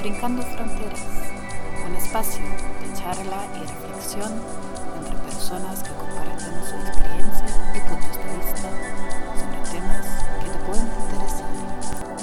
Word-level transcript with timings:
Brincando 0.00 0.42
Fronteras, 0.42 1.00
un 1.86 1.94
espacio 1.94 2.42
de 2.42 2.98
charla 2.98 3.46
y 3.54 3.66
reflexión 3.66 4.32
entre 4.96 5.14
personas 5.30 5.82
que 5.82 5.90
comparten 5.90 6.54
su 6.64 6.74
experiencia 6.88 7.46
y 7.74 7.80
puntos 7.80 8.16
de 8.16 8.36
vista 8.38 8.70
sobre 9.36 9.58
temas 9.70 10.06
que 10.40 10.48
te 10.48 10.58
pueden 10.64 10.86
interesar. 10.86 11.46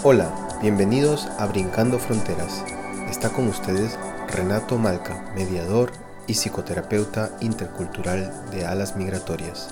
Hola, 0.01 0.31
bienvenidos 0.59 1.27
a 1.37 1.45
Brincando 1.45 1.99
Fronteras. 1.99 2.63
Está 3.11 3.29
con 3.29 3.47
ustedes 3.47 3.99
Renato 4.27 4.79
Malca, 4.79 5.31
mediador 5.35 5.91
y 6.25 6.33
psicoterapeuta 6.33 7.29
intercultural 7.41 8.33
de 8.49 8.65
alas 8.65 8.95
migratorias. 8.95 9.69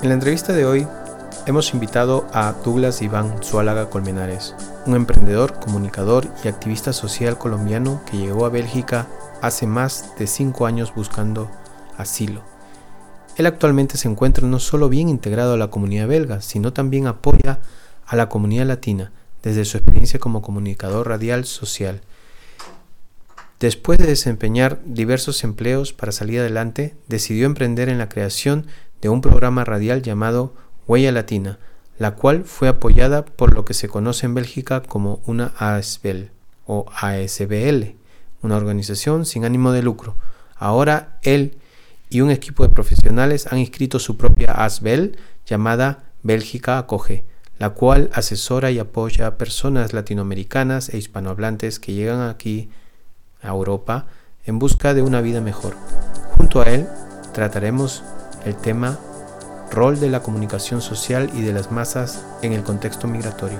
En 0.00 0.08
la 0.08 0.14
entrevista 0.14 0.54
de 0.54 0.64
hoy 0.64 0.88
hemos 1.46 1.74
invitado 1.74 2.26
a 2.32 2.52
Douglas 2.52 3.02
Iván 3.02 3.42
Zuálaga 3.42 3.90
Colmenares, 3.90 4.54
un 4.86 4.96
emprendedor, 4.96 5.60
comunicador 5.60 6.26
y 6.42 6.48
activista 6.48 6.92
social 6.92 7.36
colombiano 7.36 8.00
que 8.10 8.16
llegó 8.16 8.46
a 8.46 8.50
Bélgica 8.50 9.08
hace 9.42 9.66
más 9.66 10.14
de 10.18 10.26
cinco 10.26 10.66
años 10.66 10.94
buscando 10.94 11.50
asilo. 11.98 12.42
Él 13.36 13.46
actualmente 13.46 13.98
se 13.98 14.08
encuentra 14.08 14.46
no 14.46 14.58
solo 14.58 14.88
bien 14.88 15.08
integrado 15.08 15.54
a 15.54 15.58
la 15.58 15.68
comunidad 15.68 16.08
belga, 16.08 16.40
sino 16.40 16.72
también 16.72 17.06
apoya 17.06 17.60
a 18.06 18.16
la 18.16 18.28
comunidad 18.28 18.66
latina 18.66 19.12
desde 19.42 19.64
su 19.64 19.76
experiencia 19.76 20.18
como 20.18 20.40
comunicador 20.40 21.08
radial 21.08 21.44
social. 21.44 22.00
Después 23.60 23.98
de 23.98 24.06
desempeñar 24.06 24.80
diversos 24.84 25.44
empleos 25.44 25.92
para 25.92 26.12
salir 26.12 26.40
adelante, 26.40 26.96
decidió 27.08 27.46
emprender 27.46 27.88
en 27.88 27.98
la 27.98 28.08
creación 28.08 28.66
de 29.02 29.10
un 29.10 29.20
programa 29.20 29.64
radial 29.64 30.00
llamado 30.00 30.54
Huella 30.86 31.12
Latina, 31.12 31.58
la 31.98 32.14
cual 32.14 32.44
fue 32.44 32.68
apoyada 32.68 33.24
por 33.24 33.54
lo 33.54 33.64
que 33.64 33.74
se 33.74 33.88
conoce 33.88 34.26
en 34.26 34.34
Bélgica 34.34 34.82
como 34.82 35.20
una 35.26 35.52
ASBL 35.58 36.30
o 36.66 36.86
ASBL, 36.96 37.94
una 38.42 38.56
organización 38.56 39.26
sin 39.26 39.44
ánimo 39.44 39.72
de 39.72 39.82
lucro. 39.82 40.16
Ahora 40.56 41.18
él 41.22 41.58
y 42.10 42.20
un 42.20 42.30
equipo 42.30 42.62
de 42.62 42.68
profesionales 42.68 43.46
han 43.50 43.58
inscrito 43.58 43.98
su 43.98 44.16
propia 44.16 44.52
ASBL 44.52 45.16
llamada 45.46 46.04
Bélgica 46.22 46.78
Acoge, 46.78 47.24
la 47.58 47.70
cual 47.70 48.10
asesora 48.12 48.70
y 48.70 48.78
apoya 48.78 49.26
a 49.26 49.38
personas 49.38 49.92
latinoamericanas 49.92 50.88
e 50.88 50.98
hispanohablantes 50.98 51.78
que 51.78 51.92
llegan 51.92 52.28
aquí 52.28 52.70
a 53.42 53.48
Europa 53.48 54.06
en 54.44 54.58
busca 54.58 54.94
de 54.94 55.02
una 55.02 55.20
vida 55.20 55.40
mejor. 55.40 55.76
Junto 56.36 56.60
a 56.60 56.64
él 56.64 56.86
trataremos 57.32 58.02
el 58.44 58.56
tema 58.56 58.98
rol 59.74 59.98
de 59.98 60.08
la 60.08 60.22
comunicación 60.22 60.80
social 60.80 61.30
y 61.34 61.42
de 61.42 61.52
las 61.52 61.72
masas 61.72 62.24
en 62.42 62.52
el 62.52 62.62
contexto 62.62 63.08
migratorio. 63.08 63.58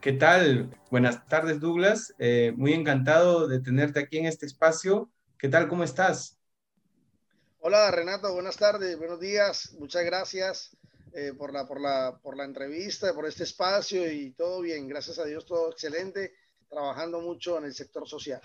¿Qué 0.00 0.12
tal? 0.12 0.70
Buenas 0.90 1.26
tardes, 1.26 1.60
Douglas. 1.60 2.14
Eh, 2.18 2.52
muy 2.56 2.72
encantado 2.72 3.48
de 3.48 3.60
tenerte 3.60 4.00
aquí 4.00 4.18
en 4.18 4.26
este 4.26 4.46
espacio. 4.46 5.10
¿Qué 5.38 5.48
tal? 5.48 5.68
¿Cómo 5.68 5.82
estás? 5.84 6.35
Hola 7.68 7.90
Renato, 7.90 8.32
buenas 8.32 8.56
tardes, 8.56 8.96
buenos 8.96 9.18
días, 9.18 9.74
muchas 9.80 10.04
gracias 10.04 10.76
eh, 11.12 11.32
por, 11.36 11.52
la, 11.52 11.66
por, 11.66 11.80
la, 11.80 12.16
por 12.22 12.36
la 12.36 12.44
entrevista, 12.44 13.12
por 13.12 13.26
este 13.26 13.42
espacio 13.42 14.08
y 14.08 14.30
todo 14.30 14.60
bien, 14.60 14.86
gracias 14.86 15.18
a 15.18 15.24
Dios, 15.24 15.44
todo 15.44 15.72
excelente, 15.72 16.32
trabajando 16.70 17.20
mucho 17.20 17.58
en 17.58 17.64
el 17.64 17.74
sector 17.74 18.06
social. 18.06 18.40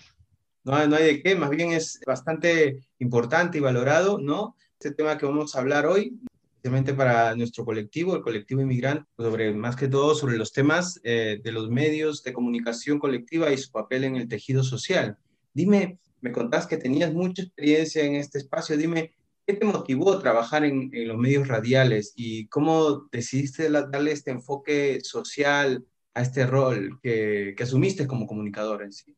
No, 0.64 0.88
no 0.88 0.96
hay 0.96 1.04
de 1.04 1.22
qué, 1.22 1.36
más 1.36 1.52
bien 1.52 1.72
es 1.72 2.00
bastante 2.04 2.80
importante 2.98 3.60
y 3.60 3.62
valorado, 3.62 4.18
¿no? 4.18 4.56
Este 4.80 4.90
tema 4.90 5.20
que 5.20 5.28
vamos 5.28 5.56
a 5.56 5.60
hablar 5.60 5.86
hoy, 5.86 6.20
especialmente 6.56 6.96
para 6.96 7.36
nuestro 7.36 7.64
colectivo, 7.64 8.16
el 8.16 8.24
colectivo 8.24 8.62
inmigrante, 8.62 9.08
sobre 9.18 9.54
más 9.54 9.76
que 9.76 9.88
todo 9.88 10.16
sobre 10.16 10.36
los 10.36 10.52
temas 10.52 11.00
eh, 11.04 11.40
de 11.44 11.52
los 11.52 11.70
medios 11.70 12.24
de 12.24 12.34
comunicación 12.34 12.98
colectiva 12.98 13.52
y 13.52 13.60
su 13.60 13.70
papel 13.70 14.04
en 14.04 14.16
el 14.16 14.28
tejido 14.28 14.64
social. 14.64 15.20
Dime, 15.54 16.00
me 16.22 16.32
contás 16.32 16.68
que 16.68 16.78
tenías 16.78 17.12
mucha 17.14 17.42
experiencia 17.42 18.04
en 18.04 18.16
este 18.16 18.38
espacio. 18.38 18.78
Dime, 18.78 19.16
¿qué 19.46 19.54
te 19.54 19.66
motivó 19.66 20.14
a 20.14 20.20
trabajar 20.20 20.64
en, 20.64 20.90
los 21.08 21.18
medios 21.18 21.48
radiales 21.48 22.14
y 22.16 22.48
cómo 22.48 23.08
decidiste 23.12 23.70
darle 23.70 24.12
este 24.12 24.32
enfoque 24.32 25.00
social 25.02 25.86
a 26.14 26.22
este 26.22 26.46
rol 26.46 27.00
que, 27.02 27.56
asumiste 27.60 28.08
como 28.08 28.28
comunicador 28.28 28.84
en 28.84 28.94
sí? 28.94 29.16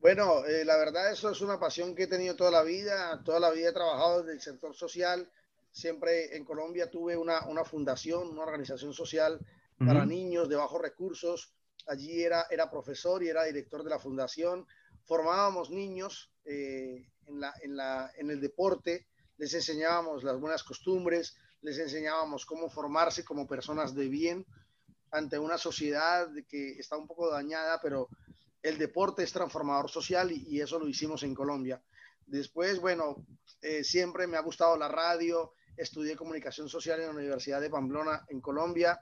Bueno, 0.00 0.44
eh, 0.46 0.64
la 0.64 0.76
verdad 0.76 1.10
eso 1.10 1.30
es 1.30 1.40
una 1.40 1.58
pasión 1.58 1.94
que 1.94 2.04
he 2.04 2.06
tenido 2.06 2.36
toda 2.36 2.50
la 2.50 2.62
vida. 2.62 3.22
Toda 3.24 3.40
la 3.40 3.50
vida 3.50 3.70
he 3.70 3.72
trabajado 3.72 4.22
en 4.22 4.30
el 4.30 4.40
sector 4.40 4.74
social. 4.74 5.28
Siempre 5.72 6.36
en 6.36 6.44
Colombia 6.44 6.90
tuve 6.90 7.16
una, 7.16 7.42
fundación, 7.64 8.28
una 8.28 8.42
organización 8.42 8.92
social 8.92 9.40
para 9.78 10.06
niños 10.06 10.48
de 10.48 10.56
bajos 10.56 10.80
recursos. 10.80 11.52
Allí 11.86 12.22
era, 12.22 12.46
era 12.50 12.70
profesor 12.70 13.22
y 13.22 13.28
era 13.28 13.44
director 13.44 13.82
de 13.82 13.90
la 13.90 13.98
fundación 13.98 14.66
formábamos 15.06 15.70
niños 15.70 16.32
eh, 16.44 17.08
en, 17.26 17.40
la, 17.40 17.54
en, 17.62 17.76
la, 17.76 18.10
en 18.16 18.30
el 18.30 18.40
deporte, 18.40 19.06
les 19.38 19.52
enseñábamos 19.54 20.24
las 20.24 20.40
buenas 20.40 20.62
costumbres, 20.62 21.36
les 21.60 21.78
enseñábamos 21.78 22.46
cómo 22.46 22.70
formarse 22.70 23.24
como 23.24 23.46
personas 23.46 23.94
de 23.94 24.08
bien 24.08 24.46
ante 25.10 25.38
una 25.38 25.58
sociedad 25.58 26.28
que 26.48 26.78
está 26.78 26.96
un 26.96 27.06
poco 27.06 27.30
dañada, 27.30 27.80
pero 27.80 28.08
el 28.62 28.78
deporte 28.78 29.22
es 29.22 29.32
transformador 29.32 29.90
social 29.90 30.32
y, 30.32 30.60
eso 30.60 30.78
lo 30.78 30.88
hicimos 30.88 31.22
en 31.22 31.34
Colombia. 31.34 31.82
Después, 32.26 32.80
bueno, 32.80 33.24
eh, 33.62 33.84
siempre 33.84 34.26
me 34.26 34.36
ha 34.36 34.42
gustado 34.42 34.76
la 34.76 34.88
radio, 34.88 35.52
estudié 35.76 36.16
comunicación 36.16 36.68
social 36.68 37.00
en 37.00 37.06
la 37.06 37.14
Universidad 37.14 37.60
de 37.60 37.70
Pamplona 37.70 38.24
en 38.28 38.40
Colombia. 38.40 39.00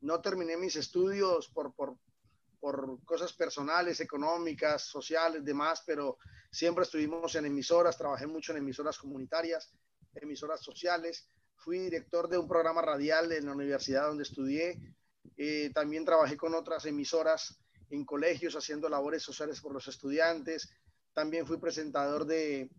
No 0.00 0.20
terminé 0.20 0.56
mis 0.56 0.76
estudios 0.76 1.48
por, 1.48 1.74
por, 1.74 1.96
por 2.62 3.04
cosas 3.04 3.32
personales, 3.32 3.98
económicas, 3.98 4.82
sociales, 4.82 5.44
demás, 5.44 5.82
pero 5.84 6.18
siempre 6.48 6.84
estuvimos 6.84 7.34
en 7.34 7.46
emisoras, 7.46 7.98
trabajé 7.98 8.28
mucho 8.28 8.52
en 8.52 8.58
emisoras 8.58 8.98
comunitarias, 8.98 9.74
emisoras 10.14 10.60
sociales, 10.62 11.26
fui 11.56 11.80
director 11.80 12.28
de 12.28 12.38
un 12.38 12.46
programa 12.46 12.80
radial 12.80 13.32
en 13.32 13.46
la 13.46 13.52
universidad 13.52 14.06
donde 14.06 14.22
estudié, 14.22 14.78
eh, 15.36 15.72
también 15.74 16.04
trabajé 16.04 16.36
con 16.36 16.54
otras 16.54 16.86
emisoras 16.86 17.58
en 17.90 18.04
colegios 18.04 18.54
haciendo 18.54 18.88
labores 18.88 19.24
sociales 19.24 19.60
por 19.60 19.72
los 19.72 19.88
estudiantes, 19.88 20.72
también 21.14 21.48
fui 21.48 21.58
presentador 21.58 22.26
de, 22.26 22.70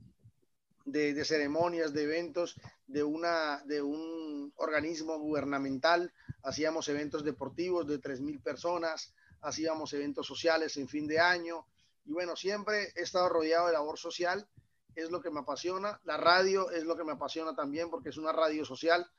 de, 0.86 1.26
ceremonias, 1.26 1.92
de 1.92 2.04
eventos 2.04 2.56
de, 2.88 3.04
una, 3.04 3.62
de 3.66 3.82
un 3.82 4.54
organismo 4.56 5.20
gubernamental, 5.20 6.14
hacíamos 6.42 6.88
eventos 6.88 7.26
deportivos 7.26 7.86
de 7.86 8.00
3.000 8.00 8.42
personas, 8.42 9.14
hacíamos 9.44 9.94
eventos 9.94 10.26
sociales 10.26 10.76
en 10.78 10.88
fin 10.88 11.08
de 11.08 11.20
año. 11.20 11.68
Y 12.06 12.14
bueno, 12.14 12.36
siempre 12.36 12.92
he 12.96 13.02
estado 13.02 13.30
rodeado 13.30 13.68
de 13.68 13.74
labor 13.74 14.00
social, 14.00 14.48
es 14.96 15.12
lo 15.12 15.22
que 15.22 15.30
me 15.30 15.42
apasiona, 15.42 16.00
la 16.04 16.18
radio 16.18 16.70
es 16.72 16.84
lo 16.84 16.96
que 16.96 17.04
me 17.04 17.14
apasiona 17.14 17.56
también 17.56 17.90
porque 17.90 18.10
es 18.10 18.18
una 18.18 18.32
radio 18.32 18.66
social. 18.66 19.10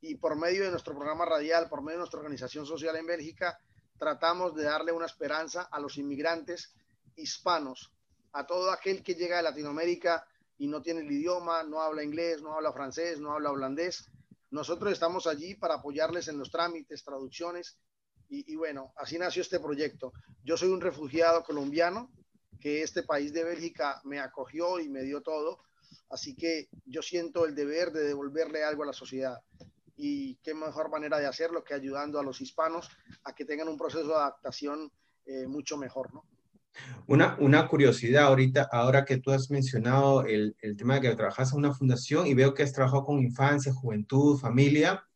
Y 0.00 0.16
por 0.16 0.36
medio 0.36 0.64
de 0.64 0.70
nuestro 0.70 0.94
programa 0.94 1.24
radial, 1.24 1.68
por 1.68 1.82
medio 1.82 1.98
de 1.98 2.00
nuestra 2.00 2.20
organización 2.20 2.66
social 2.66 2.96
en 2.96 3.06
Bélgica, 3.06 3.58
tratamos 3.98 4.54
de 4.54 4.64
darle 4.64 4.92
una 4.92 5.06
esperanza 5.06 5.68
a 5.70 5.80
los 5.80 5.98
inmigrantes 5.98 6.72
hispanos, 7.16 7.92
a 8.32 8.46
todo 8.46 8.70
aquel 8.70 9.02
que 9.02 9.14
llega 9.14 9.38
de 9.38 9.42
Latinoamérica 9.42 10.24
y 10.56 10.68
no 10.68 10.82
tiene 10.82 11.00
el 11.00 11.10
idioma, 11.10 11.64
no 11.64 11.82
habla 11.82 12.04
inglés, 12.04 12.42
no 12.42 12.54
habla 12.54 12.72
francés, 12.72 13.18
no 13.18 13.32
habla 13.32 13.50
holandés. 13.50 14.08
Nosotros 14.50 14.92
estamos 14.92 15.26
allí 15.26 15.56
para 15.56 15.74
apoyarles 15.74 16.28
en 16.28 16.38
los 16.38 16.50
trámites, 16.50 17.04
traducciones 17.04 17.76
y, 18.28 18.56
bueno, 18.56 18.92
así 18.96 19.18
nació 19.18 19.42
este 19.42 19.58
proyecto. 19.58 20.12
Yo 20.44 20.56
soy 20.56 20.68
un 20.68 20.80
refugiado 20.80 21.42
colombiano 21.42 22.10
que 22.60 22.82
este 22.82 23.02
país 23.02 23.32
de 23.32 23.44
Bélgica 23.44 24.00
me 24.04 24.18
acogió 24.20 24.80
y 24.80 24.88
me 24.88 25.02
dio 25.02 25.22
todo, 25.22 25.64
así 26.10 26.34
que 26.34 26.68
yo 26.84 27.02
siento 27.02 27.46
el 27.46 27.54
deber 27.54 27.92
de 27.92 28.04
devolverle 28.04 28.64
algo 28.64 28.82
a 28.82 28.86
la 28.86 28.92
sociedad. 28.92 29.40
Y 29.96 30.36
qué 30.36 30.54
mejor 30.54 30.90
manera 30.90 31.18
de 31.18 31.26
hacerlo 31.26 31.64
que 31.64 31.74
ayudando 31.74 32.20
a 32.20 32.22
los 32.22 32.40
hispanos 32.40 32.88
a 33.24 33.34
que 33.34 33.44
tengan 33.44 33.68
un 33.68 33.78
proceso 33.78 34.08
de 34.08 34.14
adaptación 34.14 34.92
eh, 35.26 35.46
mucho 35.46 35.76
mejor, 35.76 36.12
¿no? 36.14 36.24
Una, 37.08 37.36
una, 37.40 37.66
curiosidad 37.66 38.24
ahorita, 38.24 38.68
ahora 38.70 39.04
que 39.04 39.16
tú 39.16 39.32
has 39.32 39.50
mencionado 39.50 40.24
el, 40.24 40.54
el 40.60 40.76
tema 40.76 40.94
de 40.94 41.00
que 41.00 41.16
trabajas 41.16 41.52
en 41.52 41.58
una 41.58 41.74
fundación 41.74 42.26
y 42.26 42.34
veo 42.34 42.54
que 42.54 42.62
has 42.62 42.72
trabajado 42.72 43.04
con 43.04 43.18
infancia, 43.18 43.72
juventud, 43.72 44.38
familia, 44.38 45.07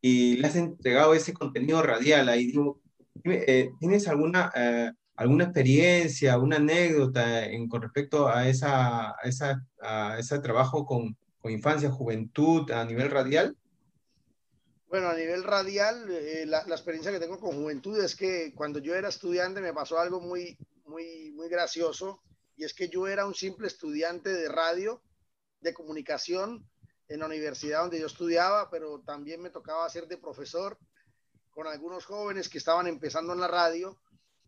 y 0.00 0.36
le 0.36 0.46
has 0.46 0.56
entregado 0.56 1.14
ese 1.14 1.32
contenido 1.32 1.82
radial. 1.82 2.28
Ahí 2.28 2.46
digo, 2.46 2.80
eh, 3.24 3.70
¿tienes 3.80 4.08
alguna, 4.08 4.52
eh, 4.54 4.92
alguna 5.16 5.44
experiencia, 5.44 6.38
una 6.38 6.56
anécdota 6.56 7.44
en, 7.46 7.68
con 7.68 7.82
respecto 7.82 8.28
a, 8.28 8.48
esa, 8.48 9.10
a, 9.10 9.20
esa, 9.24 9.64
a 9.80 10.18
ese 10.18 10.38
trabajo 10.38 10.84
con, 10.86 11.16
con 11.40 11.52
infancia, 11.52 11.90
juventud 11.90 12.70
a 12.70 12.84
nivel 12.84 13.10
radial? 13.10 13.56
Bueno, 14.88 15.08
a 15.08 15.14
nivel 15.14 15.44
radial, 15.44 16.06
eh, 16.10 16.44
la, 16.46 16.64
la, 16.66 16.74
experiencia 16.74 17.12
que 17.12 17.20
tengo 17.20 17.38
con 17.38 17.56
juventud 17.56 18.02
es 18.02 18.16
que 18.16 18.54
cuando 18.54 18.78
yo 18.78 18.94
era 18.94 19.08
estudiante 19.08 19.60
me 19.60 19.74
pasó 19.74 19.98
algo 19.98 20.20
muy, 20.20 20.56
muy, 20.86 21.30
muy 21.32 21.48
gracioso 21.48 22.22
y 22.56 22.64
es 22.64 22.72
que 22.72 22.88
yo 22.88 23.06
era 23.06 23.26
un 23.26 23.34
simple 23.34 23.66
estudiante 23.66 24.30
de 24.30 24.48
radio, 24.48 25.02
de 25.60 25.74
comunicación 25.74 26.66
en 27.08 27.20
la 27.20 27.26
universidad 27.26 27.80
donde 27.80 28.00
yo 28.00 28.06
estudiaba, 28.06 28.70
pero 28.70 29.00
también 29.00 29.40
me 29.40 29.50
tocaba 29.50 29.88
ser 29.88 30.06
de 30.06 30.18
profesor 30.18 30.78
con 31.50 31.66
algunos 31.66 32.04
jóvenes 32.04 32.48
que 32.48 32.58
estaban 32.58 32.86
empezando 32.86 33.32
en 33.32 33.40
la 33.40 33.48
radio 33.48 33.98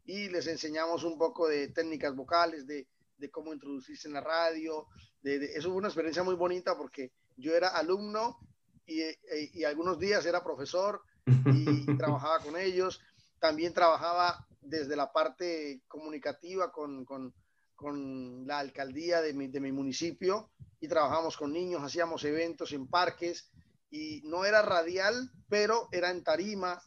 y 0.04 0.28
les 0.28 0.46
enseñamos 0.46 1.04
un 1.04 1.18
poco 1.18 1.48
de 1.48 1.68
técnicas 1.68 2.14
vocales, 2.14 2.66
de, 2.66 2.86
de 3.16 3.30
cómo 3.30 3.52
introducirse 3.52 4.08
en 4.08 4.14
la 4.14 4.20
radio. 4.20 4.86
De, 5.22 5.38
de, 5.38 5.46
eso 5.54 5.68
fue 5.68 5.78
una 5.78 5.88
experiencia 5.88 6.22
muy 6.22 6.34
bonita 6.34 6.76
porque 6.76 7.12
yo 7.36 7.54
era 7.54 7.68
alumno 7.68 8.38
eh, 8.86 9.16
y, 9.54 9.64
algunos 9.64 9.98
días 9.98 10.26
era 10.26 10.42
profesor 10.42 11.02
y, 11.26 11.86
trabajaba 11.98 12.40
con 12.40 12.56
ellos. 12.56 13.00
También 13.38 13.72
trabajaba 13.72 14.46
desde 14.60 14.96
la 14.96 15.12
parte 15.12 15.82
comunicativa 15.88 16.72
con, 16.72 17.04
con, 17.04 17.32
con 17.80 18.46
la 18.46 18.58
alcaldía 18.58 19.22
de 19.22 19.32
mi, 19.32 19.48
de 19.48 19.58
mi, 19.58 19.72
municipio 19.72 20.50
y 20.80 20.86
trabajamos 20.86 21.38
con 21.38 21.50
niños, 21.50 21.82
hacíamos 21.82 22.22
eventos 22.24 22.72
en 22.72 22.86
parques 22.86 23.50
y 23.90 24.20
no 24.24 24.44
era 24.44 24.60
radial, 24.60 25.30
pero 25.48 25.88
era 25.90 26.10
en 26.10 26.22
tarima, 26.22 26.82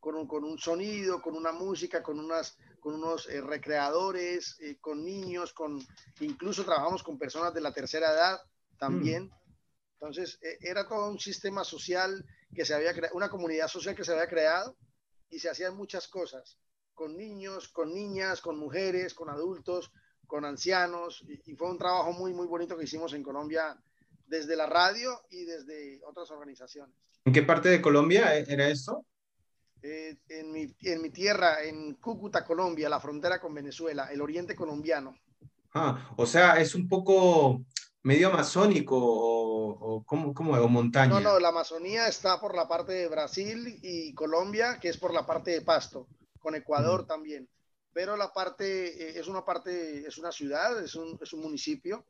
con 0.00 0.16
un, 0.16 0.26
con 0.26 0.42
un 0.42 0.58
sonido, 0.58 1.22
con 1.22 1.36
una 1.36 1.52
música, 1.52 2.02
con, 2.02 2.18
unas, 2.18 2.58
con 2.80 2.94
unos 2.94 3.28
eh, 3.28 3.40
recreadores, 3.40 4.56
eh, 4.58 4.78
con 4.80 5.04
niños, 5.04 5.52
con 5.52 5.78
incluso 6.18 6.64
trabajamos 6.64 7.04
con 7.04 7.20
personas 7.20 7.54
de 7.54 7.60
la 7.60 7.72
tercera 7.72 8.10
edad 8.10 8.40
también. 8.78 9.26
Mm. 9.26 9.32
Entonces, 9.92 10.40
e, 10.42 10.58
era 10.60 10.88
todo 10.88 11.08
un 11.08 11.20
sistema 11.20 11.62
social 11.62 12.26
que 12.52 12.64
se 12.64 12.74
había 12.74 12.92
creado, 12.92 13.14
una 13.14 13.30
comunidad 13.30 13.68
social 13.68 13.94
que 13.94 14.04
se 14.04 14.10
había 14.10 14.26
creado 14.26 14.76
y 15.30 15.38
se 15.38 15.48
hacían 15.48 15.76
muchas 15.76 16.08
cosas 16.08 16.58
con 16.94 17.16
niños, 17.16 17.68
con 17.68 17.94
niñas, 17.94 18.40
con 18.40 18.58
mujeres, 18.58 19.14
con 19.14 19.30
adultos, 19.30 19.92
con 20.32 20.46
ancianos. 20.46 21.22
Y, 21.28 21.52
y, 21.52 21.54
fue 21.56 21.70
un 21.70 21.76
trabajo 21.76 22.10
muy, 22.14 22.32
muy 22.32 22.46
bonito 22.46 22.74
que 22.74 22.84
hicimos 22.84 23.12
en 23.12 23.22
Colombia 23.22 23.76
desde 24.26 24.56
la 24.56 24.64
radio 24.64 25.20
y 25.28 25.44
desde 25.44 26.00
otras 26.06 26.30
organizaciones. 26.30 26.96
¿En 27.26 27.34
qué 27.34 27.42
parte 27.42 27.68
de 27.68 27.82
Colombia 27.82 28.34
e, 28.34 28.46
era 28.48 28.66
esto? 28.66 29.04
Eh, 29.82 30.16
en, 30.30 30.50
mi, 30.50 30.74
en 30.80 31.02
mi 31.02 31.10
tierra, 31.10 31.62
en 31.62 31.96
Cúcuta, 31.96 32.46
Colombia, 32.46 32.88
la 32.88 32.98
frontera 32.98 33.42
con 33.42 33.52
Venezuela, 33.52 34.08
el 34.10 34.22
oriente 34.22 34.56
colombiano. 34.56 35.18
Ah, 35.74 36.14
o 36.16 36.24
sea, 36.24 36.58
es 36.58 36.74
un 36.74 36.88
poco 36.88 37.66
medio 38.02 38.28
amazónico 38.28 38.96
o, 38.96 39.96
o 39.96 40.04
¿cómo, 40.06 40.32
cómo, 40.32 40.54
o 40.54 40.68
montaña? 40.68 41.12
No, 41.12 41.20
no, 41.20 41.38
la 41.38 41.48
Amazonía 41.48 42.08
está 42.08 42.40
por 42.40 42.56
la 42.56 42.66
parte 42.66 42.94
de 42.94 43.08
Brasil 43.08 43.78
y 43.82 44.14
Colombia, 44.14 44.78
que 44.80 44.88
es 44.88 44.96
por 44.96 45.12
la 45.12 45.26
parte 45.26 45.50
de 45.50 45.60
Pasto, 45.60 46.08
con 46.38 46.54
Ecuador 46.54 47.02
mm. 47.02 47.06
también. 47.06 47.48
Pero 47.92 48.16
la 48.16 48.32
parte, 48.32 49.10
eh, 49.10 49.18
es 49.18 49.26
una 49.26 49.44
parte, 49.44 50.06
es 50.06 50.18
una 50.18 50.32
ciudad, 50.32 50.82
es 50.82 50.94
un, 50.94 51.18
es 51.20 51.32
un 51.32 51.40
municipio, 51.40 52.06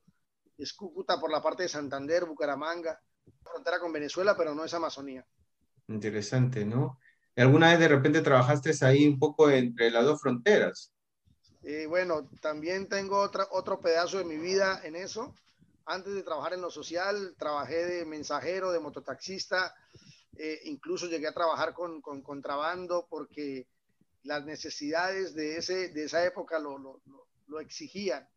es 0.57 0.73
Cúcuta 0.73 1.21
por 1.21 1.31
la 1.31 1.43
parte 1.43 1.65
de 1.65 1.69
Santander, 1.69 2.25
Bucaramanga, 2.25 3.01
frontera 3.43 3.81
con 3.81 3.93
Venezuela, 3.93 4.37
pero 4.37 4.55
no 4.55 4.65
es 4.65 4.75
Amazonía. 4.75 5.27
Interesante, 5.89 6.65
¿no? 6.65 6.99
¿Alguna 7.37 7.71
vez 7.71 7.81
de 7.81 7.89
repente 7.89 8.21
trabajaste 8.21 8.73
ahí 8.85 9.07
un 9.07 9.19
poco 9.19 9.51
entre 9.51 9.91
las 9.91 10.05
dos 10.05 10.21
fronteras? 10.21 10.93
Eh, 11.63 11.87
bueno, 11.87 12.29
también 12.41 12.89
tengo 12.89 13.19
otra, 13.19 13.47
otro 13.51 13.81
pedazo 13.81 14.19
de 14.19 14.25
mi 14.25 14.37
vida 14.37 14.81
en 14.85 14.97
eso 14.97 15.35
antes 15.87 16.15
de 16.15 16.23
trabajar 16.23 16.55
en 16.55 16.61
lo 16.61 16.71
social, 16.71 17.35
trabajé 17.39 17.85
de 17.85 18.05
mensajero, 18.05 18.73
de 18.73 18.81
mototaxista, 18.81 19.75
eh, 20.37 20.61
incluso 20.65 21.07
llegué 21.07 21.29
a 21.29 21.35
trabajar 21.35 21.75
con, 21.75 22.01
con, 22.01 22.23
contrabando 22.23 23.07
porque 23.09 23.67
las 24.25 24.45
necesidades 24.45 25.35
de, 25.35 25.57
ese, 25.57 25.89
de 25.89 26.05
esa 26.05 26.25
época 26.25 26.59
lo, 26.59 26.79
lo, 26.79 27.01
lo 27.47 27.61
exigían. 27.61 28.29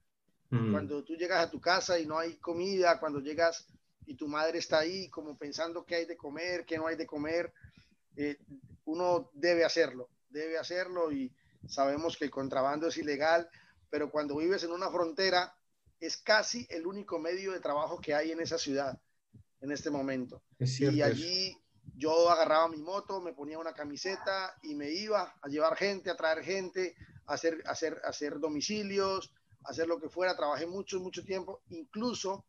Mm. 0.49 0.71
Cuando 0.71 1.03
tú 1.03 1.15
llegas 1.15 1.45
a 1.45 1.49
tu 1.49 1.59
casa 1.59 1.99
y 1.99 2.05
no 2.05 2.17
hay 2.17 2.35
comida, 2.35 2.99
cuando 2.99 3.19
llegas 3.19 3.67
y 4.05 4.15
tu 4.15 4.27
madre 4.27 4.59
está 4.59 4.79
ahí 4.79 5.09
como 5.09 5.37
pensando 5.37 5.85
qué 5.85 5.95
hay 5.95 6.05
de 6.05 6.17
comer, 6.17 6.65
qué 6.65 6.77
no 6.77 6.87
hay 6.87 6.95
de 6.95 7.07
comer, 7.07 7.51
eh, 8.15 8.37
uno 8.85 9.31
debe 9.33 9.65
hacerlo, 9.65 10.09
debe 10.29 10.57
hacerlo 10.57 11.11
y 11.11 11.33
sabemos 11.67 12.17
que 12.17 12.25
el 12.25 12.31
contrabando 12.31 12.87
es 12.87 12.97
ilegal, 12.97 13.49
pero 13.89 14.11
cuando 14.11 14.37
vives 14.37 14.63
en 14.63 14.71
una 14.71 14.91
frontera 14.91 15.55
es 15.99 16.17
casi 16.17 16.67
el 16.69 16.85
único 16.85 17.17
medio 17.19 17.51
de 17.51 17.59
trabajo 17.59 17.99
que 17.99 18.13
hay 18.13 18.31
en 18.31 18.39
esa 18.41 18.57
ciudad 18.57 18.99
en 19.61 19.71
este 19.71 19.89
momento. 19.89 20.43
y 20.59 21.01
allí 21.01 21.57
yo 21.95 22.29
agarraba 22.29 22.67
mi 22.67 22.77
moto, 22.77 23.21
me 23.21 23.33
ponía 23.33 23.59
una 23.59 23.73
camiseta 23.73 24.57
y 24.63 24.75
me 24.75 24.89
iba 24.91 25.35
a 25.41 25.47
llevar 25.47 25.77
gente, 25.77 26.09
a 26.09 26.15
traer 26.15 26.43
gente, 26.43 26.95
a 27.27 27.33
hacer, 27.33 27.63
hacer, 27.67 28.01
hacer 28.03 28.39
domicilios, 28.39 29.31
hacer 29.63 29.87
lo 29.87 29.99
que 29.99 30.09
fuera. 30.09 30.35
Trabajé 30.35 30.65
mucho, 30.65 30.99
mucho 30.99 31.23
tiempo. 31.23 31.61
Incluso, 31.69 32.45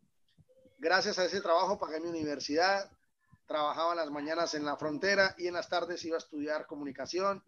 gracias 0.79 1.19
a 1.19 1.25
ese 1.25 1.41
trabajo, 1.41 1.79
pagué 1.79 2.01
mi 2.01 2.09
universidad. 2.09 2.91
Trabajaba 3.47 3.93
en 3.93 3.99
las 3.99 4.11
mañanas 4.11 4.55
en 4.55 4.65
la 4.65 4.77
frontera 4.77 5.35
y 5.39 5.47
en 5.47 5.55
las 5.55 5.69
tardes 5.69 6.05
iba 6.05 6.17
a 6.17 6.19
estudiar 6.19 6.67
comunicación. 6.67 7.45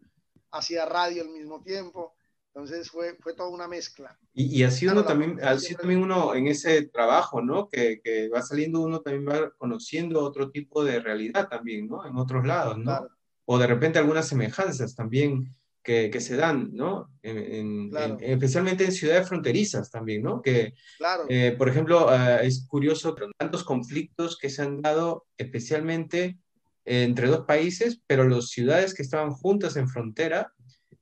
Hacía 0.51 0.85
radio 0.85 1.23
al 1.23 1.29
mismo 1.29 1.61
tiempo. 1.61 2.15
Entonces 2.53 2.89
fue, 2.89 3.15
fue 3.19 3.35
toda 3.35 3.49
una 3.49 3.67
mezcla. 3.67 4.17
Y, 4.33 4.59
y 4.59 4.63
así 4.63 4.87
uno 4.87 5.05
también, 5.05 5.39
así 5.41 5.75
también 5.75 6.01
uno 6.01 6.33
en 6.33 6.47
ese 6.47 6.87
trabajo, 6.87 7.41
¿no? 7.41 7.69
Que, 7.69 8.01
que, 8.03 8.27
va 8.29 8.41
saliendo 8.41 8.81
uno 8.81 9.01
también 9.01 9.27
va 9.27 9.51
conociendo 9.57 10.23
otro 10.23 10.49
tipo 10.49 10.83
de 10.83 10.99
realidad 10.99 11.47
también, 11.47 11.87
¿no? 11.87 12.05
En 12.05 12.17
otros 12.17 12.45
lados, 12.45 12.77
¿no? 12.77 12.83
Claro. 12.83 13.09
O 13.45 13.57
de 13.57 13.67
repente 13.67 13.99
algunas 13.99 14.27
semejanzas 14.27 14.95
también 14.95 15.55
que, 15.83 16.09
que 16.09 16.19
se 16.19 16.35
dan, 16.35 16.69
¿no? 16.73 17.09
En, 17.21 17.37
en, 17.37 17.89
claro. 17.89 18.17
en, 18.19 18.33
especialmente 18.33 18.83
en 18.83 18.91
ciudades 18.91 19.27
fronterizas 19.27 19.89
también, 19.89 20.23
¿no? 20.23 20.41
Que, 20.41 20.73
claro. 20.97 21.25
eh, 21.29 21.55
por 21.57 21.69
ejemplo, 21.69 22.07
uh, 22.07 22.43
es 22.43 22.65
curioso 22.67 23.15
tantos 23.37 23.63
conflictos 23.63 24.37
que 24.37 24.49
se 24.49 24.63
han 24.63 24.81
dado 24.81 25.27
especialmente 25.37 26.37
entre 26.85 27.27
dos 27.27 27.45
países, 27.45 28.01
pero 28.07 28.27
las 28.27 28.49
ciudades 28.49 28.93
que 28.93 29.03
estaban 29.03 29.31
juntas 29.31 29.75
en 29.77 29.87
frontera, 29.87 30.51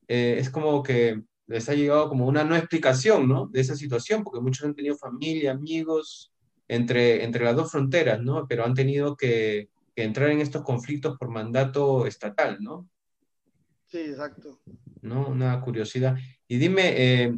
eh, 0.07 0.37
es 0.39 0.49
como 0.49 0.83
que 0.83 1.21
les 1.47 1.67
ha 1.69 1.73
llegado 1.73 2.09
como 2.09 2.27
una 2.27 2.43
no 2.43 2.55
explicación, 2.55 3.27
¿no? 3.27 3.47
De 3.47 3.61
esa 3.61 3.75
situación, 3.75 4.23
porque 4.23 4.41
muchos 4.41 4.65
han 4.65 4.75
tenido 4.75 4.97
familia, 4.97 5.51
amigos 5.51 6.31
entre, 6.67 7.23
entre 7.23 7.45
las 7.45 7.55
dos 7.55 7.71
fronteras, 7.71 8.21
¿no? 8.21 8.45
Pero 8.47 8.65
han 8.65 8.73
tenido 8.73 9.15
que, 9.15 9.69
que 9.95 10.03
entrar 10.03 10.29
en 10.29 10.41
estos 10.41 10.63
conflictos 10.63 11.17
por 11.17 11.29
mandato 11.29 12.05
estatal, 12.05 12.57
¿no? 12.59 12.87
Sí, 13.87 13.99
exacto. 13.99 14.59
¿No? 15.01 15.27
Una 15.27 15.59
curiosidad. 15.61 16.17
Y 16.47 16.57
dime, 16.57 16.93
eh, 16.95 17.37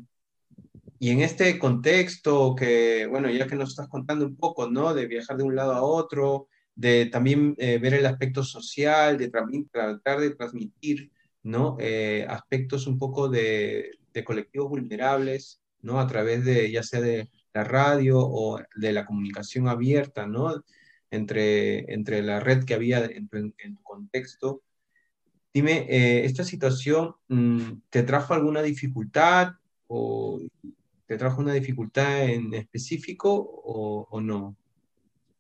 y 1.00 1.12
en 1.12 1.22
este 1.22 1.58
contexto 1.60 2.56
que, 2.56 3.06
bueno, 3.06 3.30
ya 3.30 3.48
que 3.48 3.56
nos 3.56 3.70
estás 3.70 3.88
contando 3.88 4.26
un 4.26 4.36
poco, 4.36 4.70
¿no? 4.70 4.94
De 4.94 5.06
viajar 5.06 5.38
de 5.38 5.44
un 5.44 5.56
lado 5.56 5.74
a 5.74 5.84
otro, 5.84 6.48
de 6.76 7.06
también 7.06 7.56
eh, 7.58 7.78
ver 7.78 7.94
el 7.94 8.06
aspecto 8.06 8.44
social, 8.44 9.18
de 9.18 9.30
tratar 9.30 10.20
de 10.20 10.32
transmitir, 10.32 11.12
¿no? 11.44 11.78
Eh, 11.80 12.26
aspectos 12.28 12.88
un 12.88 12.98
poco 12.98 13.30
de, 13.30 13.99
de 14.14 14.24
colectivos 14.24 14.70
vulnerables, 14.70 15.62
¿no? 15.82 16.00
A 16.00 16.08
través 16.08 16.46
de, 16.46 16.72
ya 16.72 16.84
sea 16.84 17.02
de 17.02 17.30
la 17.54 17.64
radio 17.64 18.20
o 18.20 18.60
de 18.76 18.94
la 18.94 19.06
comunicación 19.06 19.68
abierta, 19.68 20.28
¿no? 20.28 20.64
Entre, 21.12 21.92
entre 21.94 22.22
la 22.22 22.40
red 22.40 22.64
que 22.64 22.76
había 22.76 23.04
en 23.06 23.28
tu, 23.28 23.84
contexto. 23.84 24.62
Dime, 25.54 25.88
eh, 25.90 26.26
¿esta 26.26 26.44
situación 26.44 27.16
mmm, 27.28 27.82
te 27.90 28.04
trajo 28.04 28.34
alguna 28.34 28.62
dificultad 28.62 29.54
o 29.88 30.40
te 31.08 31.18
trajo 31.18 31.42
una 31.42 31.54
dificultad 31.54 32.26
en 32.26 32.54
específico 32.54 33.34
o, 33.34 34.08
o 34.12 34.22
no? 34.22 34.56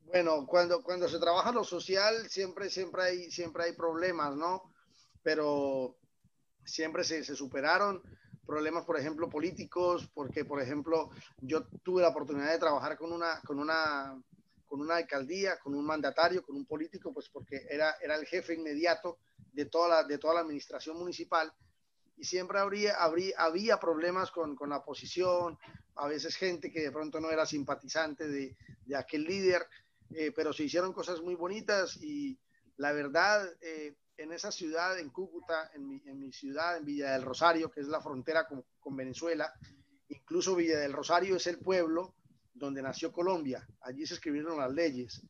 Bueno, 0.08 0.48
cuando, 0.48 0.82
cuando 0.82 1.08
se 1.08 1.20
trabaja 1.20 1.52
lo 1.52 1.64
social 1.64 2.28
siempre, 2.30 2.72
siempre, 2.72 3.04
hay, 3.04 3.32
siempre 3.32 3.66
hay 3.66 3.74
problemas, 3.74 4.36
¿no? 4.36 4.74
Pero 5.22 5.96
siempre 6.66 7.04
se, 7.04 7.24
se 7.24 7.36
superaron 7.36 8.02
problemas, 8.50 8.84
por 8.84 8.98
ejemplo, 9.00 9.30
políticos, 9.30 10.10
porque, 10.12 10.44
por 10.44 10.60
ejemplo, 10.60 11.12
yo 11.40 11.68
tuve 11.84 12.02
la 12.02 12.08
oportunidad 12.08 12.52
de 12.52 12.58
trabajar 12.58 12.98
con 12.98 13.14
una, 13.14 13.40
con 13.42 13.60
una, 13.60 14.20
con 14.66 14.82
una 14.82 14.96
alcaldía, 14.96 15.60
con 15.60 15.76
un 15.76 15.86
mandatario, 15.86 16.42
con 16.42 16.56
un 16.56 16.66
político, 16.66 17.14
pues 17.14 17.30
porque 17.30 17.68
era, 17.70 17.96
era 18.02 18.16
el 18.16 18.26
jefe 18.26 18.56
inmediato 18.56 19.20
de 19.54 19.66
toda 19.66 19.88
la, 19.88 20.04
de 20.04 20.18
toda 20.18 20.34
la 20.34 20.40
administración 20.40 20.98
municipal. 20.98 21.54
Y 22.18 22.24
siempre 22.24 22.58
habría, 22.58 22.96
habría, 22.96 23.36
había 23.38 23.80
problemas 23.80 24.32
con, 24.32 24.56
con, 24.56 24.72
la 24.72 24.78
oposición, 24.78 25.60
a 25.96 26.08
veces 26.08 26.36
gente 26.36 26.72
que 26.72 26.82
de 26.82 26.92
pronto 26.92 27.20
no 27.20 27.30
era 27.30 27.46
simpatizante 27.46 28.28
de, 28.28 28.58
de 28.84 28.96
aquel 28.96 29.26
líder, 29.26 29.68
eh, 30.16 30.32
pero 30.36 30.54
se 30.54 30.64
hicieron 30.64 30.92
cosas 30.92 31.22
muy 31.22 31.36
bonitas 31.36 31.98
y 32.02 32.36
la 32.78 32.94
verdad, 32.94 33.48
eh, 33.62 33.94
en 34.20 34.34
esa 34.34 34.52
ciudad, 34.52 35.00
en 35.00 35.10
Cúcuta, 35.10 35.72
en 35.74 35.88
mi, 35.88 36.02
en 36.06 36.20
mi, 36.20 36.32
ciudad, 36.32 36.78
en 36.78 36.86
Villa 36.86 37.14
del 37.14 37.24
Rosario, 37.24 37.72
que 37.72 37.80
es 37.80 37.88
la 37.88 38.02
frontera 38.02 38.46
con, 38.46 38.66
con, 38.80 38.96
Venezuela. 38.96 39.52
Incluso 40.10 40.56
Villa 40.56 40.78
del 40.80 40.94
Rosario 40.94 41.38
es 41.38 41.48
el 41.48 41.60
pueblo 41.60 42.16
donde 42.54 42.82
nació 42.82 43.12
Colombia. 43.14 43.66
Allí 43.82 44.06
se 44.06 44.16
escribieron 44.16 44.58
las 44.58 44.72
leyes. 44.72 45.22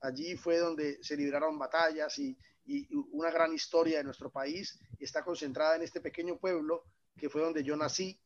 Allí 0.00 0.36
fue 0.36 0.58
donde 0.58 1.02
se 1.02 1.16
libraron 1.16 1.58
batallas 1.58 2.18
y, 2.18 2.36
y 2.66 2.86
una 3.12 3.30
gran 3.30 3.52
historia 3.54 3.98
de 3.98 4.04
nuestro 4.04 4.30
país 4.30 4.78
está 4.98 5.24
concentrada 5.24 5.76
en 5.76 5.82
este 5.82 6.00
pequeño 6.00 6.36
pueblo 6.38 6.84
que 7.16 7.30
fue 7.30 7.42
donde 7.42 7.64
yo 7.64 7.76
nací 7.76 8.18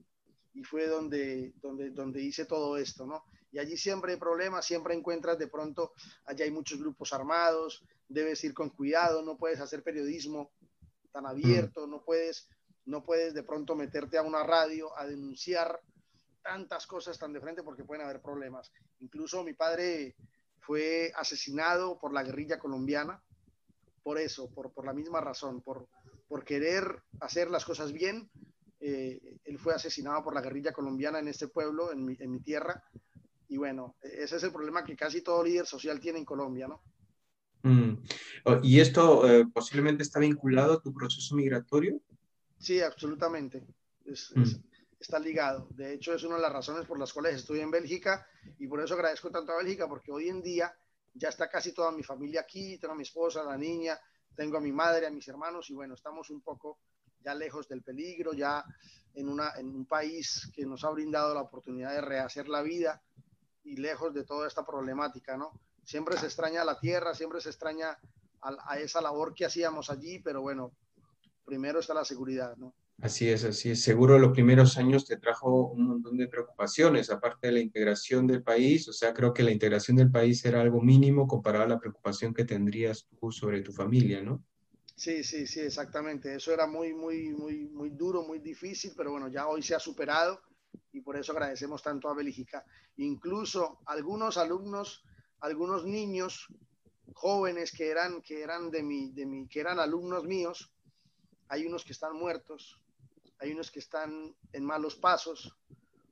y 0.54 0.64
fue 0.64 0.88
donde, 0.88 1.52
donde, 1.60 1.90
donde 1.90 2.22
hice 2.22 2.44
todo 2.44 2.76
esto, 2.76 3.06
¿no? 3.06 3.24
Y 3.50 3.58
allí 3.58 3.76
siempre 3.76 4.12
hay 4.12 4.18
problemas, 4.18 4.66
siempre 4.66 4.94
encuentras 4.94 5.38
de 5.38 5.48
pronto, 5.48 5.92
allá 6.26 6.44
hay 6.44 6.50
muchos 6.50 6.78
grupos 6.78 7.12
armados, 7.12 7.84
debes 8.08 8.42
ir 8.44 8.54
con 8.54 8.70
cuidado, 8.70 9.22
no 9.22 9.36
puedes 9.36 9.60
hacer 9.60 9.82
periodismo 9.82 10.50
tan 11.12 11.26
abierto, 11.26 11.86
no 11.86 12.04
puedes, 12.04 12.48
no 12.84 13.04
puedes 13.04 13.34
de 13.34 13.42
pronto 13.42 13.74
meterte 13.74 14.18
a 14.18 14.22
una 14.22 14.42
radio 14.42 14.96
a 14.98 15.06
denunciar 15.06 15.80
tantas 16.42 16.86
cosas 16.86 17.18
tan 17.18 17.32
de 17.32 17.40
frente 17.40 17.62
porque 17.62 17.84
pueden 17.84 18.04
haber 18.04 18.20
problemas. 18.20 18.72
Incluso 19.00 19.42
mi 19.44 19.54
padre 19.54 20.16
fue 20.60 21.12
asesinado 21.16 21.98
por 21.98 22.12
la 22.12 22.22
guerrilla 22.22 22.58
colombiana, 22.58 23.22
por 24.02 24.18
eso, 24.18 24.50
por, 24.50 24.72
por 24.72 24.86
la 24.86 24.92
misma 24.92 25.20
razón, 25.20 25.60
por, 25.60 25.88
por 26.28 26.44
querer 26.44 27.02
hacer 27.20 27.50
las 27.50 27.64
cosas 27.64 27.92
bien. 27.92 28.30
Eh, 28.80 29.38
él 29.44 29.58
fue 29.58 29.74
asesinado 29.74 30.22
por 30.22 30.34
la 30.34 30.40
guerrilla 30.40 30.72
colombiana 30.72 31.18
en 31.18 31.28
este 31.28 31.48
pueblo, 31.48 31.92
en 31.92 32.04
mi, 32.04 32.16
en 32.20 32.30
mi 32.30 32.40
tierra, 32.40 32.82
y 33.48 33.56
bueno, 33.56 33.96
ese 34.02 34.36
es 34.36 34.42
el 34.42 34.52
problema 34.52 34.84
que 34.84 34.96
casi 34.96 35.22
todo 35.22 35.42
líder 35.42 35.66
social 35.66 35.98
tiene 35.98 36.18
en 36.18 36.24
Colombia, 36.24 36.68
¿no? 36.68 36.82
Mm. 37.62 38.04
Oh, 38.44 38.60
¿Y 38.62 38.80
esto 38.80 39.28
eh, 39.28 39.46
posiblemente 39.46 40.02
está 40.02 40.20
vinculado 40.20 40.74
a 40.74 40.82
tu 40.82 40.92
proceso 40.92 41.34
migratorio? 41.34 42.00
Sí, 42.58 42.80
absolutamente. 42.80 43.66
Mm. 44.04 44.42
está 45.00 45.18
ligado. 45.18 45.68
De 45.70 45.94
hecho, 45.94 46.14
es 46.14 46.22
una 46.24 46.36
de 46.36 46.42
las 46.42 46.52
razones 46.52 46.86
por 46.86 46.98
las 46.98 47.12
cuales 47.12 47.36
estoy 47.36 47.60
en 47.60 47.70
Bélgica 47.70 48.26
y 48.58 48.66
por 48.66 48.80
eso 48.82 48.94
agradezco 48.94 49.30
tanto 49.30 49.52
a 49.52 49.58
Bélgica, 49.58 49.88
porque 49.88 50.12
hoy 50.12 50.28
en 50.28 50.42
día 50.42 50.72
ya 51.14 51.28
está 51.28 51.48
casi 51.48 51.72
toda 51.72 51.90
mi 51.90 52.02
familia 52.02 52.42
aquí, 52.42 52.78
tengo 52.78 52.94
a 52.94 52.96
mi 52.96 53.02
esposa, 53.02 53.42
la 53.44 53.56
niña, 53.56 53.98
tengo 54.34 54.56
a 54.58 54.60
mi 54.60 54.72
madre, 54.72 55.06
a 55.06 55.10
mis 55.10 55.26
hermanos 55.28 55.68
y 55.70 55.74
bueno, 55.74 55.94
estamos 55.94 56.30
un 56.30 56.40
poco 56.42 56.78
ya 57.20 57.34
lejos 57.34 57.68
del 57.68 57.82
peligro, 57.82 58.32
ya 58.32 58.64
en, 59.14 59.28
una, 59.28 59.52
en 59.56 59.66
un 59.74 59.86
país 59.86 60.50
que 60.54 60.64
nos 60.64 60.84
ha 60.84 60.90
brindado 60.90 61.34
la 61.34 61.42
oportunidad 61.42 61.92
de 61.92 62.00
rehacer 62.00 62.48
la 62.48 62.62
vida 62.62 63.02
y 63.68 63.76
lejos 63.76 64.14
de 64.14 64.24
toda 64.24 64.48
esta 64.48 64.64
problemática, 64.64 65.36
¿no? 65.36 65.52
Siempre 65.84 66.16
se 66.16 66.26
extraña 66.26 66.64
la 66.64 66.78
tierra, 66.78 67.14
siempre 67.14 67.40
se 67.40 67.50
extraña 67.50 67.98
a, 68.40 68.78
esa 68.78 69.00
labor 69.00 69.34
que 69.34 69.44
hacíamos 69.44 69.90
allí, 69.90 70.18
pero 70.20 70.42
bueno, 70.42 70.72
primero 71.44 71.80
está 71.80 71.94
la 71.94 72.04
seguridad, 72.04 72.56
¿no? 72.56 72.74
Así 73.00 73.28
es, 73.28 73.44
así 73.44 73.70
es. 73.70 73.82
Seguro 73.82 74.18
los 74.18 74.32
primeros 74.32 74.76
años 74.76 75.06
te 75.06 75.18
trajo 75.18 75.68
un 75.68 75.86
montón 75.86 76.16
de 76.16 76.26
preocupaciones, 76.26 77.10
aparte 77.10 77.46
de 77.46 77.52
la 77.52 77.60
integración 77.60 78.26
del 78.26 78.42
país. 78.42 78.88
O 78.88 78.92
sea, 78.92 79.14
creo 79.14 79.32
que 79.32 79.44
la 79.44 79.52
integración 79.52 79.96
del 79.96 80.10
país 80.10 80.44
era 80.44 80.60
algo 80.60 80.80
mínimo 80.80 81.28
comparado 81.28 81.64
a 81.64 81.68
la 81.68 81.78
preocupación 81.78 82.34
que 82.34 82.44
tendrías 82.44 83.06
tú 83.20 83.30
sobre 83.30 83.60
tu 83.62 83.72
familia, 83.72 84.20
¿no? 84.20 84.42
Sí, 84.96 85.22
sí, 85.22 85.46
sí, 85.46 85.60
exactamente. 85.60 86.34
Eso 86.34 86.52
era 86.52 86.66
muy, 86.66 86.92
muy, 86.92 87.28
muy, 87.28 87.68
muy 87.68 87.90
duro, 87.90 88.24
muy 88.24 88.40
difícil, 88.40 88.92
pero 88.96 89.12
bueno, 89.12 89.28
ya 89.28 89.46
hoy 89.46 89.62
se 89.62 89.76
ha 89.76 89.78
superado 89.78 90.40
y 90.92 91.00
por 91.00 91.16
eso 91.16 91.32
agradecemos 91.32 91.82
tanto 91.82 92.08
a 92.08 92.14
Bélgica. 92.14 92.64
Incluso 92.96 93.80
algunos 93.86 94.36
alumnos, 94.36 95.04
algunos 95.40 95.84
niños 95.84 96.48
jóvenes 97.14 97.72
que 97.72 97.90
eran, 97.90 98.22
que 98.22 98.42
eran 98.42 98.70
de 98.70 98.82
mi, 98.82 99.12
de 99.12 99.26
mi, 99.26 99.48
que 99.48 99.60
eran 99.60 99.78
alumnos 99.78 100.24
míos, 100.24 100.72
hay 101.48 101.66
unos 101.66 101.84
que 101.84 101.92
están 101.92 102.16
muertos, 102.16 102.80
hay 103.38 103.52
unos 103.52 103.70
que 103.70 103.78
están 103.78 104.34
en 104.52 104.64
malos 104.64 104.96
pasos, 104.96 105.56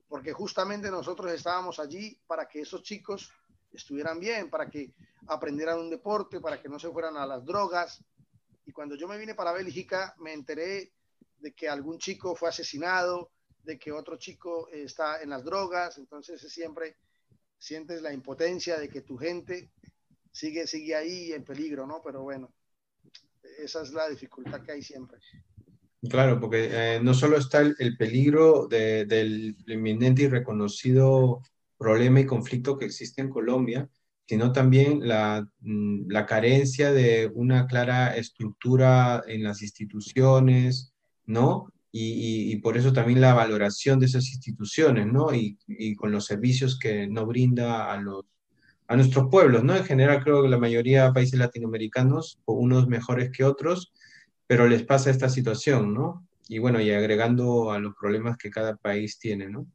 porque 0.07 0.33
justamente 0.33 0.89
nosotros 0.89 1.31
estábamos 1.31 1.79
allí 1.79 2.19
para 2.27 2.47
que 2.47 2.61
esos 2.61 2.81
chicos 2.83 3.31
estuvieran 3.71 4.19
bien, 4.19 4.49
para 4.49 4.69
que 4.69 4.93
aprendieran 5.27 5.79
un 5.79 5.89
deporte, 5.89 6.39
para 6.39 6.61
que 6.61 6.69
no 6.69 6.79
se 6.79 6.89
fueran 6.89 7.17
a 7.17 7.25
las 7.25 7.45
drogas. 7.45 8.03
Y 8.65 8.71
cuando 8.71 8.95
yo 8.95 9.07
me 9.07 9.17
vine 9.17 9.35
para 9.35 9.51
Bélgica, 9.51 10.15
me 10.19 10.33
enteré 10.33 10.93
de 11.39 11.53
que 11.53 11.69
algún 11.69 11.99
chico 11.99 12.35
fue 12.35 12.49
asesinado, 12.49 13.31
de 13.67 13.77
que 13.77 13.91
otro 13.91 14.15
chico 14.15 14.69
está 14.71 15.21
en 15.21 15.29
las 15.29 15.43
drogas, 15.43 15.97
entonces 15.97 16.41
siempre 16.41 16.95
sientes 17.59 18.01
la 18.01 18.13
impotencia 18.13 18.79
de 18.79 18.87
que 18.87 19.01
tu 19.01 19.17
gente 19.17 19.69
sigue, 20.31 20.65
sigue 20.65 20.95
ahí 20.95 21.33
en 21.33 21.43
peligro, 21.43 21.85
¿no? 21.85 22.01
Pero 22.03 22.23
bueno, 22.23 22.49
esa 23.59 23.81
es 23.81 23.91
la 23.91 24.07
dificultad 24.07 24.61
que 24.61 24.71
hay 24.71 24.81
siempre. 24.81 25.19
Claro, 26.09 26.39
porque 26.39 26.69
eh, 26.71 26.99
no 27.01 27.13
solo 27.13 27.37
está 27.37 27.59
el, 27.59 27.97
peligro 27.97 28.67
del 28.67 29.57
inminente 29.67 30.23
y 30.23 30.27
reconocido 30.27 31.41
problema 31.77 32.21
y 32.21 32.25
conflicto 32.25 32.77
que 32.77 32.85
existe 32.85 33.21
en 33.21 33.29
Colombia, 33.29 33.89
sino 34.25 34.53
también 34.53 35.05
la, 35.05 35.45
mm, 35.59 36.09
la, 36.09 36.25
carencia 36.25 36.93
de 36.93 37.29
una 37.33 37.67
clara 37.67 38.15
estructura 38.15 39.23
en 39.27 39.43
las 39.43 39.61
instituciones, 39.61 40.93
¿no? 41.25 41.73
Y, 41.91 42.55
por 42.57 42.77
eso 42.77 42.93
también 42.93 43.21
la 43.21 43.33
valoración 43.33 43.99
de 43.99 44.05
esas 44.07 44.27
instituciones, 44.29 45.07
¿no? 45.07 45.33
Y, 45.33 45.57
con 45.95 46.11
los 46.11 46.25
servicios 46.25 46.77
que 46.77 47.07
no 47.07 47.25
brinda 47.25 47.91
a, 47.91 47.97
los, 47.97 48.25
a 48.87 48.95
nuestros 48.95 49.29
pueblos, 49.29 49.63
¿no? 49.63 49.75
En 49.75 49.85
general 49.85 50.23
creo 50.23 50.43
que 50.43 50.49
la 50.49 50.59
mayoría 50.59 51.05
de 51.05 51.13
países 51.13 51.39
latinoamericanos, 51.39 52.39
unos 52.45 52.87
mejores 52.87 53.31
que 53.31 53.43
otros, 53.43 53.93
pero 54.45 54.67
les 54.67 54.83
pasa 54.83 55.09
esta 55.09 55.29
situación, 55.29 55.93
¿no? 55.93 56.27
Y 56.47 56.59
bueno, 56.59 56.79
y 56.79 56.91
agregando 56.91 57.71
a 57.71 57.79
los 57.79 57.95
problemas 57.95 58.37
que 58.37 58.49
cada 58.49 58.75
país 58.75 59.19
tiene, 59.19 59.49
¿no? 59.49 59.65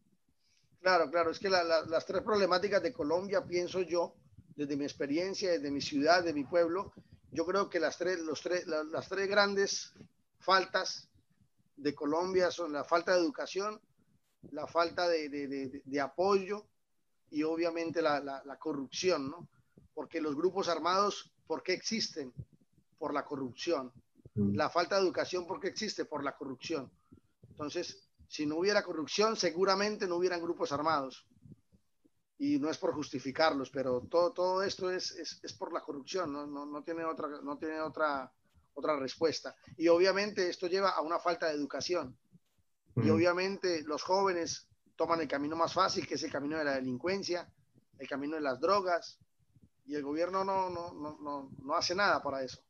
Claro, 0.80 1.10
claro, 1.10 1.30
es 1.30 1.38
que 1.38 1.48
las 1.48 2.06
tres 2.06 2.22
problemáticas 2.22 2.82
de 2.82 2.92
Colombia, 2.92 3.44
pienso 3.44 3.82
yo, 3.82 4.14
desde 4.56 4.76
mi 4.76 4.84
experiencia, 4.84 5.50
desde 5.50 5.70
mi 5.70 5.80
ciudad, 5.80 6.24
de 6.24 6.32
mi 6.32 6.44
pueblo, 6.44 6.92
yo 7.30 7.46
creo 7.46 7.70
que 7.70 7.80
las 7.80 7.98
tres, 7.98 8.18
los 8.20 8.42
tres, 8.42 8.66
las 8.66 9.08
tres 9.08 9.28
grandes 9.28 9.94
faltas 10.38 11.08
de 11.76 11.94
Colombia 11.94 12.50
son 12.50 12.72
la 12.72 12.84
falta 12.84 13.12
de 13.12 13.20
educación, 13.20 13.80
la 14.50 14.66
falta 14.66 15.08
de, 15.08 16.00
apoyo 16.00 16.66
y 17.30 17.42
obviamente 17.42 18.02
la, 18.02 18.56
corrupción, 18.58 19.30
¿no? 19.30 19.48
Porque 19.94 20.20
los 20.20 20.34
grupos 20.34 20.68
armados, 20.68 21.32
¿por 21.46 21.62
qué 21.62 21.72
existen? 21.72 22.32
Por 22.98 23.14
la 23.14 23.24
corrupción. 23.24 23.92
Mm. 24.34 24.54
La 24.54 24.70
falta 24.70 24.96
de 24.96 25.02
educación, 25.02 25.46
¿por 25.46 25.60
qué 25.60 25.68
existe? 25.68 26.04
Por 26.04 26.24
la 26.24 26.36
corrupción. 26.36 26.90
Entonces, 27.50 28.08
si 28.28 28.46
no 28.46 28.56
hubiera 28.56 28.82
corrupción, 28.82 29.36
seguramente 29.36 30.06
no 30.06 30.16
hubieran 30.16 30.40
grupos 30.40 30.72
armados. 30.72 31.26
Y 32.38 32.58
no 32.58 32.70
es 32.70 32.78
por 32.78 32.94
justificarlos, 32.94 33.70
pero 33.70 34.00
todo, 34.10 34.32
todo 34.32 34.62
esto 34.62 34.90
es, 34.90 35.12
es, 35.12 35.52
por 35.52 35.72
la 35.72 35.80
corrupción, 35.80 36.32
¿no? 36.32 36.46
No, 36.46 36.66
no 36.66 36.82
tiene 36.82 37.04
otra, 37.04 37.28
no 37.42 37.56
tiene 37.56 37.80
otra, 37.80 38.32
otra 38.74 38.98
respuesta. 38.98 39.54
Y 39.76 39.88
obviamente 39.88 40.48
esto 40.48 40.66
lleva 40.66 40.90
a 40.90 41.02
una 41.02 41.18
falta 41.18 41.46
de 41.46 41.54
educación. 41.54 42.16
Y 42.96 43.08
obviamente 43.08 43.82
los 43.84 44.02
jóvenes 44.02 44.68
toman 44.96 45.20
el 45.20 45.28
camino 45.28 45.56
más 45.56 45.72
fácil, 45.72 46.06
que 46.06 46.14
es 46.14 46.22
el 46.22 46.30
camino 46.30 46.58
de 46.58 46.64
la 46.64 46.74
delincuencia, 46.74 47.50
el 47.98 48.08
camino 48.08 48.36
de 48.36 48.42
las 48.42 48.60
drogas, 48.60 49.18
y 49.86 49.94
el 49.94 50.02
gobierno 50.02 50.44
no, 50.44 50.70
no, 50.70 50.92
no, 50.92 51.50
no, 51.62 51.74
hace 51.74 51.94
nada 51.94 52.22
para 52.22 52.42
eso. 52.42 52.62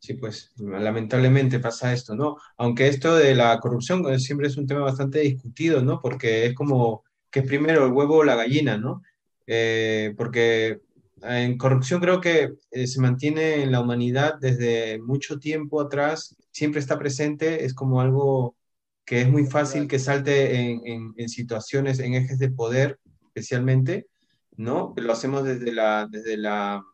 Sí, 0.00 0.14
pues 0.14 0.52
lamentablemente 0.58 1.58
pasa 1.58 1.92
esto, 1.92 2.14
¿no? 2.14 2.36
Aunque 2.56 2.88
esto 2.88 3.16
de 3.16 3.34
la 3.34 3.58
corrupción 3.58 4.06
eh, 4.12 4.18
siempre 4.18 4.46
es 4.46 4.56
un 4.56 4.66
tema 4.66 4.80
bastante 4.80 5.20
discutido, 5.20 5.82
¿no? 5.82 6.00
Porque 6.00 6.46
es 6.46 6.54
como 6.54 7.04
que 7.30 7.40
es 7.40 7.46
primero 7.46 7.86
el 7.86 7.92
huevo 7.92 8.18
o 8.18 8.24
la 8.24 8.36
gallina, 8.36 8.76
¿no? 8.78 9.02
Eh, 9.46 10.14
porque 10.16 10.82
en 11.22 11.58
corrupción 11.58 12.00
creo 12.00 12.20
que 12.20 12.54
eh, 12.70 12.86
se 12.86 13.00
mantiene 13.00 13.62
en 13.62 13.72
la 13.72 13.80
humanidad 13.80 14.38
desde 14.40 14.98
mucho 15.00 15.38
tiempo 15.38 15.80
atrás, 15.80 16.36
siempre 16.50 16.80
está 16.80 16.98
presente, 16.98 17.64
es 17.64 17.74
como 17.74 18.00
algo 18.00 18.56
que 19.04 19.22
es 19.22 19.28
muy 19.30 19.46
fácil 19.46 19.88
que 19.88 19.98
salte 19.98 20.60
en, 20.60 21.28
situaciones, 21.28 21.98
en 21.98 22.14
ejes 22.14 22.38
de 22.38 22.50
poder 22.50 22.98
especialmente, 23.26 24.06
¿no? 24.56 24.92
Lo 24.96 25.12
hacemos 25.12 25.44
desde 25.44 25.72
la, 25.72 26.06
desde 26.10 26.36
la 26.36 26.84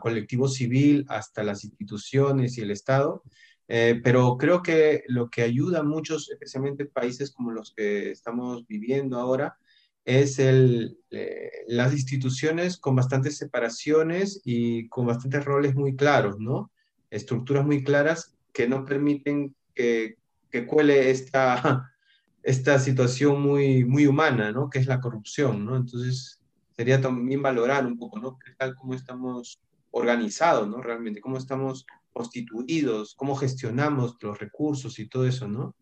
colectivo 0.00 0.48
civil 0.48 1.04
hasta 1.08 1.44
las 1.44 1.64
instituciones 1.64 2.58
y 2.58 2.62
el 2.62 2.72
Estado, 2.72 3.22
eh, 3.68 4.00
pero 4.02 4.36
creo 4.36 4.62
que 4.62 5.04
lo 5.08 5.30
que 5.30 5.42
ayuda 5.42 5.80
a 5.80 5.84
muchos, 5.84 6.30
especialmente 6.30 6.84
países 6.84 7.30
como 7.30 7.50
los 7.50 7.72
que 7.72 8.10
estamos 8.10 8.66
viviendo 8.66 9.18
ahora, 9.18 9.56
es 10.04 10.38
el, 10.38 10.98
eh, 11.10 11.50
las 11.66 11.92
instituciones 11.92 12.76
con 12.76 12.94
bastantes 12.94 13.38
separaciones 13.38 14.40
y 14.44 14.88
con 14.88 15.06
bastantes 15.06 15.44
roles 15.44 15.74
muy 15.74 15.96
claros, 15.96 16.38
¿no? 16.38 16.70
Estructuras 17.10 17.64
muy 17.64 17.82
claras 17.82 18.34
que 18.52 18.68
no 18.68 18.84
permiten 18.84 19.54
que, 19.74 20.16
que 20.50 20.66
cuele 20.66 21.10
esta, 21.10 21.90
esta 22.42 22.78
situación 22.78 23.40
muy, 23.40 23.84
muy 23.84 24.06
humana, 24.06 24.52
¿no? 24.52 24.68
Que 24.68 24.78
es 24.78 24.86
la 24.86 25.00
corrupción, 25.00 25.64
¿no? 25.64 25.76
Entonces, 25.76 26.40
sería 26.76 27.00
también 27.00 27.42
valorar 27.42 27.86
un 27.86 27.98
poco, 27.98 28.18
¿no? 28.18 28.38
¿Qué 28.38 28.52
tal 28.52 28.74
cómo 28.74 28.94
estamos 28.94 29.60
organizados, 29.90 30.68
¿no? 30.68 30.82
Realmente, 30.82 31.20
cómo 31.20 31.38
estamos 31.38 31.86
constituidos, 32.12 33.14
cómo 33.14 33.36
gestionamos 33.36 34.16
los 34.20 34.38
recursos 34.38 34.98
y 34.98 35.08
todo 35.08 35.26
eso, 35.26 35.48
¿no? 35.48 35.74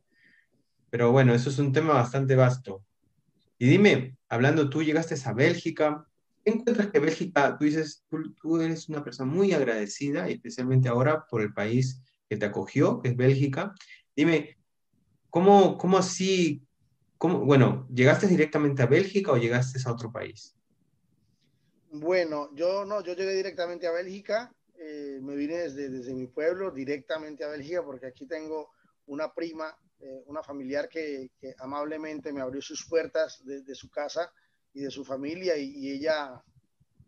Pero 0.91 1.11
bueno, 1.11 1.35
eso 1.35 1.51
es 1.51 1.59
un 1.59 1.73
tema 1.73 1.95
bastante 1.95 2.37
vasto. 2.37 2.85
Y 3.63 3.69
dime, 3.69 4.17
hablando 4.29 4.69
tú, 4.69 4.83
llegaste 4.83 5.15
a 5.25 5.33
Bélgica, 5.33 6.05
encuentras 6.45 6.89
que 6.89 6.99
Bélgica, 6.99 7.57
tú 7.57 7.65
dices, 7.65 8.05
tú, 8.41 8.61
eres 8.61 8.89
una 8.89 9.05
persona 9.05 9.31
muy 9.31 9.53
agradecida, 9.53 10.29
especialmente 10.29 10.89
ahora 10.89 11.29
por 11.31 11.43
el 11.43 11.55
país 11.55 12.03
que 12.29 12.37
te 12.37 12.45
acogió, 12.45 13.01
que 13.01 13.11
es 13.11 13.17
Bélgica. 13.17 13.73
Dime, 14.17 14.59
¿cómo, 15.31 15.79
cómo 15.79 15.97
así, 15.97 16.67
bueno, 17.21 17.87
llegaste 17.95 18.27
directamente 18.27 18.83
a 18.83 18.87
Bélgica 18.87 19.31
o 19.31 19.37
llegaste 19.37 19.79
a 19.87 19.93
otro 19.93 20.11
país? 20.11 20.57
Bueno, 21.93 22.51
yo 22.57 22.85
no, 22.85 23.01
yo 23.01 23.15
llegué 23.15 23.33
directamente 23.33 23.87
a 23.87 23.93
Bélgica, 23.93 24.53
eh, 24.77 25.21
me 25.23 25.37
vine 25.37 25.59
desde, 25.59 25.89
desde 25.89 26.15
mi 26.15 26.27
pueblo 26.27 26.73
directamente 26.73 27.45
a 27.45 27.49
Bélgica 27.49 27.85
porque 27.85 28.07
aquí 28.07 28.27
tengo 28.27 28.73
una 29.07 29.33
prima, 29.33 29.73
eh, 30.03 30.25
una 30.27 30.43
familiar 30.43 30.89
que, 30.89 31.31
amablemente 31.59 32.33
me 32.33 32.41
abrió 32.41 32.61
sus 32.61 32.85
puertas 32.89 33.41
de, 33.45 33.75
su 33.77 33.89
casa 33.89 34.33
y 34.73 34.81
de 34.83 34.91
su 34.91 35.05
familia 35.05 35.57
y, 35.57 35.93
ella, 35.93 36.43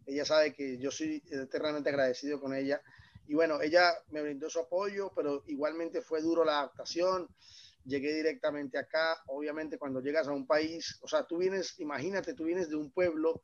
ella 0.06 0.24
sabe 0.24 0.54
que 0.54 0.78
yo 0.78 0.92
soy 0.92 1.20
eternamente 1.28 1.90
agradecido 1.90 2.40
con 2.40 2.54
ella. 2.54 2.80
Y 3.26 3.34
bueno, 3.34 3.60
ella 3.60 3.92
me 4.10 4.22
brindó 4.22 4.48
su 4.48 4.60
apoyo, 4.60 5.10
pero 5.12 5.42
igualmente 5.48 6.02
fue 6.02 6.22
duro 6.22 6.44
la 6.44 6.60
adaptación. 6.60 7.26
Llegué 7.84 8.14
directamente 8.14 8.78
acá. 8.78 9.24
Obviamente 9.26 9.76
cuando 9.76 10.00
llegas 10.00 10.28
a 10.28 10.32
un 10.32 10.46
país, 10.46 10.96
o 11.02 11.08
sea, 11.08 11.26
tú 11.26 11.38
vienes, 11.38 11.80
imagínate, 11.80 12.34
tú 12.34 12.44
vienes 12.44 12.68
de 12.68 12.76
un 12.76 12.92
pueblo. 12.92 13.42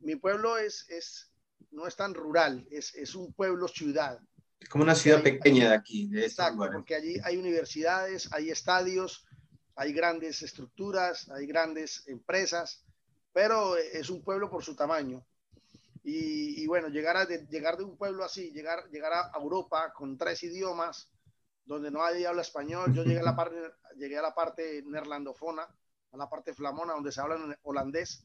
Mi 0.00 0.16
pueblo 0.16 0.56
es, 0.56 0.88
es 0.88 1.30
no 1.70 1.86
es 1.86 1.96
tan 1.96 2.14
rural, 2.14 2.66
es, 2.70 2.94
es 2.94 3.14
un 3.14 3.34
pueblo 3.34 3.68
ciudad. 3.68 4.20
Es 4.64 4.68
como 4.68 4.84
una 4.84 4.94
ciudad 4.94 5.22
pequeña 5.22 5.68
de 5.68 5.74
aquí. 5.76 6.08
De 6.08 6.26
este 6.26 6.42
exacto, 6.42 6.68
porque 6.72 6.96
allí 6.96 7.16
hay 7.22 7.36
universidades, 7.36 8.32
hay 8.32 8.50
estadios, 8.50 9.24
hay 9.76 9.92
grandes 9.92 10.42
estructuras, 10.42 11.30
hay 11.30 11.46
grandes 11.46 12.02
empresas 12.08 12.84
pero 13.34 13.76
es 13.76 14.08
un 14.10 14.22
pueblo 14.22 14.48
por 14.48 14.62
su 14.62 14.76
tamaño. 14.76 15.26
Y, 16.04 16.66
bueno, 16.66 16.88
llegar, 16.88 17.16
a, 17.16 17.26
de, 17.26 17.46
llegar 17.46 17.76
de 17.76 17.82
un 17.82 17.96
pueblo 17.96 18.24
así, 18.24 18.50
llegar, 18.52 18.88
llegar 18.90 19.12
a 19.12 19.32
Europa 19.40 19.92
con 19.92 20.16
tres 20.16 20.42
idiomas, 20.44 21.10
donde 21.64 21.90
no 21.90 21.98
nadie 22.00 22.26
habla 22.26 22.42
español, 22.42 22.92
yo 22.94 23.02
llegué 23.02 23.20
a 23.20 23.24
la 23.24 23.34
parte, 23.36 23.56
llegué 23.96 24.18
a 24.18 24.22
la 24.22 24.34
parte 24.34 24.82
neerlandofona, 24.86 25.66
a 26.12 26.16
la 26.16 26.28
parte 26.28 26.54
flamona, 26.54 26.92
donde 26.92 27.10
se 27.10 27.20
habla 27.20 27.36
en 27.36 27.56
holandés. 27.62 28.22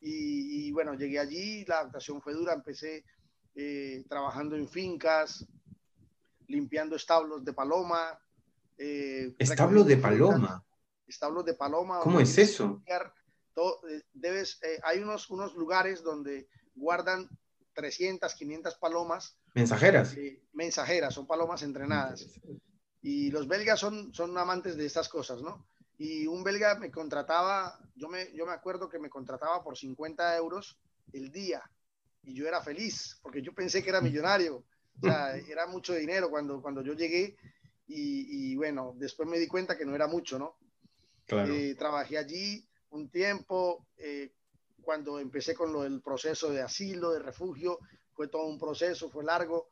Y, 0.00 0.70
bueno, 0.72 0.94
llegué 0.94 1.18
allí, 1.18 1.64
la 1.64 1.78
adaptación 1.78 2.20
fue 2.20 2.34
dura, 2.34 2.52
empecé 2.52 3.04
eh, 3.54 4.04
trabajando 4.08 4.54
en 4.54 4.68
fincas, 4.68 5.46
limpiando 6.48 6.96
establos 6.96 7.44
de 7.44 7.52
paloma. 7.52 8.18
Eh, 8.78 9.34
¿Establos 9.38 9.86
de 9.86 9.96
paloma? 9.96 10.64
Establos 11.06 11.44
de 11.44 11.54
paloma. 11.54 12.00
¿Cómo 12.00 12.20
es 12.20 12.36
eso? 12.38 12.82
Eh, 13.56 14.02
debes, 14.12 14.58
eh, 14.62 14.78
hay 14.82 14.98
unos, 14.98 15.30
unos 15.30 15.54
lugares 15.54 16.02
donde 16.02 16.48
guardan 16.74 17.28
300, 17.74 18.34
500 18.34 18.74
palomas. 18.76 19.38
Mensajeras. 19.54 20.14
Eh, 20.16 20.42
mensajeras, 20.52 21.14
son 21.14 21.26
palomas 21.26 21.62
entrenadas. 21.62 22.26
Y 23.00 23.30
los 23.30 23.48
belgas 23.48 23.80
son, 23.80 24.12
son 24.12 24.36
amantes 24.36 24.76
de 24.76 24.84
estas 24.84 25.08
cosas, 25.08 25.40
¿no? 25.40 25.66
Y 25.98 26.26
un 26.26 26.42
belga 26.44 26.74
me 26.78 26.90
contrataba, 26.90 27.78
yo 27.94 28.08
me, 28.08 28.32
yo 28.34 28.44
me 28.44 28.52
acuerdo 28.52 28.88
que 28.88 28.98
me 28.98 29.08
contrataba 29.08 29.62
por 29.62 29.78
50 29.78 30.36
euros 30.36 30.78
el 31.12 31.30
día. 31.30 31.62
Y 32.22 32.34
yo 32.34 32.46
era 32.46 32.60
feliz, 32.60 33.18
porque 33.22 33.40
yo 33.40 33.54
pensé 33.54 33.82
que 33.82 33.90
era 33.90 34.00
millonario. 34.00 34.64
O 35.02 35.06
sea, 35.06 35.36
era 35.36 35.66
mucho 35.66 35.94
dinero 35.94 36.30
cuando, 36.30 36.60
cuando 36.60 36.82
yo 36.82 36.94
llegué. 36.94 37.36
Y, 37.88 38.50
y 38.52 38.56
bueno, 38.56 38.94
después 38.96 39.28
me 39.28 39.38
di 39.38 39.46
cuenta 39.46 39.76
que 39.76 39.84
no 39.84 39.94
era 39.94 40.06
mucho, 40.06 40.38
¿no? 40.38 40.56
Claro. 41.26 41.52
trabajé 41.76 42.18
allí 42.18 42.64
un 42.90 43.10
tiempo, 43.10 43.86
eh, 43.96 44.32
cuando 44.80 45.18
empecé 45.18 45.54
con 45.54 45.72
lo 45.72 45.82
del 45.82 46.00
proceso 46.00 46.50
de 46.50 46.62
asilo, 46.62 47.10
de 47.10 47.18
refugio, 47.18 47.80
fue 48.12 48.28
todo 48.28 48.46
un 48.46 48.58
proceso, 48.58 49.10
fue 49.10 49.24
largo. 49.24 49.68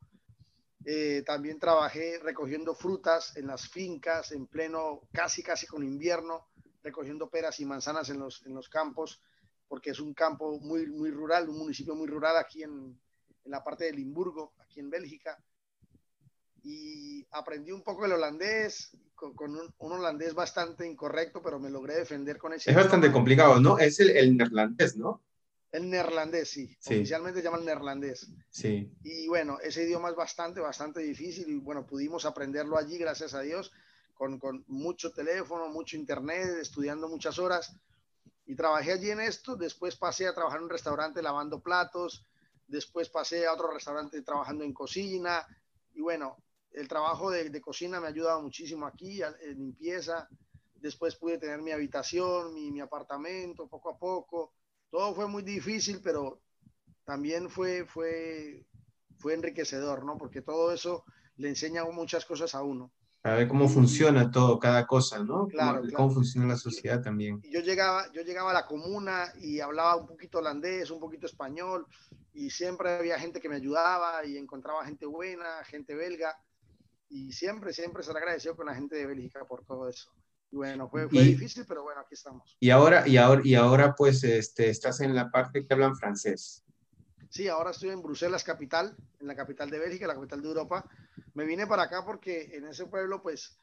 Eh, 0.85 1.23
también 1.25 1.57
trabajé 1.57 2.19
recogiendo 2.19 2.75
frutas 2.75 3.35
en 3.37 3.47
las 3.47 3.69
fincas, 3.69 4.31
en 4.33 4.45
pleno, 4.45 5.01
casi, 5.13 5.41
casi 5.41 5.65
con 5.65 5.83
invierno, 5.83 6.47
recogiendo 6.83 7.29
peras 7.29 7.59
y 7.59 7.65
manzanas 7.65 8.09
en 8.09 8.19
los, 8.19 8.45
en 8.45 8.53
los 8.53 8.69
campos, 8.69 9.21
porque 9.67 9.91
es 9.91 9.99
un 9.99 10.13
campo 10.13 10.59
muy, 10.59 10.85
muy 10.87 11.09
rural, 11.09 11.49
un 11.49 11.57
municipio 11.57 11.95
muy 11.95 12.07
rural 12.07 12.37
aquí 12.37 12.63
en, 12.63 12.99
en 13.45 13.51
la 13.51 13.63
parte 13.63 13.85
de 13.85 13.93
Limburgo, 13.93 14.53
aquí 14.59 14.79
en 14.79 14.89
Bélgica 14.89 15.37
y 16.65 17.25
aprendí 17.31 17.71
un 17.71 17.83
poco 17.83 18.05
el 18.05 18.13
holandés, 18.13 18.97
con, 19.13 19.55
un, 19.55 19.71
holandés 19.77 20.33
bastante 20.33 20.85
incorrecto, 20.85 21.41
pero 21.41 21.59
me 21.59 21.69
logré 21.69 21.95
defender 21.95 22.37
con 22.37 22.53
ese. 22.53 22.71
Es 22.71 22.75
bastante 22.75 23.11
complicado, 23.11 23.59
¿no? 23.59 23.77
Es 23.77 23.99
el, 23.99 24.09
el, 24.09 24.35
neerlandés, 24.35 24.97
¿no? 24.97 25.21
El 25.71 25.89
neerlandés, 25.89 26.49
sí. 26.49 26.75
Oficialmente 26.85 27.39
se 27.39 27.45
llama 27.45 27.59
el 27.59 27.65
neerlandés. 27.65 28.31
Sí. 28.49 28.91
Y 29.03 29.27
bueno, 29.27 29.59
ese 29.61 29.83
idioma 29.83 30.09
es 30.09 30.15
bastante, 30.15 30.59
bastante 30.59 31.01
difícil 31.01 31.47
y 31.49 31.59
bueno, 31.59 31.85
pudimos 31.85 32.25
aprenderlo 32.25 32.77
allí, 32.77 32.97
gracias 32.97 33.35
a 33.35 33.41
Dios, 33.41 33.71
con, 34.15 34.39
con 34.39 34.65
mucho 34.67 35.11
teléfono, 35.11 35.69
mucho 35.69 35.97
internet, 35.97 36.57
estudiando 36.59 37.07
muchas 37.07 37.37
horas. 37.37 37.77
Y 38.47 38.55
trabajé 38.55 38.93
allí 38.93 39.11
en 39.11 39.19
esto, 39.19 39.55
después 39.55 39.95
pasé 39.97 40.27
a 40.27 40.33
trabajar 40.33 40.59
en 40.59 40.63
un 40.65 40.69
restaurante 40.71 41.21
lavando 41.21 41.59
platos, 41.59 42.25
después 42.67 43.09
pasé 43.09 43.45
a 43.45 43.53
otro 43.53 43.71
restaurante 43.71 44.21
trabajando 44.21 44.63
en 44.63 44.73
cocina, 44.73 45.45
y 45.93 46.01
bueno, 46.01 46.37
el 46.75 46.87
trabajo 46.87 47.31
de, 47.31 47.61
cocina 47.61 47.99
me 47.99 48.07
ha 48.07 48.09
ayudado 48.09 48.41
muchísimo 48.41 48.85
aquí, 48.85 49.21
en 49.21 49.57
limpieza. 49.57 50.27
Después 50.75 51.15
pude 51.15 51.37
tener 51.37 51.61
mi 51.61 51.71
habitación, 51.71 52.53
mi, 52.53 52.79
apartamento, 52.79 53.67
poco 53.67 53.89
a 53.89 53.97
poco. 53.97 54.53
Todo 54.89 55.15
fue 55.15 55.27
muy 55.27 55.41
difícil, 55.41 56.01
pero 56.03 56.41
también 57.05 57.49
fue, 57.49 57.85
fue, 57.85 58.65
fue 59.17 59.33
enriquecedor, 59.33 60.03
¿no? 60.03 60.17
Porque 60.17 60.41
todo 60.41 60.71
eso 60.71 61.05
le 61.37 61.49
enseña 61.49 61.85
muchas 61.85 62.25
cosas 62.25 62.53
a 62.53 62.61
uno. 62.61 62.91
A 63.23 63.33
ver 63.33 63.47
cómo 63.47 63.67
funciona 63.67 64.29
todo, 64.29 64.59
cada 64.59 64.85
cosa, 64.85 65.17
¿no? 65.23 65.47
Claro. 65.47 65.81
Cómo, 65.95 66.11
funciona 66.11 66.45
la 66.45 66.57
sociedad 66.57 67.01
también. 67.01 67.41
yo 67.41 67.61
llegaba, 67.61 68.11
yo 68.11 68.21
llegaba 68.21 68.51
a 68.51 68.53
la 68.53 68.67
comuna 68.67 69.33
y 69.41 69.59
hablaba 69.61 69.95
un 69.95 70.05
poquito 70.05 70.37
holandés, 70.37 70.91
un 70.91 70.99
poquito 70.99 71.25
español, 71.25 71.87
y 72.35 72.49
siempre 72.49 72.91
había 72.91 73.17
gente 73.17 73.39
que 73.39 73.47
me 73.47 73.55
ayudaba 73.55 74.23
y 74.25 74.37
encontraba 74.37 74.85
gente 74.85 75.05
buena, 75.05 75.63
gente 75.63 75.95
belga 75.95 76.37
y 77.09 77.31
siempre, 77.31 77.71
siempre 77.71 78.03
ser 78.03 78.17
agradecido 78.17 78.57
con 78.57 78.65
la 78.65 78.75
gente 78.75 78.95
de 78.95 79.05
Bélgica 79.05 79.45
por 79.45 79.63
todo 79.65 79.87
eso. 79.87 80.11
Y 80.51 80.57
bueno, 80.57 80.89
fue, 80.89 81.07
fue 81.07 81.23
difícil, 81.23 81.65
pero 81.65 81.83
bueno, 81.83 82.01
aquí 82.01 82.13
estamos. 82.13 82.57
Y 82.59 82.69
ahora, 82.69 83.07
y 83.07 83.17
ahora, 83.17 83.41
y 83.43 83.55
ahora 83.55 83.95
pues 83.95 84.23
este, 84.23 84.69
estás 84.69 84.99
en 84.99 85.15
la 85.15 85.31
parte 85.31 85.65
que 85.65 85.73
hablan 85.73 85.95
francés. 85.95 86.63
Sí, 87.29 87.47
ahora 87.47 87.71
estoy 87.71 87.89
en 87.89 88.01
Bruselas, 88.01 88.43
capital, 88.43 88.95
en 89.19 89.27
la 89.27 89.35
capital 89.35 89.69
de 89.69 89.79
Bélgica, 89.79 90.05
la 90.05 90.15
capital 90.15 90.41
de 90.41 90.47
Europa. 90.49 90.89
Me 91.33 91.45
vine 91.45 91.67
para 91.67 91.83
acá 91.83 92.03
porque 92.05 92.49
en 92.53 92.67
ese 92.67 92.85
pueblo, 92.85 93.21
pues, 93.21 93.57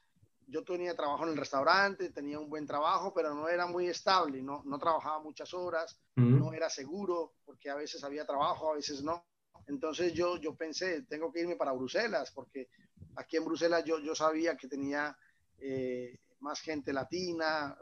yo 0.46 0.64
tenía 0.64 0.94
trabajo 0.94 1.24
en 1.24 1.30
el 1.30 1.36
restaurante, 1.36 2.10
tenía 2.10 2.38
un 2.38 2.48
buen 2.48 2.66
trabajo, 2.66 3.12
pero 3.14 3.34
no 3.34 3.48
era 3.48 3.66
muy 3.66 3.88
estable, 3.88 4.42
no, 4.42 4.62
no 4.64 4.78
trabajaba 4.78 5.20
muchas 5.20 5.52
horas, 5.54 5.98
no 6.16 6.52
era 6.52 6.68
seguro, 6.68 7.34
porque 7.44 7.70
a 7.70 7.74
veces 7.74 8.04
había 8.04 8.26
trabajo, 8.26 8.72
a 8.72 8.76
veces 8.76 9.02
no. 9.02 9.24
Entonces 9.66 10.12
yo, 10.12 10.36
yo 10.36 10.54
pensé, 10.54 11.02
tengo 11.02 11.32
que 11.32 11.40
irme 11.40 11.56
para 11.56 11.72
Bruselas, 11.72 12.30
porque 12.32 12.68
aquí 13.16 13.36
en 13.36 13.44
Bruselas 13.44 13.84
yo, 13.84 13.98
yo 14.00 14.14
sabía 14.14 14.56
que 14.56 14.68
tenía 14.68 15.16
eh, 15.58 16.18
más 16.40 16.60
gente 16.60 16.92
latina, 16.92 17.76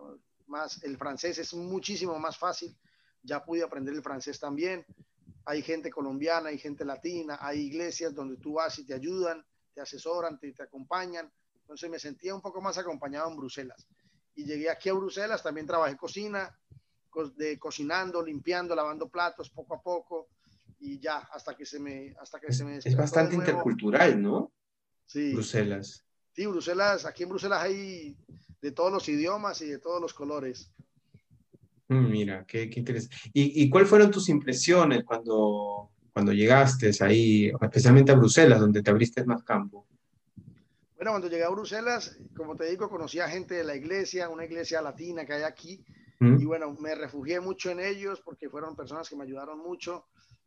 más 0.47 0.83
el 0.83 0.97
francés 0.97 1.39
es 1.39 1.55
muchísimo 1.55 2.19
más 2.19 2.37
fácil, 2.37 2.77
ya 3.23 3.45
pude 3.45 3.63
aprender 3.63 3.95
el 3.95 4.03
francés 4.03 4.39
también. 4.39 4.85
Hay 5.47 5.63
gente 5.63 5.91
colombiana, 5.91 6.51
hay 6.51 6.59
gente 6.59 6.85
latina, 6.85 7.39
hay 7.41 7.61
iglesias 7.61 8.15
donde 8.15 8.37
tú 8.37 8.55
vas 8.55 8.79
y 8.79 8.87
te 8.87 8.95
ayudan, 8.95 9.45
te 9.75 9.81
asesoran, 9.81 10.39
te, 10.39 10.53
te 10.53 10.63
acompañan. 10.63 11.33
Entonces 11.71 11.89
me 11.89 12.01
sentía 12.01 12.35
un 12.35 12.41
poco 12.41 12.61
más 12.61 12.79
acompañado 12.79 13.31
en 13.31 13.37
Bruselas. 13.37 13.87
Y 14.35 14.45
llegué 14.45 14.69
aquí 14.69 14.89
a 14.89 14.93
Bruselas, 14.93 15.41
también 15.41 15.69
trabajé 15.69 15.97
cocina, 15.97 16.53
de 17.37 17.61
cocinando, 17.61 18.25
limpiando, 18.25 18.75
lavando 18.75 19.09
platos 19.09 19.51
poco 19.51 19.75
a 19.75 19.81
poco 19.81 20.31
y 20.81 20.99
ya 20.99 21.19
hasta 21.19 21.55
que 21.55 21.65
se 21.65 21.79
me 21.79 22.17
hasta 22.21 22.41
que 22.41 22.53
se 22.53 22.65
me 22.65 22.79
es 22.79 22.97
bastante 22.97 23.37
intercultural 23.37 24.21
no 24.21 24.51
Sí. 25.07 25.33
Bruselas. 25.33 26.05
Sí, 26.33 26.45
Bruselas, 26.47 27.07
aquí 27.07 27.23
en 27.23 27.29
Bruselas 27.29 27.63
hay 27.63 28.17
de 28.61 28.73
todos 28.73 28.91
los 28.91 29.09
idiomas 29.09 29.63
y 29.63 29.69
de 29.69 29.79
todos 29.79 30.03
los 30.03 30.13
colores. 30.13 30.73
Mm, 31.87 32.11
mira, 32.11 32.45
qué, 32.47 32.69
qué 32.69 32.81
interesante. 32.81 33.17
¿Y, 33.33 33.63
¿Y 33.63 33.71
cuáles 33.71 33.89
fueron 33.89 34.11
tus 34.11 34.29
impresiones 34.29 35.05
cuando, 35.05 35.91
cuando 36.13 36.33
llegaste 36.33 36.91
ahí, 37.01 37.53
especialmente 37.63 38.11
a 38.11 38.17
Bruselas, 38.17 38.59
donde 38.59 38.83
te 38.83 38.91
abriste 38.91 39.25
más 39.25 39.45
campo? 39.45 39.87
Bueno, 41.01 41.13
cuando 41.13 41.29
llegué 41.29 41.45
a 41.45 41.49
Bruselas, 41.49 42.15
como 42.37 42.55
te 42.57 42.67
digo, 42.67 42.91
conocí 42.91 43.21
a 43.21 43.27
gente 43.27 43.55
de 43.55 43.65
la 43.65 43.75
iglesia, 43.75 44.29
una 44.29 44.45
iglesia 44.45 44.83
latina 44.83 45.25
que 45.25 45.33
hay 45.33 45.45
aquí, 45.45 45.83
mm. 46.19 46.43
y 46.43 46.45
bueno, 46.45 46.77
me 46.79 46.95
refugié 46.95 47.41
mucho 47.41 47.71
en 47.71 47.81
ellos 47.81 48.21
porque 48.21 48.51
fueron 48.51 48.77
personas 48.77 49.09
que 49.09 49.17
me 49.17 49.25
ayudaron 49.25 49.61
mucho 49.61 50.05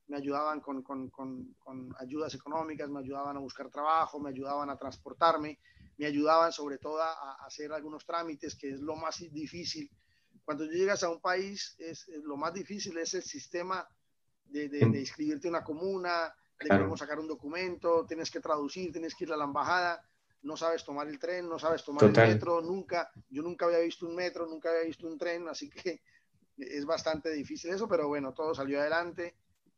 me 0.10 0.18
ayudaban 0.18 0.60
con, 0.60 0.84
con, 0.84 1.10
con, 1.10 1.56
con, 1.56 1.96
ayudas 2.00 2.36
económicas, 2.36 2.88
me 2.88 3.00
ayudaban 3.00 3.36
a 3.36 3.40
buscar 3.40 3.72
trabajo, 3.72 4.20
me 4.20 4.30
ayudaban 4.30 4.70
a 4.70 4.78
transportarme, 4.78 5.58
me 5.98 6.06
ayudaban 6.06 6.52
sobre 6.52 6.78
todo 6.78 7.02
a, 7.02 7.34
hacer 7.48 7.72
algunos 7.74 8.06
trámites, 8.06 8.56
que 8.56 8.70
es 8.70 8.80
lo 8.80 8.96
más 8.96 9.18
difícil. 9.32 9.90
Cuando 10.46 10.66
llegas 10.66 11.02
a 11.02 11.10
un 11.10 11.20
país, 11.20 11.76
es, 11.80 12.08
lo 12.26 12.38
más 12.38 12.54
difícil 12.54 12.96
es 13.00 13.16
el 13.16 13.24
sistema 13.24 13.88
de, 14.46 14.70
de, 14.70 15.00
inscribirte 15.00 15.48
en 15.48 15.56
una 15.56 15.64
comuna, 15.64 16.32
de 16.60 16.70
cómo 16.70 16.96
sacar 16.96 17.18
un 17.18 17.28
documento, 17.28 18.06
tienes 18.06 18.30
que 18.30 18.40
traducir, 18.40 18.92
tienes 18.92 19.16
que 19.16 19.24
ir 19.24 19.34
a 19.34 19.38
la 19.38 19.46
embajada, 19.46 20.00
no 20.44 20.58
sabes 20.58 20.84
tomar 20.84 21.08
el 21.08 21.20
tren, 21.20 21.48
no 21.48 21.58
sabes 21.58 21.84
tomar 21.84 22.04
el 22.04 22.12
metro, 22.12 22.62
nunca, 22.62 23.12
yo 23.30 23.42
nunca 23.42 23.66
había 23.66 23.80
visto 23.80 24.06
un 24.06 24.16
metro, 24.16 24.46
nunca 24.46 24.70
había 24.70 24.84
visto 24.84 25.08
un 25.08 25.18
tren, 25.18 25.48
así 25.48 25.70
que 25.70 26.02
es 26.58 26.86
bastante 26.86 27.32
difícil 27.32 27.72
eso, 27.72 27.88
pero 27.88 28.08
bueno, 28.08 28.34
todo 28.34 28.54
salió 28.54 28.80
adelante 28.80 29.36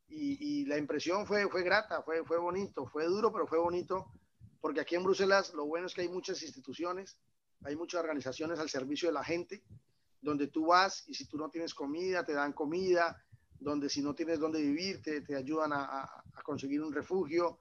y, 0.08 0.62
y 0.62 0.65
la 0.65 0.78
impresión 0.78 1.25
fue, 1.25 1.47
fue 1.49 1.63
grata, 1.63 2.01
fue, 2.01 2.23
fue 2.25 2.38
bonito, 2.38 2.86
fue 2.88 3.06
duro, 3.06 3.32
pero 3.32 3.47
fue 3.47 3.60
bonito, 3.60 4.12
porque 4.60 4.82
aquí 4.82 4.95
en 4.95 5.04
Bruselas 5.04 5.54
lo 5.54 5.65
bueno 5.65 5.88
es 5.88 5.93
que 5.93 6.01
hay 6.01 6.10
muchas 6.10 6.41
instituciones, 6.41 7.19
hay 7.63 7.75
muchas 7.75 8.01
organizaciones 8.01 8.60
al 8.60 8.69
servicio 8.69 9.10
de 9.10 9.13
la 9.13 9.23
gente, 9.23 9.63
donde 10.21 10.47
tú 10.47 10.67
vas 10.67 11.04
y 11.08 11.13
si 11.13 11.25
tú 11.25 11.38
no 11.38 11.49
tienes 11.49 11.73
comida, 11.73 12.25
te 12.25 12.34
dan 12.34 12.54
comida, 12.54 13.23
donde 13.60 13.89
si 13.89 14.01
no 14.01 14.13
tienes 14.13 14.39
dónde 14.39 14.62
vivir, 14.62 15.01
te, 15.01 15.21
te 15.21 15.36
ayudan 15.36 15.73
a, 15.73 16.04
a, 16.04 16.41
conseguir 16.43 16.82
un 16.82 16.93
refugio. 16.93 17.60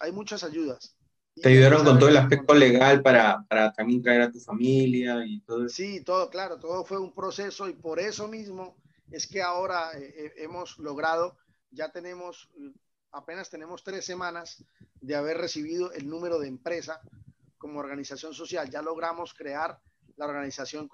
Hay 0.00 0.12
muchas 0.12 0.42
ayudas. 0.44 0.95
Te 1.42 1.50
ayudaron 1.50 1.84
con 1.84 1.98
todo 1.98 2.08
el 2.08 2.16
aspecto 2.16 2.54
legal 2.54 3.02
para, 3.02 3.44
para, 3.46 3.72
también 3.72 4.02
traer 4.02 4.22
a 4.22 4.32
tu 4.32 4.40
familia 4.40 5.22
y 5.26 5.40
todo 5.40 5.66
eso. 5.66 5.76
Sí, 5.76 6.00
todo, 6.00 6.30
claro, 6.30 6.58
todo 6.58 6.84
fue 6.84 6.98
un 6.98 7.12
proceso 7.12 7.68
y 7.68 7.74
por 7.74 8.00
eso 8.00 8.26
mismo 8.26 8.74
es 9.10 9.26
que 9.26 9.42
ahora 9.42 9.90
eh, 9.98 10.14
eh, 10.16 10.32
hemos 10.38 10.78
logrado, 10.78 11.36
ya 11.70 11.92
tenemos, 11.92 12.48
apenas 13.12 13.50
tenemos 13.50 13.84
tres 13.84 14.06
semanas 14.06 14.64
de 15.00 15.14
haber 15.14 15.36
recibido 15.36 15.92
el 15.92 16.08
número 16.08 16.38
de 16.38 16.48
empresa 16.48 17.00
como 17.58 17.80
organización 17.80 18.32
social. 18.32 18.70
Ya 18.70 18.80
logramos 18.80 19.34
crear 19.34 19.78
la 20.16 20.26
organización, 20.26 20.88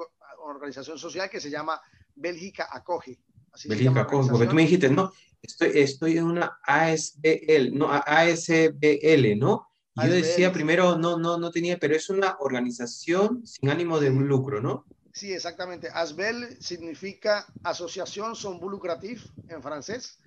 organización 0.45 0.99
social 0.99 1.31
que 1.31 1.41
se 1.41 1.51
llama 1.51 1.81
Bélgica 2.17 2.69
Acoge. 2.71 3.21
Bélgica 3.67 4.01
Acoge, 4.01 4.31
porque 4.31 4.47
tú 4.47 4.55
me 4.55 4.63
dijiste, 4.63 4.91
no, 4.91 5.13
estoy, 5.41 5.71
estoy 5.75 6.19
en 6.19 6.25
una 6.25 6.59
ASBL, 6.65 7.73
no, 7.75 7.89
ASBL, 7.93 9.39
¿no? 9.39 9.72
Yo 9.97 10.13
decía 10.13 10.53
primero, 10.53 10.97
no, 10.97 11.19
no, 11.19 11.39
no 11.39 11.51
tenía, 11.51 11.79
pero 11.79 11.95
es 11.95 12.09
una 12.09 12.37
organización 12.41 13.47
sin 13.47 13.69
ánimo 13.69 14.01
de 14.01 14.11
lucro, 14.11 14.61
¿no? 14.61 14.87
Sí, 15.13 15.33
exactamente. 15.33 15.89
ASBEL 15.93 16.57
significa 16.61 17.47
Asociación 17.63 18.35
Son 18.35 18.59
Lucratif 18.61 19.27
en 19.49 19.63
francés, 19.63 20.19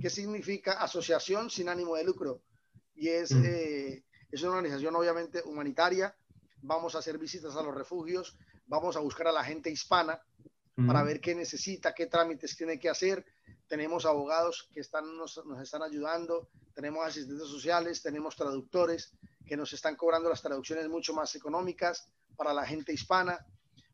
que 0.00 0.10
significa 0.10 0.72
Asociación 0.72 1.48
sin 1.48 1.68
ánimo 1.68 1.96
de 1.96 2.04
lucro. 2.04 2.42
Y 2.94 3.08
es, 3.08 3.32
eh, 3.32 4.04
es 4.30 4.42
una 4.42 4.52
organización 4.52 4.94
obviamente 4.96 5.42
humanitaria. 5.44 6.14
Vamos 6.60 6.94
a 6.94 6.98
hacer 6.98 7.18
visitas 7.18 7.56
a 7.56 7.62
los 7.62 7.74
refugios, 7.74 8.36
vamos 8.66 8.96
a 8.96 9.00
buscar 9.00 9.28
a 9.28 9.32
la 9.32 9.44
gente 9.44 9.70
hispana 9.70 10.20
para 10.86 11.02
ver 11.02 11.20
qué 11.20 11.34
necesita, 11.34 11.94
qué 11.94 12.06
trámites 12.06 12.56
tiene 12.56 12.78
que 12.78 12.90
hacer. 12.90 13.24
Tenemos 13.68 14.06
abogados 14.06 14.68
que 14.72 14.80
están, 14.80 15.16
nos, 15.16 15.44
nos 15.44 15.60
están 15.60 15.82
ayudando, 15.82 16.48
tenemos 16.74 17.06
asistentes 17.06 17.48
sociales, 17.48 18.02
tenemos 18.02 18.36
traductores 18.36 19.12
que 19.46 19.56
nos 19.56 19.72
están 19.72 19.96
cobrando 19.96 20.28
las 20.28 20.42
traducciones 20.42 20.88
mucho 20.88 21.14
más 21.14 21.34
económicas 21.34 22.08
para 22.36 22.52
la 22.52 22.66
gente 22.66 22.92
hispana. 22.92 23.46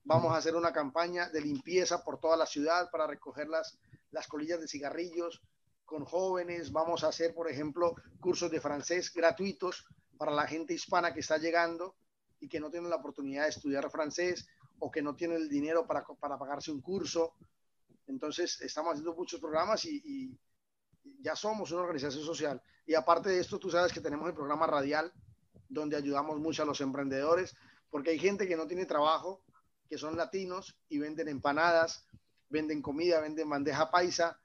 Vamos 0.05 0.33
a 0.33 0.39
hacer 0.39 0.55
una 0.57 0.73
campaña 0.73 1.29
de 1.29 1.41
limpieza 1.41 2.03
por 2.03 2.19
toda 2.19 2.37
la 2.37 2.47
ciudad 2.47 2.91
para 2.91 3.07
recoger 3.07 3.49
las, 3.49 3.79
las 4.11 4.27
colillas 4.27 4.61
de 4.61 4.69
cigarrillos 4.69 5.43
con 5.85 6.05
jóvenes. 6.05 6.73
Vamos 6.73 7.05
a 7.05 7.09
hacer, 7.09 7.35
por 7.35 7.51
ejemplo, 7.51 7.95
cursos 8.21 8.51
de 8.51 8.61
francés 8.61 9.13
gratuitos 9.13 9.87
para 10.17 10.33
la 10.33 10.47
gente 10.47 10.75
hispana 10.75 11.13
que 11.13 11.21
está 11.21 11.39
llegando 11.39 11.97
y 12.41 12.49
que 12.49 12.61
no 12.61 12.71
tiene 12.71 12.89
la 12.89 12.97
oportunidad 12.97 13.45
de 13.45 13.51
estudiar 13.51 13.91
francés 13.91 14.47
o 14.79 14.91
que 14.91 15.03
no 15.03 15.15
tiene 15.15 15.35
el 15.35 15.49
dinero 15.49 15.87
para, 15.87 16.05
para 16.05 16.39
pagarse 16.39 16.71
un 16.71 16.81
curso. 16.81 17.35
Entonces, 18.11 18.61
estamos 18.61 18.93
haciendo 18.93 19.15
muchos 19.15 19.41
programas 19.41 19.85
y, 19.85 20.37
ya 21.23 21.37
somos 21.37 21.71
una 21.71 21.83
organización 21.83 22.25
social. 22.25 22.63
Y 22.87 22.95
aparte 22.95 23.31
de 23.31 23.41
esto, 23.41 23.59
tú 23.59 23.71
sabes 23.71 23.93
que 23.93 24.01
tenemos 24.01 24.29
el 24.29 24.35
programa 24.35 24.67
radial, 24.67 25.13
donde 25.69 25.97
ayudamos 25.97 26.39
mucho 26.39 26.63
a 26.63 26.67
los 26.67 26.81
emprendedores, 26.81 27.55
porque 27.91 28.11
hay 28.11 28.19
gente 28.19 28.49
que 28.49 28.57
no 28.57 28.67
tiene 28.67 28.87
trabajo, 28.87 29.43
que 29.89 29.99
son 29.99 30.17
latinos 30.17 30.77
y 30.89 30.99
venden 30.99 31.29
empanadas, 31.29 32.07
venden 32.49 32.83
comida, 32.83 33.21
venden 33.21 33.49
bandeja 33.49 33.91
paisa, 33.91 34.41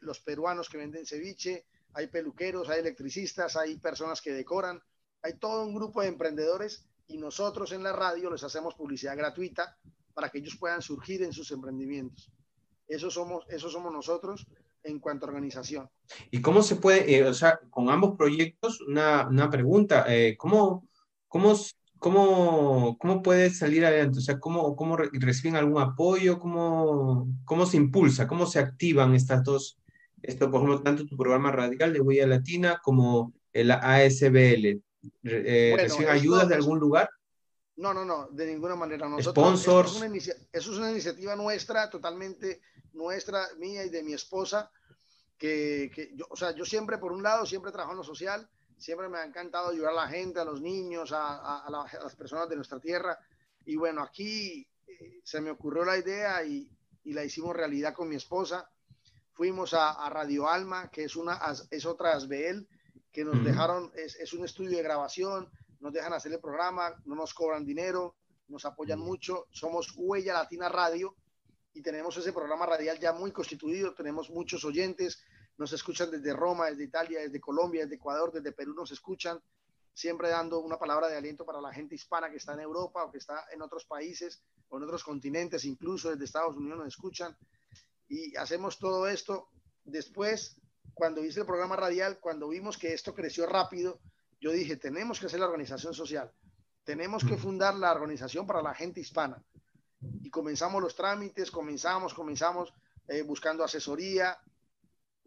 los 0.00 0.20
peruanos 0.20 0.68
que 0.68 0.78
venden 0.78 1.06
ceviche, 1.06 1.66
hay 1.94 2.06
peluqueros, 2.08 2.68
hay 2.68 2.80
electricistas, 2.80 3.56
hay 3.56 3.78
personas 3.78 4.20
que 4.20 4.32
decoran, 4.32 4.82
hay 5.22 5.38
todo 5.38 5.64
un 5.64 5.74
grupo 5.74 6.02
de 6.02 6.08
emprendedores 6.08 6.86
y 7.06 7.18
nosotros 7.18 7.72
en 7.72 7.82
la 7.82 7.92
radio 7.92 8.30
les 8.30 8.44
hacemos 8.44 8.74
publicidad 8.74 9.16
gratuita 9.16 9.76
para 10.14 10.30
que 10.30 10.38
ellos 10.38 10.56
puedan 10.56 10.82
surgir 10.82 11.22
en 11.22 11.32
sus 11.32 11.50
emprendimientos. 11.52 12.30
Eso 12.88 13.10
somos, 13.10 13.44
eso 13.48 13.68
somos 13.68 13.92
nosotros 13.92 14.46
en 14.82 14.98
cuanto 14.98 15.26
a 15.26 15.28
organización. 15.28 15.88
¿Y 16.30 16.40
cómo 16.40 16.62
se 16.62 16.76
puede, 16.76 17.14
eh, 17.14 17.24
o 17.24 17.34
sea, 17.34 17.60
con 17.70 17.90
ambos 17.90 18.16
proyectos, 18.16 18.80
una, 18.80 19.28
una 19.28 19.50
pregunta, 19.50 20.06
eh, 20.08 20.36
¿cómo, 20.38 20.88
cómo, 21.28 21.54
cómo, 21.98 22.96
cómo 22.98 23.22
puede 23.22 23.50
salir 23.50 23.84
adelante? 23.84 24.18
O 24.18 24.22
sea, 24.22 24.38
¿cómo, 24.38 24.74
cómo 24.74 24.96
reciben 24.96 25.56
algún 25.56 25.82
apoyo? 25.82 26.38
¿Cómo, 26.38 27.28
¿Cómo 27.44 27.66
se 27.66 27.76
impulsa? 27.76 28.26
¿Cómo 28.26 28.46
se 28.46 28.58
activan 28.58 29.14
estas 29.14 29.44
dos, 29.44 29.78
esto, 30.22 30.50
por 30.50 30.62
ejemplo, 30.62 30.82
tanto 30.82 31.04
tu 31.04 31.16
programa 31.16 31.52
radical 31.52 31.92
de 31.92 32.00
Huella 32.00 32.26
Latina 32.26 32.80
como 32.82 33.34
el 33.52 33.70
ASBL? 33.70 34.80
Eh, 35.24 35.74
¿Reciben 35.76 36.08
ayudas 36.08 36.48
de 36.48 36.54
algún 36.54 36.78
lugar? 36.78 37.10
No, 37.78 37.94
no, 37.94 38.04
no, 38.04 38.26
de 38.32 38.46
ninguna 38.46 38.74
manera. 38.74 39.08
Nosotros, 39.08 39.62
Sponsors. 39.62 40.02
Eso 40.02 40.04
es, 40.04 40.28
eso 40.52 40.72
es, 40.72 40.78
una 40.78 40.90
iniciativa 40.90 41.36
nuestra, 41.36 41.88
totalmente 41.88 42.60
nuestra, 42.92 43.46
mía 43.56 43.84
y 43.84 43.88
de 43.88 44.02
mi 44.02 44.14
esposa, 44.14 44.68
que, 45.38 45.88
que, 45.94 46.10
yo, 46.16 46.26
o 46.28 46.36
sea, 46.36 46.50
yo 46.50 46.64
siempre, 46.64 46.98
por 46.98 47.12
un 47.12 47.22
lado, 47.22 47.46
siempre 47.46 47.70
trabajo 47.70 47.92
en 47.92 47.98
lo 47.98 48.04
social, 48.04 48.50
siempre 48.76 49.08
me 49.08 49.18
ha 49.18 49.24
encantado 49.24 49.70
ayudar 49.70 49.92
a 49.92 50.06
la 50.06 50.08
gente, 50.08 50.40
a 50.40 50.44
los 50.44 50.60
niños, 50.60 51.12
a, 51.12 51.36
a, 51.36 51.66
a, 51.66 51.70
las 51.70 52.16
personas 52.16 52.48
de 52.48 52.56
nuestra 52.56 52.80
tierra. 52.80 53.16
Y 53.64 53.76
bueno, 53.76 54.02
aquí 54.02 54.66
eh, 54.88 55.20
se 55.22 55.40
me 55.40 55.50
ocurrió 55.50 55.84
la 55.84 55.98
idea 55.98 56.44
y, 56.44 56.68
y, 57.04 57.12
la 57.12 57.24
hicimos 57.24 57.54
realidad 57.56 57.94
con 57.94 58.08
mi 58.08 58.16
esposa. 58.16 58.68
Fuimos 59.34 59.72
a, 59.72 60.10
Radio 60.10 60.48
Alma, 60.48 60.90
que 60.90 61.04
es, 61.04 61.14
una, 61.14 61.40
es 61.70 61.86
otra 61.86 62.14
ASBEL, 62.14 62.68
que 63.12 63.24
nos 63.24 63.44
dejaron, 63.44 63.92
es, 63.94 64.16
es, 64.16 64.32
un 64.32 64.44
estudio 64.44 64.76
de 64.76 64.82
grabación, 64.82 65.48
nos 65.80 65.92
dejan 65.92 66.12
hacer 66.12 66.32
el 66.32 66.40
programa, 66.40 66.94
no 67.04 67.14
nos 67.14 67.34
cobran 67.34 67.64
dinero, 67.64 68.16
nos 68.48 68.64
apoyan 68.64 68.98
mucho. 68.98 69.46
Somos 69.50 69.92
Huella 69.96 70.34
Latina 70.34 70.68
Radio 70.68 71.16
y 71.72 71.82
tenemos 71.82 72.16
ese 72.16 72.32
programa 72.32 72.66
radial 72.66 72.98
ya 72.98 73.12
muy 73.12 73.30
constituido, 73.32 73.94
tenemos 73.94 74.30
muchos 74.30 74.64
oyentes, 74.64 75.22
nos 75.58 75.72
escuchan 75.72 76.10
desde 76.10 76.32
Roma, 76.32 76.66
desde 76.66 76.84
Italia, 76.84 77.20
desde 77.20 77.40
Colombia, 77.40 77.82
desde 77.82 77.96
Ecuador, 77.96 78.32
desde 78.32 78.52
Perú, 78.52 78.74
nos 78.74 78.90
escuchan, 78.90 79.40
siempre 79.92 80.28
dando 80.28 80.60
una 80.60 80.78
palabra 80.78 81.08
de 81.08 81.16
aliento 81.16 81.44
para 81.44 81.60
la 81.60 81.72
gente 81.72 81.94
hispana 81.94 82.30
que 82.30 82.36
está 82.36 82.54
en 82.54 82.60
Europa 82.60 83.04
o 83.04 83.10
que 83.10 83.18
está 83.18 83.44
en 83.52 83.62
otros 83.62 83.84
países 83.84 84.42
o 84.68 84.78
en 84.78 84.84
otros 84.84 85.02
continentes, 85.02 85.64
incluso 85.64 86.10
desde 86.10 86.24
Estados 86.24 86.56
Unidos 86.56 86.78
nos 86.78 86.88
escuchan. 86.88 87.36
Y 88.08 88.36
hacemos 88.36 88.78
todo 88.78 89.08
esto. 89.08 89.48
Después, 89.84 90.60
cuando 90.94 91.24
hice 91.24 91.40
el 91.40 91.46
programa 91.46 91.76
radial, 91.76 92.18
cuando 92.20 92.48
vimos 92.48 92.78
que 92.78 92.92
esto 92.92 93.14
creció 93.14 93.46
rápido, 93.46 94.00
yo 94.40 94.52
dije, 94.52 94.76
tenemos 94.76 95.18
que 95.18 95.26
hacer 95.26 95.40
la 95.40 95.46
organización 95.46 95.94
social, 95.94 96.32
tenemos 96.84 97.24
que 97.24 97.36
fundar 97.36 97.74
la 97.74 97.92
organización 97.92 98.46
para 98.46 98.62
la 98.62 98.74
gente 98.74 99.00
hispana. 99.00 99.42
Y 100.22 100.30
comenzamos 100.30 100.80
los 100.82 100.94
trámites, 100.94 101.50
comenzamos, 101.50 102.14
comenzamos 102.14 102.72
eh, 103.08 103.22
buscando 103.22 103.64
asesoría, 103.64 104.38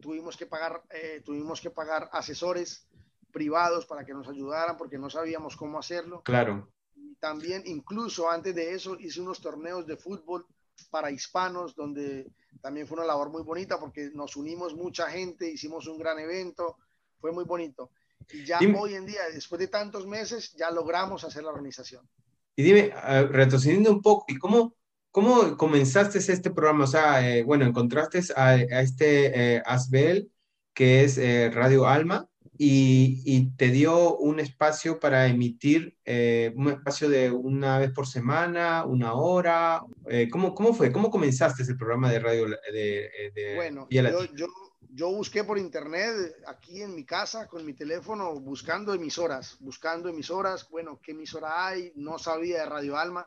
tuvimos 0.00 0.36
que, 0.36 0.46
pagar, 0.46 0.82
eh, 0.90 1.22
tuvimos 1.24 1.60
que 1.60 1.70
pagar 1.70 2.08
asesores 2.12 2.88
privados 3.30 3.86
para 3.86 4.04
que 4.04 4.14
nos 4.14 4.28
ayudaran 4.28 4.76
porque 4.76 4.98
no 4.98 5.10
sabíamos 5.10 5.56
cómo 5.56 5.78
hacerlo. 5.78 6.22
Claro. 6.22 6.68
Y 6.94 7.14
también, 7.16 7.62
incluso 7.66 8.30
antes 8.30 8.54
de 8.54 8.74
eso, 8.74 8.96
hice 8.98 9.20
unos 9.20 9.40
torneos 9.40 9.86
de 9.86 9.96
fútbol 9.96 10.46
para 10.90 11.10
hispanos, 11.10 11.74
donde 11.74 12.30
también 12.60 12.86
fue 12.86 12.98
una 12.98 13.06
labor 13.06 13.30
muy 13.30 13.42
bonita 13.42 13.78
porque 13.78 14.10
nos 14.12 14.36
unimos 14.36 14.74
mucha 14.74 15.08
gente, 15.10 15.50
hicimos 15.50 15.86
un 15.86 15.98
gran 15.98 16.18
evento, 16.18 16.76
fue 17.20 17.32
muy 17.32 17.44
bonito. 17.44 17.90
Y 18.32 18.44
ya 18.44 18.58
hoy 18.78 18.94
en 18.94 19.06
día, 19.06 19.20
después 19.32 19.58
de 19.58 19.68
tantos 19.68 20.06
meses, 20.06 20.54
ya 20.54 20.70
logramos 20.70 21.24
hacer 21.24 21.42
la 21.42 21.50
organización. 21.50 22.08
Y 22.56 22.62
dime, 22.62 22.92
retrocediendo 23.30 23.90
un 23.90 24.02
poco, 24.02 24.24
¿y 24.28 24.36
cómo, 24.38 24.74
cómo 25.10 25.56
comenzaste 25.56 26.18
este 26.18 26.50
programa? 26.50 26.84
O 26.84 26.86
sea, 26.86 27.26
eh, 27.26 27.42
bueno, 27.42 27.64
encontraste 27.64 28.20
a, 28.36 28.48
a 28.48 28.80
este 28.80 29.56
eh, 29.56 29.62
Asbel, 29.64 30.30
que 30.74 31.04
es 31.04 31.18
eh, 31.18 31.50
Radio 31.52 31.86
Alma, 31.86 32.28
y, 32.58 33.22
y, 33.24 33.50
te 33.56 33.70
dio 33.70 34.16
un 34.18 34.38
espacio 34.38 35.00
para 35.00 35.26
emitir, 35.26 35.96
eh, 36.04 36.52
un 36.54 36.68
espacio 36.68 37.08
de 37.08 37.30
una 37.30 37.78
vez 37.78 37.90
por 37.90 38.06
semana, 38.06 38.84
una 38.84 39.14
hora. 39.14 39.82
Eh, 40.08 40.28
¿cómo, 40.30 40.54
¿Cómo 40.54 40.72
fue? 40.72 40.92
¿Cómo 40.92 41.10
comenzaste 41.10 41.62
ese 41.62 41.74
programa 41.74 42.10
de 42.10 42.20
radio 42.20 42.46
de, 42.72 43.32
de 43.34 43.54
Bueno, 43.56 43.88
yo, 43.90 44.24
yo, 44.34 44.46
yo 44.94 45.10
busqué 45.10 45.42
por 45.42 45.58
internet 45.58 46.36
aquí 46.46 46.82
en 46.82 46.94
mi 46.94 47.04
casa 47.04 47.48
con 47.48 47.64
mi 47.64 47.72
teléfono 47.72 48.38
buscando 48.38 48.92
emisoras, 48.92 49.56
buscando 49.60 50.10
emisoras, 50.10 50.68
bueno, 50.68 51.00
¿qué 51.02 51.12
emisora 51.12 51.66
hay? 51.66 51.92
No 51.96 52.18
sabía 52.18 52.58
de 52.58 52.66
Radio 52.66 52.98
Alma. 52.98 53.26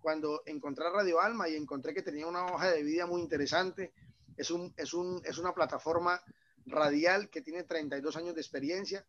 Cuando 0.00 0.42
encontré 0.46 0.88
Radio 0.90 1.20
Alma 1.20 1.48
y 1.48 1.56
encontré 1.56 1.92
que 1.92 2.02
tenía 2.02 2.28
una 2.28 2.46
hoja 2.46 2.70
de 2.70 2.84
vida 2.84 3.06
muy 3.06 3.20
interesante, 3.20 3.92
es, 4.36 4.52
un, 4.52 4.72
es, 4.76 4.94
un, 4.94 5.20
es 5.24 5.38
una 5.38 5.52
plataforma 5.52 6.22
radial 6.66 7.28
que 7.30 7.42
tiene 7.42 7.64
32 7.64 8.16
años 8.16 8.36
de 8.36 8.40
experiencia. 8.40 9.04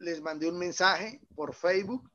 Les 0.00 0.20
mandé 0.20 0.50
un 0.50 0.58
mensaje 0.58 1.22
por 1.34 1.54
Facebook, 1.54 2.10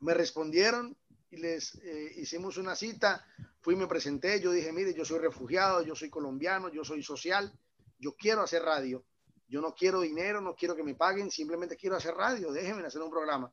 me 0.00 0.12
respondieron 0.12 0.96
y 1.30 1.36
les 1.36 1.76
eh, 1.76 2.14
hicimos 2.16 2.56
una 2.56 2.74
cita. 2.74 3.24
Fui, 3.64 3.76
me 3.76 3.86
presenté, 3.86 4.42
yo 4.42 4.50
dije, 4.50 4.70
mire, 4.72 4.92
yo 4.92 5.06
soy 5.06 5.20
refugiado, 5.20 5.80
yo 5.82 5.96
soy 5.96 6.10
colombiano, 6.10 6.68
yo 6.68 6.84
soy 6.84 7.02
social, 7.02 7.50
yo 7.98 8.14
quiero 8.14 8.42
hacer 8.42 8.62
radio. 8.62 9.06
Yo 9.48 9.62
no 9.62 9.74
quiero 9.74 10.02
dinero, 10.02 10.42
no 10.42 10.54
quiero 10.54 10.76
que 10.76 10.82
me 10.82 10.94
paguen, 10.94 11.30
simplemente 11.30 11.74
quiero 11.74 11.96
hacer 11.96 12.14
radio, 12.14 12.52
déjenme 12.52 12.86
hacer 12.86 13.00
un 13.00 13.08
programa. 13.08 13.50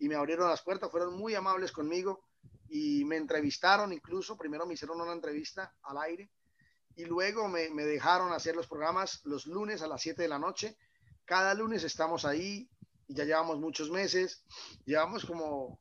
Y 0.00 0.08
me 0.08 0.16
abrieron 0.16 0.48
las 0.48 0.62
puertas, 0.62 0.90
fueron 0.90 1.16
muy 1.16 1.36
amables 1.36 1.70
conmigo 1.70 2.24
y 2.68 3.04
me 3.04 3.18
entrevistaron 3.18 3.92
incluso, 3.92 4.36
primero 4.36 4.66
me 4.66 4.74
hicieron 4.74 5.00
una 5.00 5.12
entrevista 5.12 5.76
al 5.84 5.98
aire 5.98 6.28
y 6.96 7.04
luego 7.04 7.46
me, 7.46 7.70
me 7.70 7.84
dejaron 7.84 8.32
hacer 8.32 8.56
los 8.56 8.66
programas 8.66 9.20
los 9.26 9.46
lunes 9.46 9.80
a 9.80 9.86
las 9.86 10.02
7 10.02 10.22
de 10.22 10.28
la 10.28 10.40
noche. 10.40 10.76
Cada 11.24 11.54
lunes 11.54 11.84
estamos 11.84 12.24
ahí 12.24 12.68
y 13.06 13.14
ya 13.14 13.22
llevamos 13.22 13.60
muchos 13.60 13.92
meses, 13.92 14.42
llevamos 14.84 15.24
como, 15.24 15.78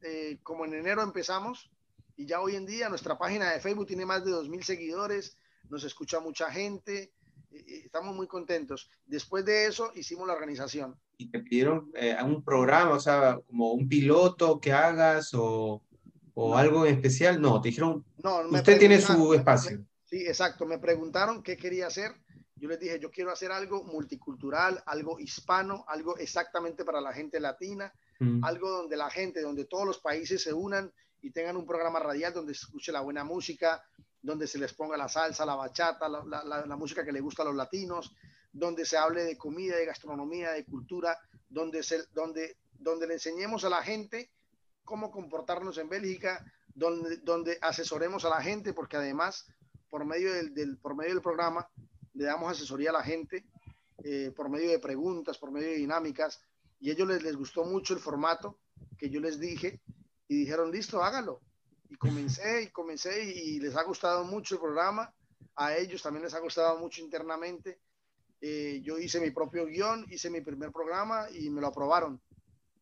eh, 0.00 0.38
como 0.42 0.64
en 0.64 0.72
enero 0.72 1.02
empezamos 1.02 1.70
y 2.16 2.26
ya 2.26 2.40
hoy 2.40 2.56
en 2.56 2.66
día 2.66 2.88
nuestra 2.88 3.18
página 3.18 3.52
de 3.52 3.60
Facebook 3.60 3.86
tiene 3.86 4.06
más 4.06 4.24
de 4.24 4.32
2.000 4.32 4.62
seguidores, 4.62 5.36
nos 5.68 5.84
escucha 5.84 6.20
mucha 6.20 6.50
gente, 6.50 7.12
estamos 7.50 8.14
muy 8.14 8.26
contentos. 8.26 8.90
Después 9.04 9.44
de 9.44 9.66
eso 9.66 9.90
hicimos 9.94 10.26
la 10.26 10.34
organización. 10.34 10.96
¿Y 11.18 11.30
te 11.30 11.40
pidieron 11.40 11.90
eh, 11.94 12.16
un 12.22 12.42
programa, 12.42 12.92
o 12.92 13.00
sea, 13.00 13.38
como 13.46 13.72
un 13.72 13.88
piloto 13.88 14.60
que 14.60 14.72
hagas 14.72 15.32
o, 15.34 15.82
o 16.34 16.56
algo 16.56 16.86
especial? 16.86 17.40
No, 17.40 17.60
te 17.60 17.68
dijeron, 17.68 18.04
no, 18.22 18.48
usted 18.50 18.78
tiene 18.78 19.00
su 19.00 19.34
espacio. 19.34 19.84
sí, 20.04 20.26
exacto. 20.26 20.66
Me 20.66 20.78
preguntaron 20.78 21.42
qué 21.42 21.56
quería 21.56 21.86
hacer. 21.86 22.12
Yo 22.58 22.68
les 22.68 22.80
dije, 22.80 22.98
yo 22.98 23.10
quiero 23.10 23.30
hacer 23.30 23.52
algo 23.52 23.84
multicultural, 23.84 24.82
algo 24.86 25.18
hispano, 25.18 25.84
algo 25.88 26.16
exactamente 26.16 26.86
para 26.86 27.02
la 27.02 27.12
gente 27.12 27.38
latina, 27.38 27.92
mm. 28.18 28.42
algo 28.44 28.70
donde 28.70 28.96
la 28.96 29.10
gente, 29.10 29.42
donde 29.42 29.66
todos 29.66 29.86
los 29.86 29.98
países 29.98 30.42
se 30.42 30.54
unan 30.54 30.90
y 31.26 31.32
tengan 31.32 31.56
un 31.56 31.66
programa 31.66 31.98
radial 31.98 32.32
donde 32.32 32.54
se 32.54 32.66
escuche 32.66 32.92
la 32.92 33.00
buena 33.00 33.24
música, 33.24 33.82
donde 34.22 34.46
se 34.46 34.60
les 34.60 34.72
ponga 34.74 34.96
la 34.96 35.08
salsa, 35.08 35.44
la 35.44 35.56
bachata, 35.56 36.08
la, 36.08 36.76
música 36.76 37.04
que 37.04 37.10
le 37.10 37.20
gusta 37.20 37.42
a 37.42 37.46
los 37.46 37.56
latinos, 37.56 38.14
donde 38.52 38.86
se 38.86 38.96
hable 38.96 39.24
de 39.24 39.36
comida, 39.36 39.74
de 39.74 39.86
gastronomía, 39.86 40.52
de 40.52 40.64
cultura, 40.64 41.18
donde, 41.48 41.82
se, 41.82 42.04
donde, 42.14 42.58
donde 42.78 43.08
le 43.08 43.14
enseñemos 43.14 43.64
a 43.64 43.70
la 43.70 43.82
gente 43.82 44.30
cómo 44.84 45.10
comportarnos 45.10 45.78
en 45.78 45.88
Bélgica, 45.88 46.44
donde, 46.72 47.16
donde 47.16 47.58
asesoremos 47.60 48.24
a 48.24 48.28
la 48.28 48.40
gente, 48.40 48.72
porque 48.72 48.96
además, 48.96 49.48
por 49.90 50.04
medio 50.04 50.32
del, 50.32 50.78
por 50.78 50.94
medio 50.94 51.12
del 51.12 51.22
programa, 51.22 51.68
le 52.14 52.24
damos 52.24 52.52
asesoría 52.52 52.90
a 52.90 52.92
la 52.92 53.02
gente, 53.02 53.44
eh, 54.04 54.30
por 54.36 54.48
medio 54.48 54.70
de 54.70 54.78
preguntas, 54.78 55.38
por 55.38 55.50
medio 55.50 55.70
de 55.70 55.78
dinámicas, 55.78 56.40
y 56.78 56.90
a 56.90 56.92
ellos 56.92 57.08
les, 57.08 57.24
les 57.24 57.34
gustó 57.34 57.64
mucho 57.64 57.94
el 57.94 58.00
formato 58.00 58.60
que 58.96 59.10
yo 59.10 59.18
les 59.18 59.40
dije, 59.40 59.80
y 60.28 60.36
dijeron, 60.40 60.70
listo, 60.70 61.02
hágalo 61.02 61.40
y 61.88 61.96
comencé 61.96 62.62
y 62.62 62.68
comencé 62.68 63.24
y, 63.24 63.60
les 63.60 63.76
ha 63.76 63.82
gustado 63.82 64.24
mucho 64.24 64.56
el 64.56 64.60
programa. 64.60 65.12
A 65.56 65.76
ellos 65.76 66.02
también 66.02 66.24
les 66.24 66.34
ha 66.34 66.40
gustado 66.40 66.78
mucho 66.78 67.00
internamente. 67.00 67.80
Eh, 68.40 68.80
yo 68.82 68.98
hice 68.98 69.20
mi 69.20 69.30
propio 69.30 69.66
guion, 69.66 70.04
hice 70.10 70.28
mi 70.30 70.40
primer 70.40 70.70
programa 70.70 71.26
y 71.30 71.48
me 71.50 71.60
lo 71.60 71.68
aprobaron. 71.68 72.20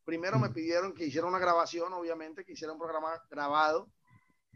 Primero 0.04 0.38
me 0.38 0.48
mm. 0.48 0.52
pidieron 0.52 0.94
que 0.94 1.06
hiciera 1.06 1.26
una 1.26 1.38
grabación, 1.38 1.92
obviamente, 1.92 2.44
que 2.44 2.52
hiciera 2.52 2.72
un 2.72 2.78
programa 2.78 3.22
grabado 3.30 3.88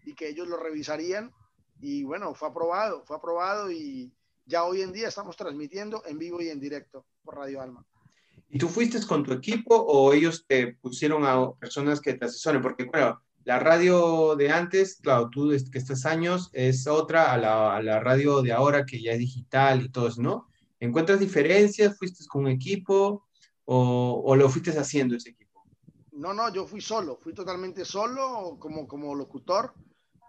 y 0.04 0.14
que 0.14 0.28
ellos 0.28 0.48
lo 0.48 0.56
revisarían. 0.56 1.32
Y 1.80 2.02
bueno, 2.04 2.34
fue 2.34 2.48
aprobado, 2.48 3.04
fue 3.04 3.16
aprobado 3.16 3.70
y 3.70 4.12
ya 4.46 4.64
hoy 4.64 4.82
en 4.82 4.92
día 4.92 5.08
estamos 5.08 5.36
transmitiendo 5.36 6.02
en 6.06 6.18
vivo 6.18 6.40
y 6.40 6.48
en 6.48 6.58
directo 6.58 7.06
por 7.22 7.36
Radio 7.36 7.60
Alma. 7.60 7.86
¿Y 8.50 8.58
tú 8.58 8.68
fuiste 8.68 9.04
con 9.06 9.24
tu 9.24 9.32
equipo 9.32 9.74
o 9.74 10.12
ellos 10.12 10.46
te 10.46 10.74
pusieron 10.74 11.24
a 11.24 11.52
personas 11.52 12.00
que 12.00 12.14
te 12.14 12.24
asesoren? 12.24 12.62
Porque, 12.62 12.84
bueno, 12.84 13.20
la 13.44 13.58
radio 13.58 14.36
de 14.36 14.50
antes, 14.50 14.96
claro, 15.02 15.28
tú 15.30 15.50
que 15.70 15.78
estás 15.78 16.06
años, 16.06 16.48
es 16.52 16.86
otra 16.86 17.32
a 17.32 17.38
la, 17.82 18.00
radio 18.00 18.40
de 18.42 18.52
ahora 18.52 18.86
que 18.86 19.02
ya 19.02 19.12
es 19.12 19.18
digital 19.18 19.82
y 19.82 19.90
todo 19.90 20.08
eso, 20.08 20.22
¿no? 20.22 20.48
¿Encuentras 20.80 21.20
diferencias? 21.20 21.98
¿Fuiste 21.98 22.24
con 22.26 22.44
un 22.44 22.50
equipo 22.50 23.26
o, 23.64 24.34
lo 24.34 24.48
fuiste 24.48 24.70
haciendo 24.70 25.16
ese 25.16 25.30
equipo? 25.30 25.64
No, 26.12 26.32
no, 26.32 26.52
yo 26.52 26.66
fui 26.66 26.80
solo, 26.80 27.16
fui 27.16 27.34
totalmente 27.34 27.84
solo 27.84 28.56
como, 28.58 28.86
como 28.86 29.14
locutor. 29.14 29.74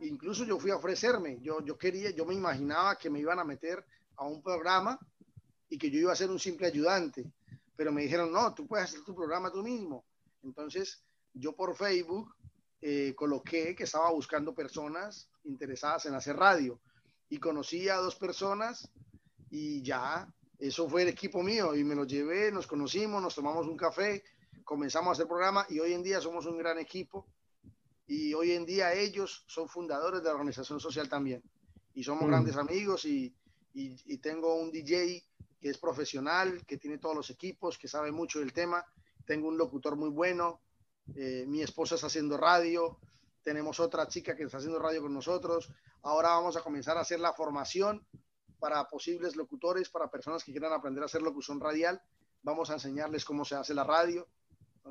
Incluso 0.02 0.46
yo 0.46 0.60
fui 0.60 0.72
a 0.72 0.78
ofrecerme, 0.78 1.40
yo, 1.42 1.64
yo 1.66 1.78
quería, 1.78 2.12
yo 2.12 2.26
me 2.26 2.36
imaginaba 2.36 2.98
que 2.98 3.10
me 3.10 3.20
iban 3.20 3.40
a 3.40 3.44
meter 3.44 3.84
a 4.16 4.26
un 4.26 4.42
programa 4.42 4.98
y 5.70 5.78
que 5.78 5.92
yo 5.92 6.00
iba 6.00 6.14
a 6.14 6.16
ser 6.16 6.30
un 6.30 6.40
simple 6.40 6.68
ayudante, 6.68 7.30
pero 7.80 7.94
me 7.94 8.02
dijeron, 8.02 8.30
no, 8.30 8.54
tú 8.54 8.68
puedes 8.68 8.90
hacer 8.90 9.06
tu 9.06 9.16
programa 9.16 9.54
tú 9.54 9.64
mismo. 9.64 10.04
Entonces, 10.44 11.02
yo 11.34 11.56
por 11.56 11.78
Facebook 11.78 12.36
eh, 12.82 13.14
coloqué 13.16 13.74
que 13.74 13.86
estaba 13.86 14.12
buscando 14.12 14.54
personas 14.54 15.30
interesadas 15.46 16.06
en 16.06 16.14
hacer 16.14 16.36
radio. 16.36 16.82
Y 17.30 17.38
conocí 17.38 17.88
a 17.88 17.96
dos 17.96 18.18
personas 18.18 18.92
y 19.50 19.82
ya, 19.82 20.28
eso 20.58 20.90
fue 20.90 21.04
el 21.04 21.08
equipo 21.08 21.42
mío. 21.42 21.74
Y 21.74 21.86
me 21.86 21.96
lo 21.96 22.04
llevé, 22.04 22.52
nos 22.52 22.68
conocimos, 22.68 23.22
nos 23.22 23.34
tomamos 23.34 23.66
un 23.66 23.78
café, 23.78 24.26
comenzamos 24.66 25.08
a 25.08 25.12
hacer 25.14 25.28
programa. 25.28 25.66
Y 25.70 25.80
hoy 25.80 25.94
en 25.94 26.04
día 26.04 26.20
somos 26.20 26.48
un 26.48 26.58
gran 26.58 26.80
equipo. 26.80 27.28
Y 28.08 28.34
hoy 28.34 28.52
en 28.52 28.66
día 28.66 28.94
ellos 28.94 29.46
son 29.48 29.70
fundadores 29.70 30.22
de 30.22 30.28
la 30.28 30.34
organización 30.36 30.82
social 30.82 31.08
también. 31.08 31.42
Y 31.94 32.04
somos 32.04 32.26
mm. 32.26 32.28
grandes 32.28 32.58
amigos 32.58 33.06
y, 33.06 33.34
y 33.74 34.18
tengo 34.18 34.56
un 34.56 34.70
DJ 34.70 35.24
que 35.60 35.70
es 35.70 35.78
profesional, 35.78 36.66
que 36.66 36.78
tiene 36.78 36.98
todos 36.98 37.16
los 37.16 37.30
equipos, 37.30 37.78
que 37.78 37.88
sabe 37.88 38.12
mucho 38.12 38.40
del 38.40 38.54
tema, 38.54 38.86
tengo 39.26 39.48
un 39.48 39.58
locutor 39.58 39.96
muy 39.96 40.10
bueno, 40.10 40.62
eh, 41.16 41.46
mi 41.48 41.62
esposa 41.62 41.96
está 41.96 42.08
haciendo 42.08 42.38
radio, 42.38 43.00
tenemos 43.44 43.80
otra 43.80 44.08
chica 44.08 44.36
que 44.36 44.44
está 44.44 44.58
haciendo 44.58 44.80
radio 44.80 45.02
con 45.02 45.14
nosotros. 45.14 45.72
Ahora 46.04 46.30
vamos 46.30 46.56
a 46.58 46.62
comenzar 46.62 46.98
a 46.98 47.02
hacer 47.02 47.20
la 47.20 47.34
formación 47.34 48.06
para 48.60 48.88
posibles 48.88 49.36
locutores, 49.36 49.90
para 49.90 50.10
personas 50.10 50.44
que 50.44 50.52
quieran 50.52 50.74
aprender 50.74 51.04
a 51.04 51.06
hacer 51.06 51.22
locución 51.22 51.60
radial. 51.60 52.02
Vamos 52.42 52.70
a 52.70 52.74
enseñarles 52.74 53.26
cómo 53.26 53.46
se 53.46 53.56
hace 53.56 53.74
la 53.74 53.84
radio. 53.84 54.28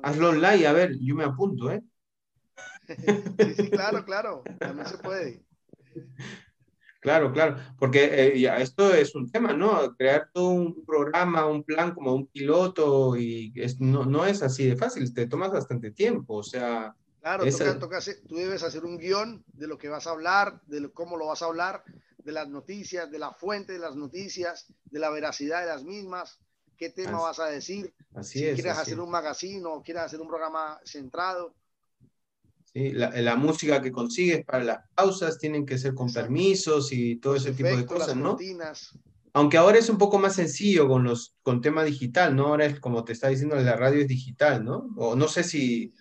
Hazlo 0.01 0.29
online, 0.29 0.67
a 0.67 0.73
ver, 0.73 0.97
yo 0.99 1.15
me 1.15 1.23
apunto, 1.23 1.71
¿eh? 1.71 1.81
sí, 3.39 3.53
sí, 3.55 3.69
claro, 3.69 4.03
claro, 4.03 4.43
también 4.59 4.87
se 4.87 4.97
puede. 4.97 5.45
Claro, 6.99 7.31
claro, 7.31 7.55
porque 7.77 8.03
eh, 8.03 8.61
esto 8.61 8.93
es 8.93 9.15
un 9.15 9.31
tema, 9.31 9.53
¿no? 9.53 9.95
Crear 9.95 10.29
todo 10.33 10.49
un 10.49 10.85
programa, 10.85 11.45
un 11.45 11.63
plan 11.63 11.93
como 11.93 12.13
un 12.13 12.27
piloto 12.27 13.15
y 13.15 13.53
es, 13.55 13.79
no, 13.79 14.05
no, 14.05 14.25
es 14.25 14.43
así 14.43 14.67
de 14.67 14.75
fácil, 14.75 15.13
te 15.13 15.27
tomas 15.27 15.51
bastante 15.51 15.91
tiempo, 15.91 16.35
o 16.35 16.43
sea... 16.43 16.93
Claro, 17.21 17.45
toca, 17.79 17.99
tú 18.27 18.35
debes 18.35 18.63
hacer 18.63 18.85
un 18.85 18.97
guion 18.97 19.43
de 19.53 19.67
lo 19.67 19.77
que 19.77 19.89
vas 19.89 20.07
a 20.07 20.11
hablar, 20.11 20.61
de 20.67 20.89
cómo 20.91 21.15
lo 21.15 21.27
vas 21.27 21.41
a 21.41 21.45
hablar, 21.45 21.83
de 22.17 22.31
las 22.31 22.49
noticias, 22.49 23.09
de 23.09 23.19
la 23.19 23.31
fuente 23.31 23.73
de 23.73 23.79
las 23.79 23.95
noticias, 23.95 24.67
de 24.85 24.99
la 24.99 25.09
veracidad 25.09 25.61
de 25.61 25.67
las 25.67 25.83
mismas, 25.83 26.39
qué 26.77 26.89
tema 26.89 27.19
vas 27.19 27.39
a 27.39 27.47
decir, 27.47 27.93
así 28.15 28.39
si 28.39 28.45
es, 28.45 28.55
quieres 28.55 28.77
hacer 28.77 28.99
un 28.99 29.11
magazine 29.11 29.65
o 29.65 29.83
quieres 29.83 30.03
hacer 30.03 30.21
un 30.21 30.27
programa 30.27 30.79
centrado. 30.85 31.53
¿Sí? 32.73 32.91
La, 32.91 33.35
música 33.35 33.81
que 33.81 33.91
consigues 33.91 34.45
para 34.45 34.63
las 34.63 34.89
pausas 34.95 35.37
tienen 35.37 35.65
que 35.65 35.77
ser 35.77 35.93
con 35.93 36.11
permisos 36.11 36.91
y 36.91 37.17
todo 37.17 37.35
ese 37.35 37.53
tipo 37.53 37.75
de 37.75 37.85
cosas, 37.85 38.15
¿no? 38.15 38.37
Aunque 39.33 39.57
ahora 39.57 39.77
es 39.77 39.89
un 39.89 39.97
poco 39.97 40.17
más 40.17 40.35
sencillo 40.35 40.87
con 40.87 41.03
los 41.03 41.35
con 41.43 41.61
tema 41.61 41.83
digital, 41.83 42.35
¿no? 42.35 42.47
Ahora 42.47 42.65
es 42.65 42.79
como 42.79 43.03
te 43.03 43.13
está 43.13 43.27
diciendo, 43.27 43.55
la 43.55 43.75
radio 43.75 44.01
es 44.01 44.07
digital, 44.07 44.65
¿no? 44.65 44.89
O 44.97 45.15
no 45.15 45.27
sé 45.27 45.43
si 45.43 45.93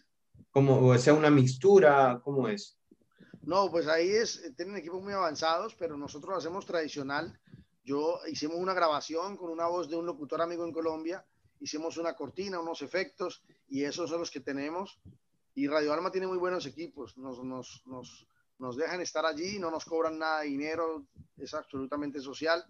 como 0.51 0.97
sea 0.99 1.15
una 1.15 1.31
mixtura, 1.31 2.21
¿cómo 2.25 2.49
es? 2.49 2.79
No, 3.43 3.71
pues 3.71 3.87
ahí 3.87 4.11
es, 4.11 4.53
tienen 4.57 4.77
equipos 4.77 5.03
muy 5.03 5.13
avanzados, 5.13 5.75
pero 5.75 5.97
nosotros 5.97 6.33
lo 6.33 6.39
hacemos 6.39 6.67
tradicional. 6.67 7.39
Yo 7.85 8.19
hicimos 8.31 8.57
una 8.59 8.75
grabación 8.75 9.37
con 9.37 9.51
una 9.51 9.67
voz 9.67 9.89
de 9.89 9.97
un 9.97 10.05
locutor 10.05 10.43
amigo 10.43 10.65
en 10.65 10.73
Colombia, 10.73 11.25
hicimos 11.61 11.97
una 11.97 12.15
cortina, 12.15 12.61
unos 12.61 12.83
efectos, 12.83 13.43
y 13.69 13.85
esos 13.85 14.11
son 14.11 14.21
los 14.21 14.31
que 14.31 14.41
tenemos. 14.41 15.01
Y 15.59 15.67
Radio 15.67 15.93
Alma 15.93 16.13
tiene 16.13 16.29
muy 16.29 16.39
buenos 16.39 16.67
equipos, 16.67 17.19
nos, 17.19 17.43
nos, 17.43 17.83
nos, 17.85 18.29
nos 18.61 18.77
dejan 18.77 19.01
estar 19.01 19.27
allí, 19.27 19.59
no 19.59 19.73
nos 19.73 19.85
cobran 19.85 20.17
nada 20.17 20.43
de 20.43 20.51
dinero, 20.51 21.05
es 21.37 21.53
absolutamente 21.53 22.21
social 22.21 22.65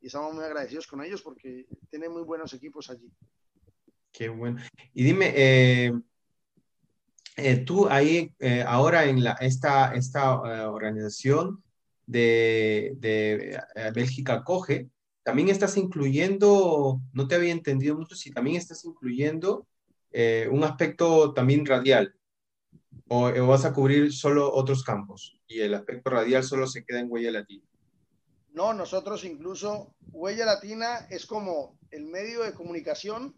y 0.00 0.06
estamos 0.06 0.32
muy 0.32 0.42
agradecidos 0.42 0.86
con 0.86 1.04
ellos 1.04 1.20
porque 1.20 1.66
tienen 1.90 2.10
muy 2.10 2.22
buenos 2.22 2.54
equipos 2.54 2.88
allí. 2.88 3.12
Qué 4.10 4.30
bueno. 4.30 4.58
Y 4.94 5.04
dime, 5.04 5.34
eh, 5.36 5.92
eh, 7.36 7.56
tú 7.58 7.86
ahí, 7.90 8.34
eh, 8.38 8.64
ahora 8.66 9.04
en 9.04 9.22
la, 9.22 9.32
esta, 9.32 9.92
esta 9.92 10.70
organización 10.70 11.62
de, 12.06 12.94
de 12.96 13.60
Bélgica 13.92 14.44
Coge, 14.44 14.88
también 15.22 15.50
estás 15.50 15.76
incluyendo, 15.76 17.02
no 17.12 17.28
te 17.28 17.34
había 17.34 17.52
entendido 17.52 17.98
mucho, 17.98 18.14
si 18.14 18.30
también 18.30 18.56
estás 18.56 18.86
incluyendo 18.86 19.66
un 20.50 20.64
aspecto 20.64 21.34
también 21.34 21.66
radial 21.66 22.16
o, 23.12 23.46
vas 23.46 23.64
a 23.64 23.72
cubrir 23.72 24.12
solo 24.12 24.52
otros 24.52 24.84
campos 24.84 25.36
y 25.48 25.60
el 25.60 25.74
aspecto 25.74 26.10
radial 26.10 26.44
solo 26.44 26.66
se 26.66 26.84
queda 26.84 27.00
en 27.00 27.10
huella 27.10 27.32
latina? 27.32 27.64
No, 28.52 28.72
nosotros 28.72 29.24
incluso, 29.24 29.94
Huella 30.12 30.44
Latina 30.44 31.06
es 31.08 31.24
como 31.24 31.78
el 31.90 32.04
medio 32.06 32.42
de 32.42 32.52
comunicación 32.52 33.34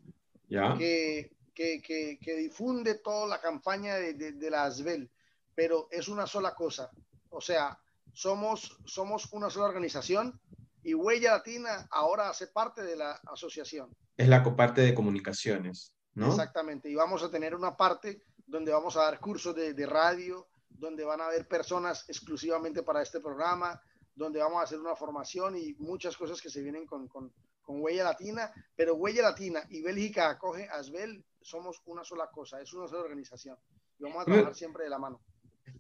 Que, 0.79 1.33
que, 1.55 2.19
que, 2.21 2.37
difunde 2.37 2.97
toda 2.97 3.27
la 3.27 3.41
campaña 3.41 3.95
de, 3.95 4.15
de, 4.15 4.51
la 4.51 4.65
ASBEL, 4.65 5.11
pero 5.55 5.89
es 5.91 6.09
una 6.09 6.27
sola 6.27 6.55
cosa. 6.55 6.91
O 7.31 7.41
sea, 7.41 7.79
somos, 8.13 8.79
somos 8.85 9.33
una 9.33 9.49
sola 9.49 9.67
organización 9.67 10.39
y 10.83 10.95
Huella 10.95 11.33
Latina 11.33 11.87
ahora 11.91 12.29
hace 12.29 12.49
parte 12.49 12.83
de 12.83 12.97
la 12.97 13.13
asociación. 13.27 13.95
Es 14.17 14.29
la 14.29 14.43
parte 14.57 14.83
de 14.83 14.95
comunicaciones, 14.95 15.95
¿no? 16.15 16.29
Exactamente, 16.29 16.91
y 16.91 16.95
vamos 16.95 17.23
a 17.23 17.31
tener 17.31 17.55
una 17.55 17.77
parte 17.77 18.23
donde 18.47 18.73
vamos 18.73 18.97
a 18.97 19.03
dar 19.03 19.21
cursos 19.21 19.55
de, 19.55 19.75
de 19.75 19.87
radio, 19.87 20.47
donde 20.69 21.05
van 21.05 21.21
a 21.21 21.27
haber 21.27 21.47
personas 21.47 22.05
exclusivamente 22.09 22.83
para 22.83 23.03
este 23.03 23.21
programa, 23.21 23.81
donde 24.15 24.41
vamos 24.41 24.61
a 24.61 24.65
hacer 24.65 24.79
una 24.79 24.97
formación 24.97 25.57
y 25.57 25.75
muchas 25.79 26.17
cosas 26.17 26.41
que 26.41 26.51
se 26.51 26.63
vienen 26.63 26.87
con, 26.87 27.09
con, 27.09 27.33
con 27.63 27.81
Huella 27.81 28.05
Latina, 28.05 28.53
pero 28.77 28.95
Huella 28.95 29.23
Latina 29.23 29.63
y 29.71 29.81
Bélgica 29.83 30.31
acoge 30.31 30.69
Asbel, 30.69 31.25
somos 31.41 31.81
una 31.87 32.05
sola 32.05 32.29
cosa, 32.31 32.61
es 32.61 32.73
una 32.75 32.89
sola 32.89 33.03
organización. 33.03 33.57
Y 33.99 34.05
vamos 34.05 34.23
a 34.23 34.25
trabajar 34.25 34.55
siempre 34.55 34.85
de 34.85 34.91
la 34.91 34.99
mano. 34.99 35.21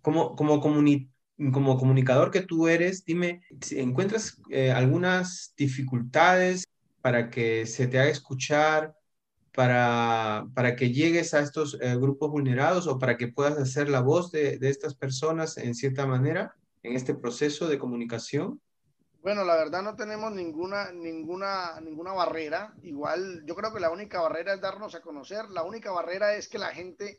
Como, 0.00 0.34
como, 0.36 0.60
como 0.60 1.78
comunicador 1.78 2.30
que 2.30 2.42
tú 2.42 2.68
eres, 2.68 3.04
dime, 3.04 3.42
si 3.60 3.80
¿encuentras 3.80 4.40
eh, 4.50 4.70
algunas 4.70 5.52
dificultades 5.56 6.64
para 7.00 7.30
que 7.30 7.66
se 7.66 7.88
te 7.88 7.98
haga 7.98 8.10
escuchar, 8.10 8.96
para, 9.54 10.46
para 10.54 10.76
que 10.76 10.92
llegues 10.92 11.34
a 11.34 11.40
estos 11.40 11.78
eh, 11.80 11.96
grupos 11.96 12.30
vulnerados 12.30 12.86
o 12.86 12.98
para 12.98 13.16
que 13.16 13.28
puedas 13.28 13.58
hacer 13.58 13.88
la 13.88 14.00
voz 14.00 14.32
de, 14.32 14.58
de 14.58 14.68
estas 14.70 14.94
personas 14.94 15.58
en 15.58 15.74
cierta 15.74 16.06
manera 16.06 16.54
en 16.82 16.96
este 16.96 17.14
proceso 17.14 17.68
de 17.68 17.78
comunicación? 17.78 18.60
Bueno, 19.22 19.44
la 19.44 19.54
verdad 19.54 19.82
no 19.82 19.94
tenemos 19.94 20.32
ninguna, 20.32 20.90
ninguna, 20.90 21.80
ninguna 21.80 22.12
barrera. 22.12 22.74
Igual, 22.82 23.44
yo 23.46 23.54
creo 23.54 23.72
que 23.72 23.78
la 23.78 23.90
única 23.90 24.20
barrera 24.20 24.54
es 24.54 24.60
darnos 24.60 24.94
a 24.96 25.00
conocer. 25.00 25.48
La 25.50 25.62
única 25.62 25.92
barrera 25.92 26.34
es 26.34 26.48
que 26.48 26.58
la 26.58 26.74
gente, 26.74 27.18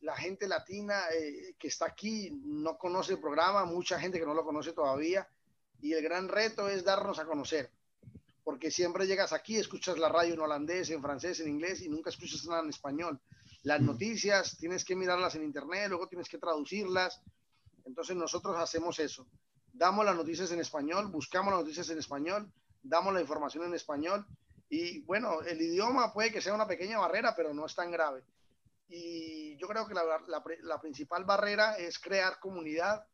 la 0.00 0.16
gente 0.16 0.48
latina 0.48 1.02
eh, 1.12 1.54
que 1.58 1.68
está 1.68 1.86
aquí 1.86 2.30
no 2.42 2.78
conoce 2.78 3.12
el 3.12 3.20
programa, 3.20 3.66
mucha 3.66 4.00
gente 4.00 4.18
que 4.18 4.24
no 4.24 4.32
lo 4.32 4.44
conoce 4.44 4.72
todavía. 4.72 5.28
Y 5.82 5.92
el 5.92 6.02
gran 6.02 6.28
reto 6.28 6.70
es 6.70 6.84
darnos 6.84 7.18
a 7.18 7.26
conocer. 7.26 7.70
Porque 8.46 8.70
siempre 8.70 9.08
llegas 9.08 9.32
aquí, 9.32 9.56
escuchas 9.56 9.98
la 9.98 10.08
radio 10.08 10.34
en 10.34 10.40
holandés, 10.40 10.90
en 10.90 11.02
francés, 11.02 11.40
en 11.40 11.48
inglés 11.48 11.82
y 11.82 11.88
nunca 11.88 12.10
escuchas 12.10 12.46
nada 12.46 12.62
en 12.62 12.70
español. 12.70 13.20
Las 13.64 13.80
noticias 13.80 14.56
tienes 14.56 14.84
que 14.84 14.94
mirarlas 14.94 15.34
en 15.34 15.42
internet, 15.42 15.88
luego 15.88 16.06
tienes 16.06 16.28
que 16.28 16.38
traducirlas. 16.38 17.20
Entonces 17.84 18.14
nosotros 18.14 18.56
hacemos 18.56 19.00
eso 19.00 19.26
damos 19.76 20.04
las 20.04 20.16
noticias 20.16 20.50
en 20.52 20.60
español, 20.60 21.08
buscamos 21.08 21.52
las 21.52 21.62
noticias 21.62 21.88
en 21.90 21.98
español, 21.98 22.50
damos 22.82 23.12
la 23.12 23.20
información 23.20 23.64
en 23.66 23.74
español 23.74 24.26
y 24.68 25.00
bueno, 25.02 25.42
el 25.42 25.60
idioma 25.60 26.12
puede 26.12 26.32
que 26.32 26.40
sea 26.40 26.54
una 26.54 26.66
pequeña 26.66 26.98
barrera, 26.98 27.34
pero 27.36 27.52
no 27.52 27.66
es 27.66 27.74
tan 27.74 27.90
grave. 27.90 28.24
Y 28.88 29.56
yo 29.58 29.68
creo 29.68 29.86
que 29.86 29.94
la, 29.94 30.02
la, 30.26 30.80
principal 30.80 31.24
barrera 31.24 31.76
es 31.76 31.98
crear 31.98 32.38
comunidad. 32.38 33.04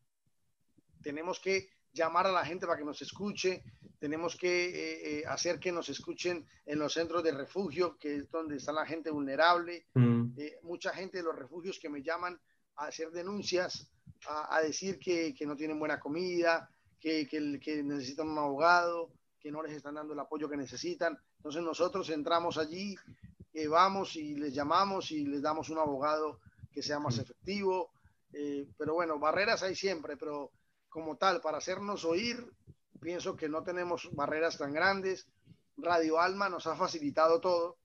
Tenemos 1.03 1.41
que 1.41 1.71
llamar 1.93 2.27
a 2.27 2.33
la 2.33 2.45
gente 2.45 2.67
para 2.67 2.79
que 2.79 2.85
nos 2.85 3.03
escuche, 3.03 3.63
tenemos 3.99 4.37
que 4.37 4.65
eh, 4.67 5.21
eh, 5.21 5.25
hacer 5.27 5.61
que 5.61 5.71
nos 5.71 5.89
escuchen 5.89 6.47
en 6.67 6.79
los 6.79 6.93
centros 6.93 7.23
de 7.23 7.33
refugio, 7.33 7.97
que 7.99 8.17
es 8.17 8.31
donde 8.31 8.57
está 8.57 8.73
la 8.73 8.87
gente 8.87 9.11
vulnerable. 9.11 9.87
Mm. 9.95 10.33
Eh, 10.37 10.59
mucha 10.63 10.93
gente 10.93 11.19
de 11.19 11.25
los 11.25 11.37
refugios 11.37 11.79
que 11.79 11.89
me 11.89 12.03
llaman 12.03 12.41
a 12.77 12.87
hacer 12.87 13.11
denuncias 13.11 13.89
a, 14.27 14.61
decir 14.61 14.99
que, 14.99 15.35
que, 15.35 15.47
no 15.47 15.57
tienen 15.57 15.79
buena 15.79 15.99
comida, 15.99 16.71
que, 17.01 17.27
que, 17.27 17.59
que, 17.61 17.83
necesitan 17.83 18.29
un 18.29 18.39
abogado, 18.39 19.13
que 19.39 19.51
no 19.51 19.63
les 19.63 19.73
están 19.73 19.97
dando 19.97 20.15
el 20.15 20.21
apoyo 20.21 20.49
que 20.49 20.57
necesitan. 20.57 21.19
Entonces 21.39 21.63
nosotros 21.63 22.09
entramos 22.11 22.57
allí, 22.57 22.95
eh, 23.53 23.67
vamos 23.67 24.17
y 24.17 24.35
les 24.37 24.55
llamamos 24.55 25.11
y 25.11 25.27
les 25.27 25.43
damos 25.43 25.69
un 25.71 25.79
abogado 25.79 26.41
que 26.71 26.83
sea 26.83 26.99
más 27.01 27.19
efectivo. 27.19 27.91
Eh, 28.33 28.67
pero 28.79 28.95
bueno, 28.95 29.19
barreras 29.19 29.63
hay 29.63 29.75
siempre, 29.75 30.17
pero 30.17 30.53
como 30.93 31.17
tal, 31.17 31.41
para 31.41 31.59
hacernos 31.59 32.05
oír, 32.05 32.53
pienso 33.01 33.35
que 33.35 33.49
no 33.49 33.63
tenemos 33.63 34.11
barreras 34.13 34.59
tan 34.59 34.75
grandes. 34.75 35.27
Radio 35.79 36.21
Alma 36.21 36.51
nos 36.51 36.67
ha 36.67 36.77
facilitado 36.77 37.41
todo, 37.41 37.79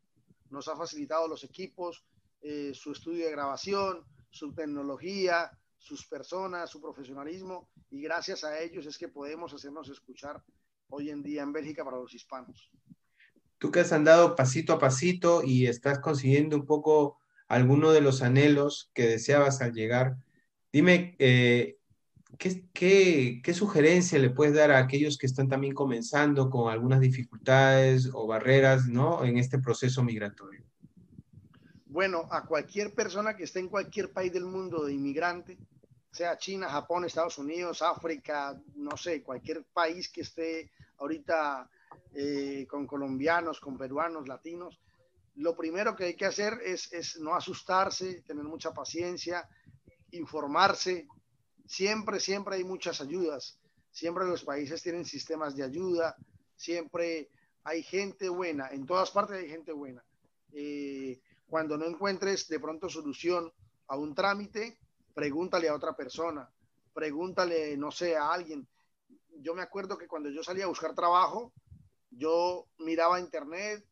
nos 0.50 0.68
ha 0.68 0.76
facilitado 0.76 1.28
los 1.28 1.46
equipos, 1.46 2.06
eh, 2.42 2.74
su 2.74 2.92
estudio 2.92 3.26
de 3.26 3.32
grabación, 3.32 4.04
su 4.30 4.54
tecnología, 4.54 5.58
sus 5.78 6.06
personas, 6.06 6.70
su 6.70 6.82
profesionalismo, 6.82 7.70
y 7.90 8.02
gracias 8.02 8.44
a 8.44 8.60
ellos 8.60 8.86
es 8.86 8.98
que 8.98 9.08
podemos 9.08 9.54
hacernos 9.54 9.90
escuchar 9.90 10.44
hoy 10.90 11.10
en 11.10 11.24
día 11.24 11.44
en 11.44 11.54
Bélgica 11.54 11.86
para 11.86 11.98
los 11.98 12.14
hispanos. 12.14 12.70
Tú 13.58 13.72
que 13.72 13.80
has 13.80 13.94
andado 13.94 14.36
pasito 14.36 14.74
a 14.74 14.80
pasito 14.80 15.44
y 15.44 15.68
estás 15.68 16.00
consiguiendo 16.00 16.58
un 16.58 16.66
poco 16.66 17.20
alguno 17.48 17.92
de 17.92 18.02
los 18.02 18.22
anhelos 18.22 18.92
que 18.94 19.08
deseabas 19.08 19.62
al 19.62 19.74
llegar, 19.74 20.18
dime, 20.74 21.16
eh, 21.20 21.78
¿qué, 22.38 22.66
qué, 22.74 23.42
qué 23.44 23.54
sugerencia 23.54 24.20
le 24.20 24.30
puedes 24.30 24.54
dar 24.54 24.72
a 24.72 24.80
aquellos 24.80 25.18
que 25.18 25.26
están 25.26 25.48
también 25.48 25.74
comenzando 25.74 26.50
con 26.50 26.72
algunas 26.72 27.00
dificultades 27.00 28.10
o 28.14 28.28
barreras 28.28 28.88
¿no? 28.88 29.24
en 29.24 29.38
este 29.38 29.60
proceso 29.60 30.04
migratorio? 30.04 30.64
Bueno, 31.86 32.28
a 32.30 32.46
cualquier 32.46 32.94
persona 32.94 33.36
que 33.36 33.46
esté 33.46 33.60
en 33.60 33.70
cualquier 33.70 34.12
país 34.12 34.32
del 34.32 34.46
mundo 34.46 34.86
de 34.86 34.94
inmigrante, 34.94 35.58
sea 36.12 36.38
China, 36.38 36.70
Japón, 36.70 37.06
Estados 37.06 37.38
Unidos, 37.38 37.82
África, 37.82 38.60
no 38.76 38.98
sé, 38.98 39.24
cualquier 39.24 39.64
país 39.64 40.10
que 40.10 40.22
esté 40.22 40.72
ahorita 40.98 41.70
eh, 42.14 42.66
con 42.70 42.86
colombianos, 42.88 43.60
con 43.60 43.78
peruanos, 43.78 44.28
latinos, 44.28 44.80
lo 45.38 45.56
primero 45.56 45.96
que 45.96 46.06
hay 46.06 46.16
que 46.16 46.26
hacer 46.26 46.60
es, 46.66 46.92
es 46.92 47.20
no 47.20 47.36
asustarse, 47.36 48.22
tener 48.24 48.44
mucha 48.44 48.74
paciencia, 48.74 49.48
informarse. 50.12 51.08
Siempre, 51.68 52.20
siempre 52.20 52.56
hay 52.56 52.64
muchas 52.64 53.02
ayudas. 53.02 53.60
Siempre 53.92 54.26
los 54.26 54.44
países 54.44 54.82
tienen 54.82 55.06
sistemas 55.06 55.56
de 55.56 55.64
ayuda. 55.64 56.16
Siempre 56.56 57.30
hay 57.64 57.84
gente 57.84 58.30
buena. 58.30 58.70
En 58.70 58.86
todas 58.86 59.12
partes 59.12 59.38
hay 59.38 59.50
gente 59.50 59.74
buena. 59.74 60.04
Eh, 60.54 61.20
cuando 61.48 61.78
no 61.78 61.86
encuentres 61.86 62.48
de 62.48 62.60
pronto 62.60 62.90
solución 62.90 63.52
a 63.88 63.98
un 63.98 64.16
trámite, 64.16 64.80
pregúntale 65.14 65.70
a 65.70 65.76
otra 65.76 65.96
persona, 65.96 66.50
pregúntale, 66.94 67.76
no 67.78 67.92
sé, 67.92 68.16
a 68.16 68.32
alguien. 68.32 68.68
Yo 69.40 69.54
me 69.54 69.62
acuerdo 69.62 69.98
que 69.98 70.08
cuando 70.08 70.30
yo 70.30 70.44
salía 70.44 70.66
a 70.66 70.70
buscar 70.70 70.96
trabajo, 70.96 71.54
yo 72.10 72.68
miraba 72.80 73.20
internet, 73.20 73.86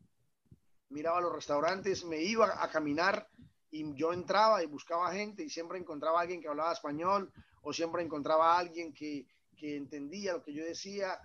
miraba 0.90 1.22
los 1.22 1.34
restaurantes, 1.34 2.06
me 2.06 2.22
iba 2.22 2.64
a 2.64 2.70
caminar 2.70 3.28
y 3.72 3.94
yo 3.96 4.14
entraba 4.14 4.64
y 4.64 4.68
buscaba 4.68 5.12
gente 5.12 5.44
y 5.44 5.50
siempre 5.50 5.78
encontraba 5.78 6.20
a 6.20 6.22
alguien 6.22 6.42
que 6.42 6.48
hablaba 6.48 6.74
español 6.74 7.32
o 7.66 7.74
siempre 7.74 8.02
encontraba 8.02 8.54
a 8.54 8.60
alguien 8.60 8.94
que, 8.94 9.28
que 9.58 9.76
entendía 9.76 10.34
lo 10.34 10.44
que 10.44 10.54
yo 10.54 10.64
decía 10.64 11.20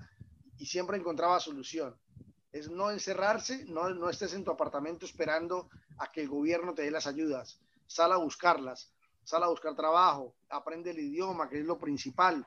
y 0.59 0.67
siempre 0.67 0.97
encontraba 0.97 1.39
solución. 1.39 1.95
Es 2.51 2.69
no 2.69 2.91
encerrarse, 2.91 3.65
no, 3.67 3.91
no 3.91 4.11
estés 4.11 4.35
en 4.35 4.43
tu 4.43 4.51
apartamento 4.51 5.07
esperando 5.07 5.69
a 5.99 6.11
que 6.11 6.23
el 6.23 6.29
gobierno 6.29 6.75
te 6.75 6.83
dé 6.83 6.91
las 6.91 7.07
ayudas. 7.07 7.61
Sal 7.87 8.11
a 8.13 8.17
buscarlas 8.17 8.93
sal 9.31 9.45
a 9.45 9.49
buscar 9.49 9.77
trabajo, 9.77 10.35
aprende 10.49 10.91
el 10.91 10.99
idioma, 10.99 11.49
que 11.49 11.61
es 11.61 11.65
lo 11.65 11.79
principal, 11.79 12.45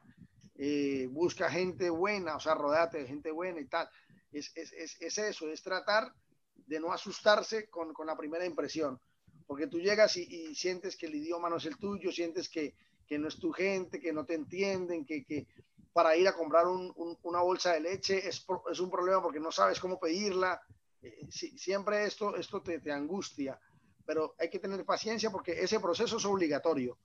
eh, 0.56 1.08
busca 1.10 1.49
gente 1.49 1.89
buena, 1.89 2.36
o 2.36 2.39
sea, 2.39 2.56
rodeate 2.56 2.99
de 2.99 3.08
gente 3.08 3.32
buena 3.32 3.62
y 3.62 3.67
tal. 3.67 3.89
Es, 4.32 4.51
es, 4.56 4.73
es, 4.73 4.97
es 4.99 5.17
eso, 5.17 5.47
es 5.49 5.62
tratar 5.63 6.13
de 6.56 6.79
no 6.79 6.91
asustarse 6.91 7.69
con, 7.69 7.93
con 7.93 8.08
la 8.08 8.17
primera 8.17 8.45
impresión, 8.45 8.99
porque 9.47 9.67
tú 9.67 9.79
llegas 9.79 10.17
y, 10.17 10.23
y, 10.23 10.56
sientes 10.56 10.97
que 10.97 11.06
el 11.06 11.15
idioma 11.15 11.49
no 11.49 11.58
es 11.58 11.65
el 11.65 11.77
tuyo, 11.77 12.12
sientes 12.12 12.49
que, 12.49 12.75
que 13.08 13.20
no 13.20 13.28
es 13.28 13.38
tu 13.38 13.52
gente, 13.52 14.00
que 14.00 14.13
no 14.13 14.26
te 14.26 14.36
entienden, 14.36 15.06
que, 15.06 15.24
que 15.24 15.48
para 15.92 16.16
ir 16.16 16.28
a 16.28 16.36
comprar 16.36 16.68
un, 16.68 16.91
un, 16.95 17.18
una 17.24 17.41
bolsa 17.41 17.74
de 17.74 17.82
leche 17.82 18.28
es, 18.28 18.45
es, 18.72 18.80
un 18.80 18.89
problema 18.89 19.22
porque 19.22 19.39
no 19.39 19.51
sabes 19.51 19.80
cómo 19.80 19.99
pedirla. 19.99 20.62
Eh, 21.01 21.28
si, 21.30 21.58
siempre 21.58 22.06
esto, 22.06 22.36
esto 22.36 22.62
te, 22.62 22.80
te 22.80 22.91
angustia 22.91 23.60
pero 24.06 24.36
hay 24.39 24.49
que 24.49 24.60
tener 24.60 24.84
paciencia 24.86 25.30
porque 25.32 25.64
ese 25.64 25.80
proceso 25.80 26.18
es 26.18 26.26
obligatorio. 26.26 26.97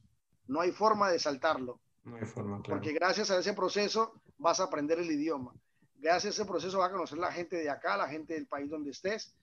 No 0.46 0.60
hay 0.60 0.72
forma 0.72 1.10
de 1.10 1.18
saltarlo. 1.18 1.80
No 2.04 2.16
hay 2.16 2.24
forma, 2.24 2.60
claro. 2.62 2.80
Porque 2.80 2.92
gracias 2.92 3.30
a 3.30 3.38
ese 3.38 3.52
proceso 3.52 4.20
vas 4.38 4.60
a 4.60 4.64
aprender 4.64 4.98
el 4.98 5.10
idioma. 5.10 5.54
Gracias 5.96 6.38
a 6.38 6.42
ese 6.42 6.50
proceso 6.50 6.78
vas 6.78 6.88
a 6.88 6.92
conocer 6.92 7.18
la 7.18 7.32
gente 7.32 7.56
de 7.56 7.70
acá, 7.70 7.96
la 7.96 8.08
gente 8.08 8.34
del 8.34 8.46
país 8.46 8.70
donde 8.70 8.90
estés, 8.90 9.34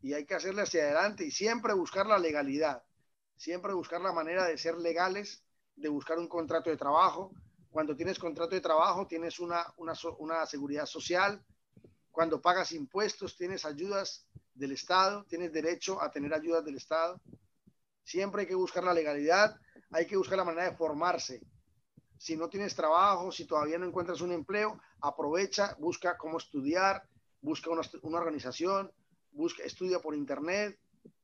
y 0.00 0.14
hay 0.14 0.24
que 0.24 0.34
hacerle 0.34 0.62
hacia 0.62 0.84
adelante 0.84 1.24
y 1.24 1.30
siempre 1.30 1.74
buscar 1.74 2.06
la 2.06 2.18
legalidad, 2.18 2.82
siempre 3.36 3.74
buscar 3.74 4.00
la 4.00 4.12
manera 4.12 4.44
de 4.44 4.56
ser 4.56 4.76
legales, 4.76 5.44
de 5.78 5.88
buscar 5.88 6.18
un 6.18 6.28
contrato 6.28 6.70
de 6.70 6.76
trabajo. 6.76 7.32
Cuando 7.70 7.94
tienes 7.94 8.18
contrato 8.18 8.54
de 8.54 8.60
trabajo, 8.60 9.06
tienes 9.06 9.38
una, 9.38 9.64
una, 9.76 9.92
una 10.18 10.46
seguridad 10.46 10.86
social. 10.86 11.42
Cuando 12.10 12.40
pagas 12.40 12.72
impuestos, 12.72 13.36
tienes 13.36 13.64
ayudas 13.64 14.26
del 14.54 14.72
Estado, 14.72 15.24
tienes 15.24 15.52
derecho 15.52 16.02
a 16.02 16.10
tener 16.10 16.34
ayudas 16.34 16.64
del 16.64 16.76
Estado. 16.76 17.20
Siempre 18.02 18.42
hay 18.42 18.48
que 18.48 18.54
buscar 18.54 18.82
la 18.82 18.94
legalidad, 18.94 19.56
hay 19.90 20.06
que 20.06 20.16
buscar 20.16 20.38
la 20.38 20.44
manera 20.44 20.70
de 20.70 20.76
formarse. 20.76 21.40
Si 22.16 22.36
no 22.36 22.48
tienes 22.48 22.74
trabajo, 22.74 23.30
si 23.30 23.44
todavía 23.44 23.78
no 23.78 23.86
encuentras 23.86 24.20
un 24.20 24.32
empleo, 24.32 24.80
aprovecha, 25.00 25.76
busca 25.78 26.18
cómo 26.18 26.38
estudiar, 26.38 27.08
busca 27.40 27.70
una, 27.70 27.82
una 28.02 28.18
organización, 28.18 28.90
busca, 29.30 29.62
estudia 29.62 30.00
por 30.00 30.16
internet, 30.16 30.80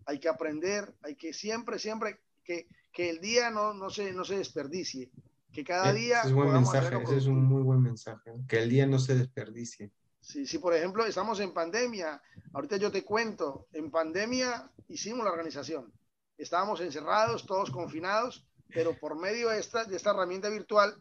hay 0.06 0.20
que 0.20 0.28
aprender, 0.28 0.94
hay 1.02 1.16
que 1.16 1.32
siempre, 1.32 1.80
siempre 1.80 2.20
que, 2.44 2.68
que 2.92 3.10
el 3.10 3.20
día 3.20 3.50
no, 3.50 3.74
no, 3.74 3.90
se, 3.90 4.12
no 4.12 4.24
se 4.24 4.38
desperdicie, 4.38 5.10
que 5.52 5.64
cada 5.64 5.92
día... 5.92 6.22
es, 6.22 6.32
buen 6.32 6.52
mensaje, 6.52 7.02
ese 7.02 7.16
es 7.16 7.26
un 7.26 7.44
muy 7.44 7.62
buen 7.62 7.80
mensaje, 7.80 8.32
que 8.48 8.58
el 8.58 8.68
día 8.68 8.86
no 8.86 8.98
se 8.98 9.14
desperdicie. 9.14 9.90
Si, 10.20 10.46
si, 10.46 10.58
por 10.58 10.74
ejemplo, 10.74 11.04
estamos 11.04 11.40
en 11.40 11.52
pandemia, 11.52 12.20
ahorita 12.52 12.76
yo 12.76 12.90
te 12.90 13.04
cuento, 13.04 13.68
en 13.72 13.90
pandemia 13.90 14.70
hicimos 14.88 15.24
la 15.24 15.32
organización, 15.32 15.92
estábamos 16.38 16.80
encerrados, 16.80 17.46
todos 17.46 17.70
confinados, 17.70 18.46
pero 18.68 18.98
por 18.98 19.18
medio 19.18 19.50
de 19.50 19.60
esta, 19.60 19.84
de 19.84 19.96
esta 19.96 20.10
herramienta 20.10 20.48
virtual, 20.48 20.96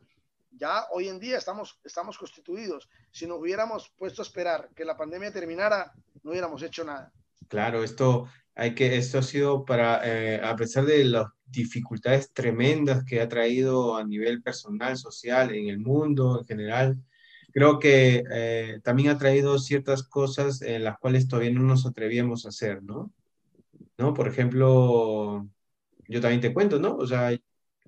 ya 0.52 0.86
hoy 0.92 1.08
en 1.08 1.20
día 1.20 1.38
estamos, 1.38 1.80
estamos 1.84 2.18
constituidos. 2.18 2.90
Si 3.12 3.26
nos 3.26 3.40
hubiéramos 3.40 3.90
puesto 3.98 4.22
a 4.22 4.26
esperar 4.26 4.70
que 4.76 4.86
la 4.86 4.96
pandemia 4.96 5.32
terminara, 5.32 5.92
no 6.22 6.32
hubiéramos 6.32 6.62
hecho 6.62 6.84
nada. 6.84 7.12
Claro, 7.48 7.84
esto, 7.84 8.28
hay 8.56 8.76
que, 8.76 8.98
esto 8.98 9.20
ha 9.20 9.24
sido 9.24 9.66
para, 9.66 10.02
eh, 10.04 10.40
a 10.44 10.56
pesar 10.56 10.86
de 10.86 11.04
las 11.06 11.28
dificultades 11.46 12.32
tremendas 12.34 13.04
que 13.04 13.22
ha 13.22 13.28
traído 13.28 13.96
a 13.96 14.04
nivel 14.04 14.42
personal, 14.42 14.98
social, 14.98 15.54
en 15.54 15.70
el 15.70 15.80
mundo 15.80 16.40
en 16.40 16.46
general, 16.46 16.98
creo 17.52 17.80
que 17.80 18.24
eh, 18.32 18.80
también 18.84 19.10
ha 19.10 19.18
traído 19.18 19.58
ciertas 19.60 20.04
cosas 20.04 20.62
en 20.62 20.84
las 20.84 20.98
cuales 21.00 21.28
todavía 21.28 21.52
no 21.52 21.62
nos 21.62 21.86
atrevíamos 21.86 22.46
a 22.46 22.50
hacer, 22.50 22.84
¿no? 22.84 23.12
¿No? 23.98 24.14
Por 24.14 24.28
ejemplo, 24.28 25.48
yo 26.08 26.22
también 26.22 26.42
te 26.42 26.54
cuento, 26.54 26.80
¿no? 26.80 26.96
O 26.96 27.08
sea, 27.08 27.32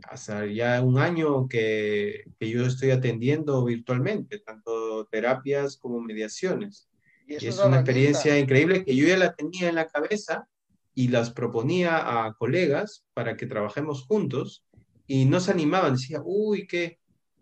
hace 0.03 0.53
ya 0.53 0.82
un 0.82 0.99
año 0.99 1.47
que, 1.47 2.26
que 2.39 2.49
yo 2.49 2.66
estoy 2.66 2.91
atendiendo 2.91 3.63
virtualmente, 3.66 4.39
tanto 4.39 5.05
terapias 5.05 5.78
como 5.78 5.99
mediaciones. 6.01 6.89
Y, 7.28 7.36
es 7.36 7.57
una 7.59 7.78
experiencia 7.78 8.38
increíble 8.38 8.86
que 8.86 8.95
yo 8.95 9.07
ya 9.07 9.18
la 9.18 9.34
tenía 9.34 9.70
en 9.70 9.76
la 9.76 9.88
cabeza 9.88 10.47
y 10.96 11.10
las 11.10 11.30
proponía 11.30 12.26
a 12.26 12.34
colegas 12.34 13.06
para 13.14 13.38
que 13.38 13.46
trabajemos 13.46 14.04
juntos 14.06 14.66
y 15.06 15.26
no 15.26 15.39
se 15.39 15.52
animaban, 15.52 15.93
decía, 15.93 16.22
uy, 16.24 16.66
que 16.66 17.00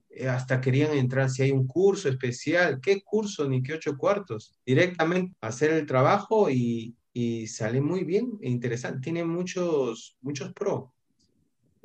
eh, 0.10 0.28
hasta 0.28 0.60
querían 0.60 0.91
entrar 0.91 1.30
si 1.30 1.43
hay 1.43 1.51
un 1.51 1.66
curso 1.66 2.10
especial, 2.10 2.82
¿qué 2.82 3.01
curso 3.01 3.47
ni 3.47 3.64
qué 3.64 3.76
ocho 3.76 3.95
cuartos? 3.97 4.60
Directamente 4.66 5.36
hacer 5.39 5.72
el 5.72 5.86
trabajo 5.86 6.49
y, 6.49 6.97
y 7.14 7.47
sale 7.47 7.80
muy 7.80 8.04
bien 8.04 8.38
e 8.41 8.49
interesante, 8.49 8.99
tiene 8.99 9.24
muchos, 9.24 10.18
muchos 10.22 10.51
pro 10.54 10.93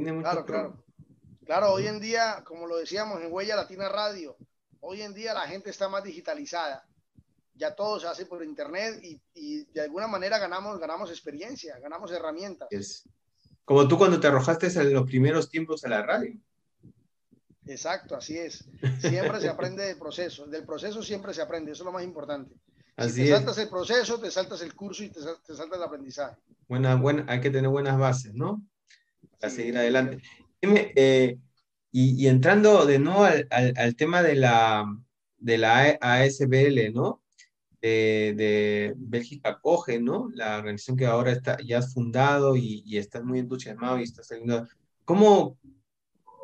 claro, 0.05 0.45
claro. 0.45 0.85
Claro, 1.45 1.73
hoy 1.73 1.87
en 1.87 2.01
día, 2.01 2.43
como 2.45 2.67
lo 2.67 2.77
decíamos 2.77 3.21
en 3.23 3.33
Huella 3.33 3.57
Latina 3.57 3.89
Radio, 3.89 4.37
hoy 4.81 5.03
en 5.03 5.15
día 5.15 5.35
la 5.35 5.43
gente 5.43 5.71
está 5.71 5.89
más 5.89 6.05
digitalizada. 6.05 6.87
Ya 7.59 7.75
todo 7.75 8.01
se 8.01 8.07
hace 8.07 8.27
por 8.27 8.43
internet 8.45 9.03
y, 9.35 9.65
de 9.65 9.81
alguna 9.83 10.07
manera 10.07 10.39
ganamos, 10.39 10.79
ganamos 10.79 11.11
experiencia, 11.11 11.79
ganamos 11.81 12.11
herramientas. 12.13 12.69
Es 12.71 13.09
como 13.65 13.87
tú 13.87 13.99
cuando 13.99 14.19
te 14.19 14.27
arrojaste 14.27 14.69
en 14.69 14.95
los 14.95 15.07
primeros 15.07 15.51
tiempos 15.51 15.85
a 15.85 15.89
la 15.89 16.03
radio. 16.03 16.35
Exacto, 17.67 18.17
así 18.17 18.39
es. 18.39 18.65
Siempre 19.01 19.41
se 19.41 19.49
aprende 19.49 19.85
del 19.85 19.99
proceso. 19.99 20.47
Del 20.47 20.65
proceso 20.65 21.03
siempre 21.03 21.35
se 21.35 21.43
aprende, 21.43 21.73
eso 21.73 21.83
es 21.83 21.87
lo 21.87 21.93
más 21.93 22.05
importante. 22.05 22.55
Así 22.97 23.13
si 23.13 23.23
te 23.25 23.29
saltas 23.29 23.59
el 23.59 23.69
proceso, 23.69 24.19
te 24.19 24.31
saltas 24.31 24.63
el 24.63 24.75
curso 24.75 25.05
y 25.05 25.11
te, 25.11 25.21
te 25.21 25.55
saltas 25.55 25.79
el 25.79 25.83
aprendizaje. 25.83 26.37
Buena, 26.67 26.95
buena, 26.95 27.27
hay 27.29 27.41
que 27.41 27.51
tener 27.51 27.69
buenas 27.69 27.99
bases, 27.99 28.33
¿no? 28.33 28.63
para 29.39 29.53
seguir 29.53 29.77
adelante. 29.77 30.23
Eh, 30.61 31.39
y, 31.93 32.27
entrando 32.27 32.85
de 32.87 32.99
nuevo 32.99 33.25
al, 33.25 33.97
tema 33.97 34.23
de 34.23 34.35
la, 34.35 34.85
de 35.39 35.59
la 35.59 35.99
ASBL, 36.01 36.93
¿no? 36.93 37.23
De, 37.81 38.93
Bélgica 38.97 39.59
Coge, 39.61 40.01
¿no? 40.01 40.31
La 40.35 40.59
organización 40.59 40.97
que 40.97 41.07
ahora 41.07 41.33
está, 41.33 41.59
ya 41.65 41.79
has 41.79 41.95
fundado 41.95 42.57
y, 42.57 42.83
y 42.85 42.99
estás 42.99 43.23
muy 43.25 43.39
entusiasmado 43.39 43.99
y 44.01 44.05
estás 44.05 44.27
saliendo. 44.27 44.67
¿Cómo, 45.05 45.59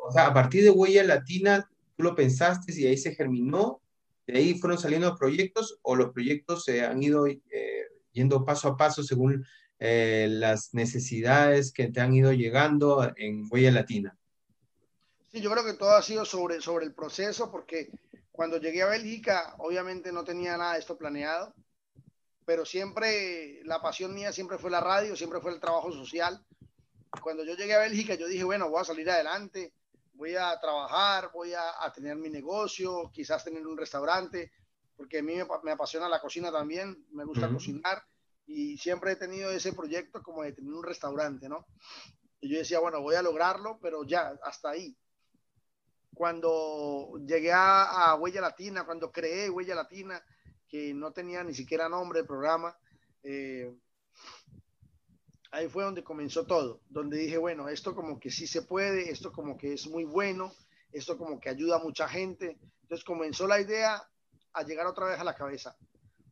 o 0.07 0.11
sea, 0.11 0.27
a 0.27 0.33
partir 0.33 0.63
de 0.63 0.71
Huella 0.71 1.03
Latina, 1.03 1.69
tú 1.95 2.03
lo 2.03 2.15
pensaste 2.15 2.73
y 2.79 2.85
ahí 2.85 2.97
se 2.97 3.15
germinó? 3.15 3.81
¿De 4.27 4.37
ahí 4.37 4.57
fueron 4.57 4.77
saliendo 4.77 5.15
proyectos 5.15 5.79
o 5.81 5.95
los 5.95 6.11
proyectos 6.11 6.63
se 6.63 6.83
han 6.83 7.01
ido 7.01 7.27
eh, 7.27 7.41
yendo 8.11 8.43
paso 8.43 8.69
a 8.69 8.77
paso 8.77 9.03
según 9.03 9.45
eh, 9.79 10.27
las 10.29 10.73
necesidades 10.73 11.71
que 11.71 11.87
te 11.91 12.01
han 12.01 12.13
ido 12.13 12.31
llegando 12.33 13.11
en 13.17 13.47
Huella 13.51 13.71
Latina? 13.71 14.17
Sí, 15.31 15.41
yo 15.41 15.51
creo 15.51 15.65
que 15.65 15.73
todo 15.73 15.91
ha 15.91 16.01
sido 16.01 16.25
sobre, 16.25 16.61
sobre 16.61 16.85
el 16.85 16.93
proceso, 16.93 17.51
porque 17.51 17.91
cuando 18.35 18.57
llegué 18.57 18.81
a 18.81 18.87
Bélgica, 18.87 19.55
obviamente 19.59 20.11
no 20.11 20.23
tenía 20.23 20.57
nada 20.57 20.73
de 20.73 20.79
esto 20.79 20.97
planeado, 20.97 21.53
pero 22.45 22.65
siempre 22.65 23.61
la 23.63 23.81
pasión 23.81 24.13
mía 24.13 24.31
siempre 24.31 24.57
fue 24.57 24.69
la 24.69 24.81
radio, 24.81 25.15
siempre 25.15 25.39
fue 25.39 25.53
el 25.53 25.59
trabajo 25.59 25.91
social. 25.91 26.45
Cuando 27.21 27.43
yo 27.43 27.55
llegué 27.55 27.73
a 27.75 27.79
Bélgica, 27.79 28.15
yo 28.15 28.27
dije, 28.27 28.43
bueno, 28.43 28.69
voy 28.69 28.81
a 28.81 28.85
salir 28.85 29.09
adelante, 29.09 29.73
voy 30.13 30.35
a 30.35 30.59
trabajar, 30.59 31.31
voy 31.33 31.53
a, 31.53 31.83
a 31.83 31.91
tener 31.91 32.17
mi 32.17 32.29
negocio, 32.29 33.09
quizás 33.13 33.43
tener 33.43 33.65
un 33.65 33.77
restaurante, 33.77 34.51
porque 34.95 35.19
a 35.19 35.23
mí 35.23 35.35
me, 35.35 35.45
me 35.63 35.71
apasiona 35.71 36.09
la 36.09 36.21
cocina 36.21 36.51
también, 36.51 37.05
me 37.11 37.25
gusta 37.25 37.49
cocinar 37.49 38.03
y 38.47 38.77
siempre 38.77 39.13
he 39.13 39.15
tenido 39.15 39.51
ese 39.51 39.73
proyecto 39.73 40.21
como 40.21 40.43
de 40.43 40.53
tener 40.53 40.71
un 40.71 40.83
restaurante, 40.83 41.49
¿no? 41.49 41.65
Y 42.41 42.49
yo 42.49 42.59
decía, 42.59 42.79
bueno, 42.79 43.01
voy 43.01 43.15
a 43.15 43.21
lograrlo, 43.21 43.79
pero 43.81 44.03
ya, 44.03 44.37
hasta 44.43 44.69
ahí. 44.69 44.95
Cuando 46.15 47.19
llegué 47.25 47.51
a, 47.53 48.15
Huella 48.19 48.41
Latina, 48.41 48.85
cuando 48.85 49.11
creé 49.11 49.49
Huella 49.49 49.75
Latina, 49.75 50.23
que 50.67 50.93
no 50.93 51.11
tenía 51.11 51.43
ni 51.43 51.53
siquiera 51.53 51.87
nombre 51.87 52.21
el 52.21 52.25
programa, 52.25 52.75
eh, 53.21 53.71
ahí 55.51 55.67
fue 55.69 55.83
donde 55.83 56.03
comenzó 56.03 56.45
todo, 56.45 56.81
donde 56.89 57.17
dije, 57.17 57.37
bueno, 57.37 57.69
esto 57.69 57.93
como 57.93 58.19
que 58.19 58.31
sí 58.31 58.47
se 58.47 58.63
puede, 58.63 59.11
esto 59.11 59.31
como 59.31 59.57
que 59.57 59.73
es 59.73 59.87
muy 59.87 60.05
bueno, 60.05 60.51
esto 60.91 61.17
como 61.17 61.39
que 61.39 61.49
ayuda 61.49 61.75
a 61.75 61.83
mucha 61.83 62.07
gente. 62.07 62.57
Entonces 62.81 63.05
comenzó 63.05 63.45
la 63.45 63.61
idea 63.61 64.01
a 64.53 64.63
llegar 64.63 64.87
otra 64.87 65.07
vez 65.07 65.19
a 65.19 65.23
la 65.23 65.35
cabeza 65.35 65.77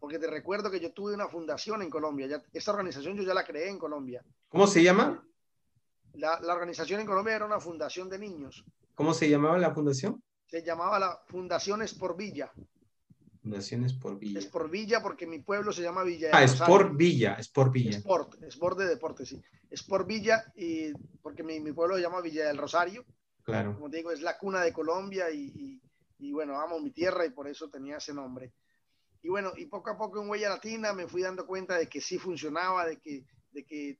porque 0.03 0.19
te 0.19 0.27
recuerdo 0.27 0.69
que 0.69 0.81
yo 0.81 0.91
tuve 0.91 1.13
una 1.13 1.29
fundación 1.29 1.81
en 1.81 1.89
Colombia. 1.89 2.27
Ya, 2.27 2.43
esta 2.51 2.71
organización 2.71 3.15
yo 3.15 3.23
ya 3.23 3.33
la 3.33 3.45
creé 3.45 3.69
en 3.69 3.79
Colombia. 3.79 4.21
¿Cómo 4.49 4.67
se 4.67 4.83
llama? 4.83 5.25
La, 6.15 6.41
la, 6.41 6.53
organización 6.53 6.99
en 6.99 7.07
Colombia 7.07 7.37
era 7.37 7.45
una 7.45 7.61
fundación 7.61 8.09
de 8.09 8.19
niños. 8.19 8.65
¿Cómo 8.95 9.13
se 9.13 9.29
llamaba 9.29 9.57
la 9.57 9.73
fundación? 9.73 10.23
Se 10.45 10.63
llamaba 10.63 10.99
la 10.99 11.19
Fundaciones 11.27 11.93
por 11.93 12.15
Villa. 12.15 12.51
Fundaciones 13.41 13.93
por 13.93 14.19
Villa. 14.19 14.39
Es 14.39 14.45
por 14.45 14.69
Villa 14.69 15.01
porque 15.01 15.25
mi 15.25 15.39
pueblo 15.39 15.73
se 15.73 15.81
llama 15.81 16.03
Villa. 16.03 16.29
Ah, 16.31 16.43
es 16.43 16.55
por 16.55 16.95
Villa, 16.95 17.35
es 17.39 17.49
por 17.49 17.71
Villa. 17.71 17.97
Sport, 17.97 18.41
Sport 18.43 18.77
de 18.79 18.85
deporte, 18.85 19.25
sí. 19.25 19.41
Es 19.69 19.83
por 19.83 20.05
Villa 20.05 20.45
y 20.55 20.93
porque 21.21 21.43
mi, 21.43 21.59
mi, 21.59 21.73
pueblo 21.73 21.95
se 21.95 22.01
llama 22.03 22.21
Villa 22.21 22.47
del 22.47 22.57
Rosario. 22.57 23.03
Claro. 23.41 23.73
Como 23.73 23.89
te 23.89 23.97
digo, 23.97 24.11
es 24.11 24.21
la 24.21 24.37
cuna 24.37 24.61
de 24.61 24.71
Colombia 24.71 25.29
y, 25.31 25.51
y, 25.55 25.81
y 26.19 26.31
bueno, 26.31 26.59
amo 26.59 26.79
mi 26.79 26.91
tierra 26.91 27.25
y 27.25 27.31
por 27.31 27.47
eso 27.47 27.69
tenía 27.69 27.97
ese 27.97 28.13
nombre. 28.13 28.53
Y 29.23 29.29
bueno, 29.29 29.53
y 29.57 29.65
poco 29.65 29.89
a 29.89 29.97
poco 29.97 30.21
en 30.21 30.29
Huella 30.29 30.49
Latina 30.49 30.93
me 30.93 31.07
fui 31.07 31.21
dando 31.21 31.47
cuenta 31.47 31.77
de 31.77 31.87
que 31.87 31.99
sí 31.99 32.17
funcionaba, 32.17 32.85
de 32.85 32.99
que, 32.99 33.25
de 33.51 33.65
que 33.65 33.97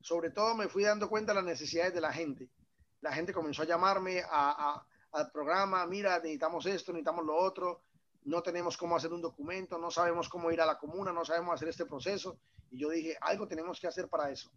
sobre 0.00 0.30
todo 0.30 0.54
me 0.56 0.68
fui 0.68 0.82
dando 0.82 1.08
cuenta 1.08 1.32
de 1.32 1.36
las 1.36 1.44
necesidades 1.44 1.94
de 1.94 2.00
la 2.00 2.12
gente. 2.12 2.50
La 3.02 3.12
gente 3.12 3.32
comenzó 3.32 3.62
a 3.62 3.66
llamarme 3.66 4.22
al 4.30 5.30
programa, 5.32 5.86
mira, 5.86 6.16
necesitamos 6.18 6.64
esto, 6.66 6.92
necesitamos 6.92 7.26
lo 7.26 7.36
otro, 7.36 7.82
no 8.24 8.42
tenemos 8.42 8.76
cómo 8.76 8.96
hacer 8.96 9.12
un 9.12 9.20
documento, 9.20 9.76
no 9.76 9.90
sabemos 9.90 10.28
cómo 10.28 10.50
ir 10.50 10.60
a 10.60 10.66
la 10.66 10.78
comuna, 10.78 11.12
no 11.12 11.24
sabemos 11.24 11.54
hacer 11.54 11.68
este 11.68 11.84
proceso. 11.84 12.38
Y 12.70 12.78
yo 12.78 12.88
dije, 12.88 13.16
algo 13.20 13.46
tenemos 13.46 13.80
que 13.80 13.88
hacer 13.88 14.08
para 14.08 14.30
eso. 14.30 14.50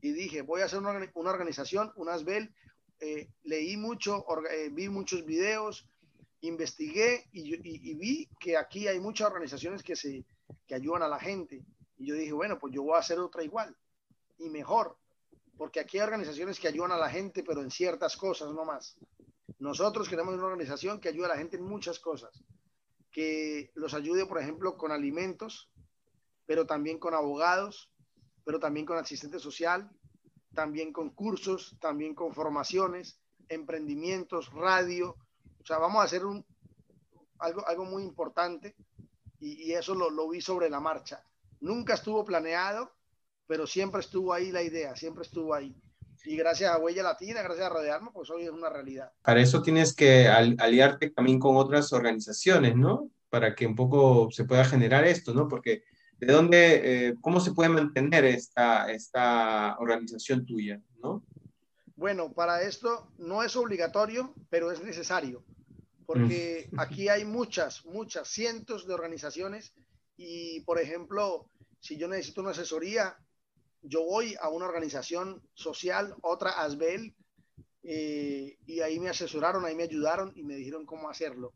Y 0.00 0.12
dije, 0.12 0.42
voy 0.42 0.62
a 0.62 0.64
hacer 0.64 0.78
una, 0.78 0.98
una 1.14 1.30
organización, 1.30 1.92
un 1.96 2.08
ASBEL. 2.08 2.54
Eh, 2.98 3.28
leí 3.44 3.76
mucho, 3.76 4.24
eh, 4.50 4.70
vi 4.72 4.88
muchos 4.88 5.24
videos, 5.26 5.86
investigué 6.40 7.28
y, 7.32 7.94
vi 7.94 8.28
que 8.40 8.56
aquí 8.56 8.88
hay 8.88 9.00
muchas 9.00 9.26
organizaciones 9.28 9.82
que, 9.82 9.94
que 10.66 10.74
ayudan 10.74 11.02
a 11.02 11.08
la 11.08 11.18
gente. 11.18 11.62
Y 11.98 12.06
yo 12.06 12.14
dije, 12.14 12.32
bueno, 12.32 12.58
pues 12.58 12.74
yo 12.74 12.82
voy 12.82 12.96
a 12.96 13.00
hacer 13.00 13.18
otra 13.18 13.44
igual 13.44 13.76
y 14.38 14.48
mejor, 14.50 14.96
porque 15.56 15.80
aquí 15.80 15.98
hay 15.98 16.04
organizaciones 16.04 16.60
que 16.60 16.68
ayudan 16.68 16.92
a 16.92 16.98
la 16.98 17.10
gente, 17.10 17.42
pero 17.42 17.62
en 17.62 17.70
ciertas 17.70 18.16
cosas 18.16 18.52
no 18.52 18.64
más. 18.64 18.96
Nosotros 19.58 20.08
queremos 20.08 20.34
una 20.34 20.44
organización 20.46 21.00
que 21.00 21.08
ayude 21.08 21.26
a 21.26 21.30
la 21.30 21.38
gente 21.38 21.56
en 21.56 21.64
muchas 21.64 21.98
cosas, 21.98 22.44
que 23.10 23.70
los 23.74 23.94
ayude, 23.94 24.26
por 24.26 24.40
ejemplo, 24.40 24.76
con 24.76 24.92
alimentos, 24.92 25.70
pero 26.44 26.66
también 26.66 26.98
con 26.98 27.14
abogados, 27.14 27.90
pero 28.44 28.60
también 28.60 28.84
con 28.84 28.98
asistente 28.98 29.38
social, 29.38 29.90
también 30.54 30.92
con 30.92 31.10
cursos, 31.10 31.76
también 31.80 32.14
con 32.14 32.34
formaciones, 32.34 33.20
emprendimientos, 33.48 34.52
radio, 34.52 35.16
o 35.60 35.66
sea, 35.66 35.78
vamos 35.78 36.00
a 36.00 36.04
hacer 36.04 36.22
algo, 37.38 37.66
algo 37.66 37.84
muy 37.84 38.02
importante 38.02 38.76
y, 39.40 39.72
eso 39.72 39.94
lo 39.94 40.28
vi 40.28 40.40
sobre 40.40 40.70
la 40.70 40.80
marcha. 40.80 41.24
Nunca 41.60 41.94
estuvo 41.94 42.24
planeado, 42.24 42.95
pero 43.46 43.66
siempre 43.66 44.00
estuvo 44.00 44.32
ahí 44.32 44.50
la 44.50 44.62
idea, 44.62 44.96
siempre 44.96 45.22
estuvo 45.22 45.54
ahí. 45.54 45.74
Y 46.24 46.36
gracias 46.36 46.72
a 46.72 46.78
Huella 46.78 47.02
Latina, 47.02 47.42
gracias 47.42 47.66
a 47.66 47.70
Rodearme, 47.70 48.10
pues 48.12 48.30
hoy 48.30 48.44
es 48.44 48.50
una 48.50 48.68
realidad. 48.68 49.12
Para 49.22 49.40
eso 49.40 49.62
tienes 49.62 49.94
que 49.94 50.26
aliarte 50.26 51.10
también 51.10 51.38
con 51.38 51.56
otras 51.56 51.92
organizaciones, 51.92 52.74
¿no? 52.74 53.10
Para 53.30 53.54
que 53.54 53.66
un 53.66 53.76
poco 53.76 54.30
se 54.32 54.44
pueda 54.44 54.64
generar 54.64 55.04
esto, 55.04 55.32
¿no? 55.34 55.46
Porque 55.46 55.84
¿de 56.18 56.32
dónde, 56.32 57.08
eh, 57.08 57.14
cómo 57.20 57.40
se 57.40 57.52
puede 57.52 57.68
mantener 57.68 58.24
esta, 58.24 58.90
esta 58.90 59.76
organización 59.78 60.46
tuya, 60.46 60.80
¿no? 61.02 61.22
Bueno, 61.94 62.32
para 62.32 62.62
esto 62.62 63.08
no 63.18 63.42
es 63.42 63.56
obligatorio, 63.56 64.34
pero 64.50 64.70
es 64.70 64.82
necesario, 64.82 65.44
porque 66.04 66.68
mm. 66.70 66.80
aquí 66.80 67.08
hay 67.08 67.24
muchas, 67.24 67.84
muchas, 67.86 68.28
cientos 68.28 68.86
de 68.86 68.94
organizaciones 68.94 69.74
y, 70.16 70.60
por 70.62 70.78
ejemplo, 70.78 71.48
si 71.80 71.96
yo 71.96 72.08
necesito 72.08 72.42
una 72.42 72.50
asesoría, 72.50 73.16
yo 73.88 74.04
voy 74.04 74.34
a 74.40 74.48
una 74.48 74.66
organización 74.66 75.42
social, 75.54 76.14
otra 76.22 76.62
ASBEL, 76.62 77.14
eh, 77.84 78.58
y 78.66 78.80
ahí 78.80 78.98
me 78.98 79.08
asesoraron, 79.08 79.64
ahí 79.64 79.76
me 79.76 79.84
ayudaron 79.84 80.32
y 80.34 80.42
me 80.42 80.56
dijeron 80.56 80.84
cómo 80.84 81.08
hacerlo. 81.08 81.54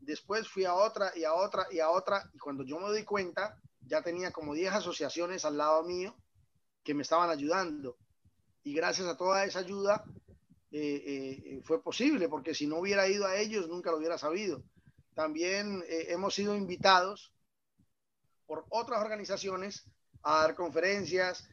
Después 0.00 0.48
fui 0.48 0.64
a 0.64 0.74
otra 0.74 1.12
y 1.14 1.22
a 1.22 1.34
otra 1.34 1.66
y 1.70 1.78
a 1.78 1.90
otra, 1.90 2.28
y 2.34 2.38
cuando 2.38 2.64
yo 2.64 2.80
me 2.80 2.88
doy 2.88 3.04
cuenta, 3.04 3.60
ya 3.86 4.02
tenía 4.02 4.32
como 4.32 4.54
10 4.54 4.72
asociaciones 4.74 5.44
al 5.44 5.56
lado 5.56 5.84
mío 5.84 6.16
que 6.82 6.94
me 6.94 7.02
estaban 7.02 7.30
ayudando. 7.30 7.96
Y 8.64 8.74
gracias 8.74 9.06
a 9.06 9.16
toda 9.16 9.44
esa 9.44 9.60
ayuda 9.60 10.04
eh, 10.72 11.02
eh, 11.04 11.60
fue 11.62 11.80
posible, 11.80 12.28
porque 12.28 12.54
si 12.54 12.66
no 12.66 12.78
hubiera 12.78 13.06
ido 13.06 13.26
a 13.26 13.36
ellos, 13.36 13.68
nunca 13.68 13.92
lo 13.92 13.98
hubiera 13.98 14.18
sabido. 14.18 14.64
También 15.14 15.84
hemos 15.88 16.34
sido 16.34 16.56
invitados 16.56 17.32
por 18.46 18.64
otras 18.70 19.00
organizaciones 19.00 19.84
a 20.22 20.42
dar 20.42 20.54
conferencias, 20.54 21.48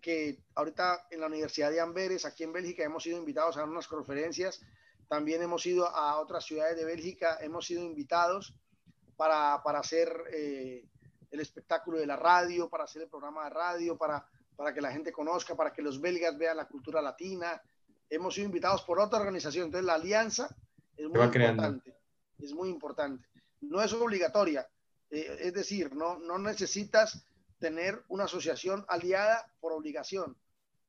que 0.00 0.44
ahorita 0.54 1.06
en 1.10 1.20
la 1.20 1.26
Universidad 1.26 1.70
de 1.70 1.80
Amberes, 1.80 2.24
aquí 2.24 2.44
en 2.44 2.52
Bélgica, 2.52 2.84
hemos 2.84 3.02
sido 3.02 3.18
invitados 3.18 3.56
a 3.56 3.64
unas 3.64 3.88
conferencias. 3.88 4.60
También 5.08 5.42
hemos 5.42 5.64
ido 5.66 5.86
a 5.88 6.18
otras 6.20 6.44
ciudades 6.44 6.76
de 6.76 6.84
Bélgica, 6.84 7.38
hemos 7.40 7.66
sido 7.66 7.82
invitados 7.82 8.54
para, 9.16 9.62
para 9.62 9.80
hacer 9.80 10.12
eh, 10.32 10.86
el 11.30 11.40
espectáculo 11.40 11.98
de 11.98 12.06
la 12.06 12.16
radio, 12.16 12.68
para 12.68 12.84
hacer 12.84 13.02
el 13.02 13.08
programa 13.08 13.44
de 13.44 13.50
radio, 13.50 13.96
para, 13.98 14.26
para 14.56 14.72
que 14.72 14.80
la 14.80 14.92
gente 14.92 15.12
conozca, 15.12 15.54
para 15.54 15.72
que 15.72 15.82
los 15.82 16.00
belgas 16.00 16.36
vean 16.38 16.56
la 16.56 16.68
cultura 16.68 17.02
latina. 17.02 17.60
Hemos 18.08 18.34
sido 18.34 18.46
invitados 18.46 18.82
por 18.82 18.98
otra 18.98 19.18
organización. 19.18 19.66
Entonces, 19.66 19.86
la 19.86 19.94
alianza 19.94 20.48
es 20.96 21.08
muy 21.08 21.20
importante. 21.20 21.96
Es 22.38 22.52
muy 22.52 22.68
importante. 22.68 23.28
No 23.60 23.82
es 23.82 23.92
obligatoria. 23.92 24.68
Eh, 25.10 25.38
es 25.40 25.54
decir, 25.54 25.94
no, 25.94 26.18
no 26.18 26.38
necesitas 26.38 27.26
tener 27.58 28.02
una 28.08 28.24
asociación 28.24 28.84
aliada 28.88 29.50
por 29.60 29.72
obligación, 29.72 30.36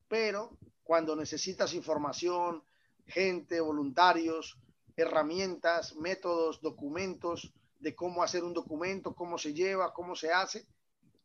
pero 0.07 0.57
cuando 0.83 1.15
necesitas 1.15 1.73
información, 1.73 2.63
gente, 3.07 3.59
voluntarios, 3.59 4.59
herramientas, 4.95 5.95
métodos, 5.95 6.61
documentos 6.61 7.53
de 7.79 7.95
cómo 7.95 8.23
hacer 8.23 8.43
un 8.43 8.53
documento, 8.53 9.13
cómo 9.13 9.37
se 9.37 9.53
lleva, 9.53 9.93
cómo 9.93 10.15
se 10.15 10.31
hace, 10.31 10.67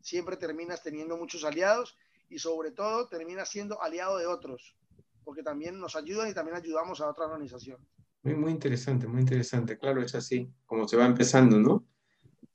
siempre 0.00 0.36
terminas 0.36 0.82
teniendo 0.82 1.16
muchos 1.16 1.44
aliados 1.44 1.96
y 2.28 2.38
sobre 2.38 2.70
todo 2.70 3.08
terminas 3.08 3.48
siendo 3.48 3.82
aliado 3.82 4.18
de 4.18 4.26
otros, 4.26 4.76
porque 5.24 5.42
también 5.42 5.78
nos 5.78 5.96
ayudan 5.96 6.28
y 6.28 6.34
también 6.34 6.56
ayudamos 6.56 7.00
a 7.00 7.08
otra 7.08 7.26
organización. 7.26 7.78
Muy, 8.22 8.34
muy 8.34 8.50
interesante, 8.50 9.06
muy 9.06 9.20
interesante. 9.20 9.78
Claro, 9.78 10.02
es 10.02 10.14
así, 10.14 10.52
como 10.66 10.86
se 10.86 10.96
va 10.96 11.06
empezando, 11.06 11.58
¿no? 11.58 11.86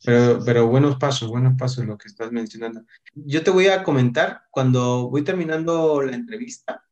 Pero, 0.05 0.67
buenos 0.67 0.97
pasos, 0.97 1.29
buenos 1.29 1.57
pasos 1.57 1.85
lo 1.85 1.97
que 1.97 2.07
estás 2.07 2.31
mencionando. 2.31 2.83
Yo 3.15 3.43
te 3.43 3.49
voy 3.49 3.67
a 3.67 3.83
comentar, 3.83 4.43
cuando 4.51 5.09
voy 5.09 5.23
terminando 5.23 6.01
la 6.03 6.15
entrevista, 6.15 6.85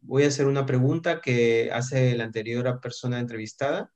voy 0.00 0.24
a 0.24 0.28
hacer 0.28 0.46
una 0.46 0.64
pregunta 0.64 1.20
que 1.20 1.70
hace 1.72 2.14
la 2.16 2.24
anterior 2.24 2.80
persona 2.80 3.18
entrevistada. 3.18 3.92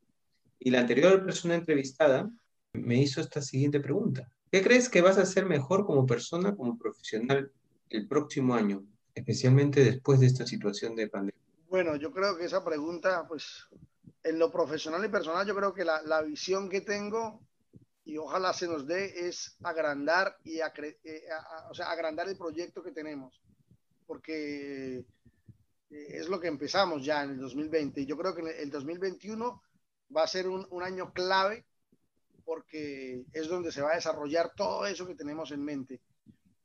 Y 0.59 0.71
la 0.71 0.81
anterior 0.81 1.25
persona 1.25 1.55
entrevistada 1.55 2.31
me 2.75 3.01
hizo 3.01 3.21
esta 3.21 3.41
siguiente 3.41 3.81
pregunta. 3.81 4.31
¿Qué 4.51 4.63
crees 4.63 4.89
que 4.89 5.03
vas 5.03 5.19
a 5.19 5.23
hacer 5.23 5.47
mejor 5.47 5.87
como 5.87 6.07
persona, 6.07 6.55
como 6.55 6.79
profesional 6.79 7.51
el 7.91 8.07
próximo 8.07 8.55
año, 8.55 8.85
especialmente 9.15 9.83
después 9.83 10.21
de 10.21 10.27
esta 10.27 10.47
situación 10.47 10.95
de 10.97 11.09
pandemia? 11.09 11.41
Bueno, 11.69 11.97
yo 11.97 12.13
creo 12.13 12.37
que 12.37 12.45
esa 12.45 12.65
pregunta, 12.65 13.27
pues, 13.27 13.67
en 14.23 14.39
lo 14.39 14.51
profesional 14.51 15.05
y 15.05 15.09
personal, 15.09 15.47
yo 15.47 15.57
creo 15.57 15.75
que 15.75 15.85
la, 15.85 16.03
la 16.03 16.23
visión 16.23 16.69
que 16.69 16.81
tengo 16.81 17.41
y 18.05 18.19
ojalá 18.19 18.53
se 18.53 18.67
nos 18.67 18.87
dé 18.87 19.29
es 19.29 19.57
agrandar 19.63 20.37
y 20.45 20.59
eh, 20.59 21.23
o 21.71 21.75
sea, 21.75 21.91
agrandar 21.91 22.29
el 22.29 22.37
proyecto 22.37 22.83
que 22.83 22.93
tenemos, 22.93 23.41
porque 24.07 24.99
eh, 24.99 25.05
es 25.91 26.29
lo 26.29 26.39
que 26.39 26.49
empezamos 26.49 27.05
ya 27.05 27.25
en 27.25 27.31
el 27.31 27.39
2020. 27.39 28.03
Y 28.03 28.07
yo 28.07 28.17
creo 28.17 28.35
que 28.35 28.43
el 28.63 28.71
2021 28.71 29.63
va 30.15 30.23
a 30.23 30.29
ser 30.29 30.49
un, 30.49 30.67
un, 30.71 30.83
año 30.83 31.13
clave 31.13 31.65
porque 32.45 33.25
es 33.33 33.49
donde 33.49 33.73
se 33.73 33.81
va 33.81 33.93
a 33.93 33.97
desarrollar 33.97 34.53
todo 34.55 34.87
eso 34.87 35.07
que 35.07 35.15
tenemos 35.15 35.51
en 35.51 35.65
mente. 35.65 36.03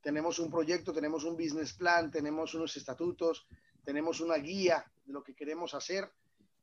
Tenemos 0.01 0.39
un 0.39 0.51
proyecto, 0.51 0.91
tenemos 0.91 1.23
un 1.23 1.37
business 1.37 1.73
plan, 1.73 2.11
tenemos 2.11 2.53
unos 2.53 2.75
estatutos, 2.75 3.47
tenemos 3.85 4.19
una 4.19 4.35
guía 4.35 4.85
de 5.05 5.13
lo 5.13 5.23
que 5.23 5.35
queremos 5.35 5.73
hacer 5.73 6.11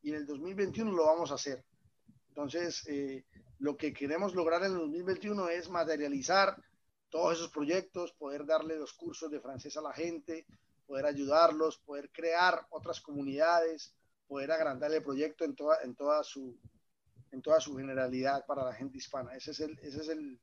y 0.02 0.10
en 0.10 0.16
el 0.16 0.26
2021 0.26 0.92
lo 0.92 1.06
vamos 1.06 1.30
a 1.32 1.34
hacer. 1.34 1.64
Entonces, 2.36 2.86
eh, 2.86 3.24
lo 3.60 3.78
que 3.78 3.94
queremos 3.94 4.34
lograr 4.34 4.62
en 4.62 4.72
el 4.72 4.78
2021 4.78 5.48
es 5.48 5.70
materializar 5.70 6.62
todos 7.08 7.38
esos 7.38 7.48
proyectos, 7.48 8.12
poder 8.12 8.44
darle 8.44 8.76
los 8.76 8.92
cursos 8.92 9.30
de 9.30 9.40
francés 9.40 9.74
a 9.78 9.80
la 9.80 9.94
gente, 9.94 10.44
poder 10.86 11.06
ayudarlos, 11.06 11.78
poder 11.78 12.10
crear 12.12 12.66
otras 12.68 13.00
comunidades, 13.00 13.94
poder 14.28 14.52
agrandar 14.52 14.92
el 14.92 15.02
proyecto 15.02 15.46
en 15.46 15.56
toda, 15.56 15.78
en 15.82 15.94
toda, 15.94 16.22
su, 16.22 16.58
en 17.32 17.40
toda 17.40 17.58
su 17.58 17.74
generalidad 17.74 18.44
para 18.44 18.66
la 18.66 18.74
gente 18.74 18.98
hispana. 18.98 19.34
Ese 19.34 19.52
es, 19.52 19.60
el, 19.60 19.78
ese 19.78 20.02
es 20.02 20.08
el, 20.10 20.38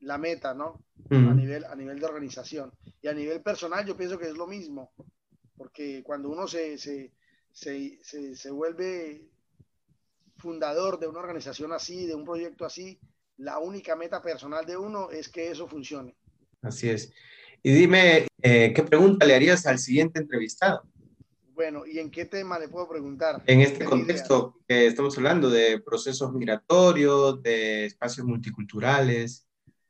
la 0.00 0.18
meta, 0.18 0.52
¿no? 0.52 0.82
A, 1.10 1.14
nivel, 1.14 1.64
a 1.64 1.76
nivel 1.76 2.00
de 2.00 2.06
organización. 2.06 2.72
Y 3.00 3.06
a 3.06 3.14
nivel 3.14 3.40
personal 3.40 3.86
yo 3.86 3.96
pienso 3.96 4.18
que 4.18 4.26
es 4.26 4.36
lo 4.36 4.48
mismo, 4.48 4.90
porque 5.56 6.02
cuando 6.02 6.28
uno 6.28 6.48
se, 6.48 6.76
se, 6.76 7.12
se, 7.52 8.00
se, 8.02 8.34
se 8.34 8.50
vuelve 8.50 9.30
fundador 10.38 10.98
de 10.98 11.08
una 11.08 11.18
organización 11.18 11.72
así, 11.72 12.06
de 12.06 12.14
un 12.14 12.24
proyecto 12.24 12.64
así, 12.64 12.98
la 13.36 13.58
única 13.58 13.94
meta 13.96 14.22
personal 14.22 14.64
de 14.64 14.76
uno 14.76 15.10
es 15.10 15.28
que 15.28 15.50
eso 15.50 15.66
funcione. 15.68 16.16
Así 16.62 16.88
es. 16.88 17.12
Y 17.62 17.72
dime, 17.72 18.26
eh, 18.42 18.72
¿qué 18.74 18.82
pregunta 18.82 19.26
le 19.26 19.34
harías 19.34 19.66
al 19.66 19.78
siguiente 19.78 20.20
entrevistado? 20.20 20.82
Bueno, 21.54 21.84
¿y 21.86 21.98
en 21.98 22.10
qué 22.10 22.24
tema 22.24 22.58
le 22.58 22.68
puedo 22.68 22.88
preguntar? 22.88 23.42
En 23.46 23.60
este 23.60 23.84
contexto 23.84 24.60
que 24.68 24.86
estamos 24.86 25.16
hablando 25.18 25.50
de 25.50 25.80
procesos 25.80 26.32
migratorios, 26.32 27.42
de 27.42 27.86
espacios 27.86 28.24
multiculturales, 28.26 29.48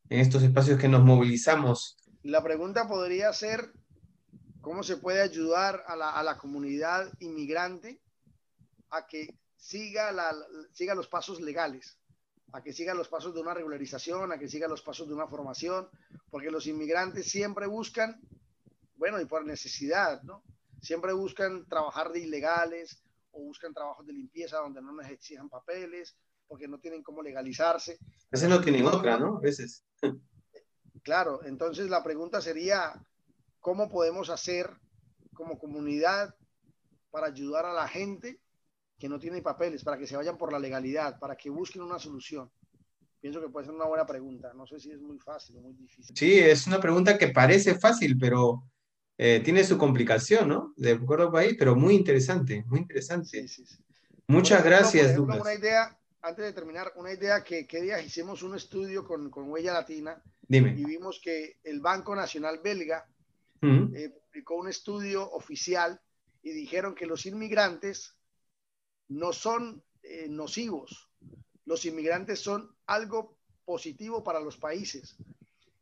en 0.08 0.20
estos 0.20 0.42
espacios 0.42 0.80
que 0.80 0.88
nos 0.88 1.04
movilizamos. 1.04 1.98
La 2.22 2.42
pregunta 2.42 2.88
podría 2.88 3.32
ser, 3.34 3.72
¿cómo 4.62 4.82
se 4.82 4.96
puede 4.96 5.20
ayudar 5.20 5.84
a 5.86 5.94
la, 5.94 6.10
a 6.10 6.22
la 6.22 6.38
comunidad 6.38 7.12
inmigrante 7.20 8.00
a 8.90 9.06
que 9.06 9.34
siga, 9.68 10.12
la, 10.12 10.34
siga 10.72 10.94
los 10.94 11.08
pasos 11.08 11.42
legales, 11.42 11.98
a 12.52 12.62
que 12.62 12.72
siga 12.72 12.94
los 12.94 13.08
pasos 13.08 13.34
de 13.34 13.40
una 13.42 13.52
regularización, 13.52 14.32
a 14.32 14.38
que 14.38 14.48
siga 14.48 14.66
los 14.66 14.80
pasos 14.80 15.06
de 15.06 15.12
una 15.12 15.26
formación, 15.26 15.90
porque 16.30 16.50
los 16.50 16.66
inmigrantes 16.66 17.30
siempre 17.30 17.66
buscan, 17.66 18.18
bueno, 18.96 19.20
y 19.20 19.26
por 19.26 19.44
necesidad, 19.44 20.22
¿no? 20.22 20.42
Siempre 20.80 21.12
buscan 21.12 21.68
trabajar 21.68 22.10
de 22.12 22.20
ilegales 22.20 23.02
o 23.30 23.42
buscan 23.42 23.74
trabajos 23.74 24.06
de 24.06 24.14
limpieza 24.14 24.56
donde 24.56 24.80
no 24.80 24.96
les 24.96 25.10
exijan 25.10 25.50
papeles, 25.50 26.16
porque 26.46 26.66
no 26.66 26.78
tienen 26.78 27.02
cómo 27.02 27.22
legalizarse. 27.22 27.98
A 28.00 28.30
veces 28.32 28.48
no 28.48 28.62
tienen 28.62 28.86
otra, 28.86 29.18
¿no? 29.18 29.36
A 29.36 29.40
veces. 29.40 29.84
Claro, 31.04 31.42
entonces 31.44 31.88
la 31.88 32.02
pregunta 32.02 32.42
sería, 32.42 32.92
¿cómo 33.60 33.88
podemos 33.88 34.28
hacer 34.28 34.68
como 35.32 35.58
comunidad 35.58 36.34
para 37.10 37.28
ayudar 37.28 37.64
a 37.64 37.72
la 37.72 37.88
gente 37.88 38.40
que 38.98 39.08
no 39.08 39.18
tienen 39.18 39.42
papeles, 39.42 39.84
para 39.84 39.96
que 39.96 40.06
se 40.06 40.16
vayan 40.16 40.36
por 40.36 40.52
la 40.52 40.58
legalidad, 40.58 41.18
para 41.18 41.36
que 41.36 41.50
busquen 41.50 41.82
una 41.82 41.98
solución? 41.98 42.50
Pienso 43.20 43.40
que 43.40 43.48
puede 43.48 43.66
ser 43.66 43.74
una 43.74 43.86
buena 43.86 44.06
pregunta. 44.06 44.52
No 44.54 44.66
sé 44.66 44.78
si 44.78 44.90
es 44.90 45.00
muy 45.00 45.18
fácil 45.18 45.56
o 45.56 45.60
muy 45.60 45.74
difícil. 45.74 46.16
Sí, 46.16 46.38
es 46.38 46.66
una 46.66 46.80
pregunta 46.80 47.18
que 47.18 47.28
parece 47.28 47.74
fácil, 47.76 48.16
pero 48.18 48.62
eh, 49.16 49.40
tiene 49.44 49.64
su 49.64 49.76
complicación, 49.76 50.48
¿no? 50.48 50.74
De 50.76 50.92
acuerdo 50.92 51.32
país, 51.32 51.56
pero 51.58 51.74
muy 51.74 51.94
interesante, 51.94 52.64
muy 52.68 52.80
interesante. 52.80 53.28
Sí, 53.28 53.48
sí, 53.48 53.66
sí. 53.66 53.76
Muchas 54.28 54.62
gracias, 54.62 55.12
ejemplo, 55.12 55.40
Una 55.40 55.54
idea, 55.54 55.98
antes 56.20 56.44
de 56.44 56.52
terminar, 56.52 56.92
una 56.96 57.12
idea 57.12 57.42
que, 57.42 57.66
que 57.66 57.80
día 57.80 58.00
hicimos 58.00 58.42
un 58.42 58.54
estudio 58.54 59.04
con, 59.06 59.30
con, 59.30 59.50
Huella 59.50 59.72
Latina 59.72 60.22
Dime. 60.46 60.74
y 60.76 60.84
vimos 60.84 61.18
que 61.22 61.58
el 61.64 61.80
Banco 61.80 62.14
Nacional 62.14 62.60
Belga 62.62 63.08
eh, 63.62 64.10
publicó 64.26 64.56
un 64.56 64.68
estudio 64.68 65.28
oficial 65.32 65.98
y 66.42 66.50
dijeron 66.50 66.94
que 66.94 67.06
los 67.06 67.24
inmigrantes 67.26 68.17
no 69.08 69.32
son 69.32 69.82
eh, 70.02 70.28
nocivos. 70.28 71.10
Los 71.64 71.84
inmigrantes 71.84 72.40
son 72.40 72.74
algo 72.86 73.36
positivo 73.64 74.22
para 74.22 74.40
los 74.40 74.56
países. 74.56 75.16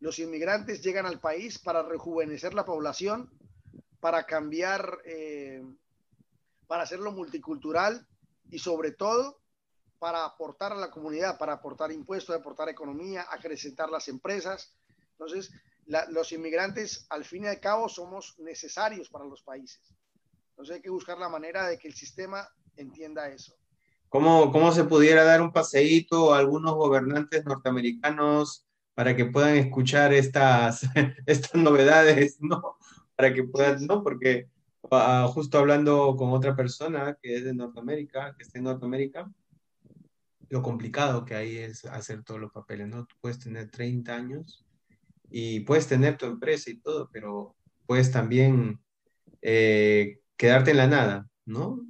Los 0.00 0.18
inmigrantes 0.18 0.82
llegan 0.82 1.06
al 1.06 1.20
país 1.20 1.58
para 1.58 1.82
rejuvenecer 1.82 2.54
la 2.54 2.64
población, 2.64 3.30
para 4.00 4.24
cambiar, 4.26 4.98
eh, 5.04 5.64
para 6.66 6.82
hacerlo 6.82 7.12
multicultural 7.12 8.06
y 8.50 8.58
sobre 8.58 8.92
todo 8.92 9.40
para 9.98 10.24
aportar 10.24 10.72
a 10.72 10.76
la 10.76 10.90
comunidad, 10.90 11.38
para 11.38 11.54
aportar 11.54 11.90
impuestos, 11.90 12.36
aportar 12.36 12.68
economía, 12.68 13.26
acrecentar 13.30 13.88
las 13.88 14.08
empresas. 14.08 14.74
Entonces, 15.12 15.50
los 15.86 16.32
inmigrantes, 16.32 17.06
al 17.08 17.24
fin 17.24 17.44
y 17.44 17.46
al 17.46 17.60
cabo, 17.60 17.88
somos 17.88 18.38
necesarios 18.38 19.08
para 19.08 19.24
los 19.24 19.42
países. 19.42 19.80
Entonces 20.50 20.76
hay 20.76 20.82
que 20.82 20.90
buscar 20.90 21.18
la 21.18 21.28
manera 21.28 21.66
de 21.68 21.78
que 21.78 21.88
el 21.88 21.94
sistema 21.94 22.48
entienda 22.82 23.28
eso. 23.28 23.56
¿Cómo, 24.08 24.52
cómo 24.52 24.72
se 24.72 24.84
pudiera 24.84 25.24
dar 25.24 25.42
un 25.42 25.52
paseíto 25.52 26.32
a 26.32 26.38
algunos 26.38 26.74
gobernantes 26.74 27.44
norteamericanos 27.44 28.66
para 28.94 29.14
que 29.14 29.26
puedan 29.26 29.56
escuchar 29.56 30.14
estas, 30.14 30.82
estas 31.26 31.54
novedades, 31.54 32.38
¿no? 32.40 32.76
Para 33.14 33.34
que 33.34 33.44
puedan, 33.44 33.86
¿no? 33.86 34.02
Porque 34.02 34.48
uh, 34.82 35.26
justo 35.28 35.58
hablando 35.58 36.16
con 36.16 36.30
otra 36.30 36.56
persona 36.56 37.18
que 37.20 37.36
es 37.36 37.44
de 37.44 37.54
Norteamérica, 37.54 38.34
que 38.36 38.44
está 38.44 38.58
en 38.58 38.64
Norteamérica, 38.64 39.30
lo 40.48 40.62
complicado 40.62 41.24
que 41.24 41.34
hay 41.34 41.58
es 41.58 41.84
hacer 41.86 42.22
todos 42.22 42.40
los 42.40 42.52
papeles, 42.52 42.88
¿no? 42.88 43.04
Tú 43.04 43.16
puedes 43.20 43.38
tener 43.38 43.70
30 43.70 44.14
años 44.14 44.64
y 45.30 45.60
puedes 45.60 45.88
tener 45.88 46.16
tu 46.16 46.26
empresa 46.26 46.70
y 46.70 46.78
todo, 46.78 47.10
pero 47.12 47.56
puedes 47.84 48.12
también 48.12 48.80
eh, 49.42 50.20
quedarte 50.36 50.70
en 50.70 50.76
la 50.76 50.86
nada, 50.86 51.28
¿no? 51.44 51.84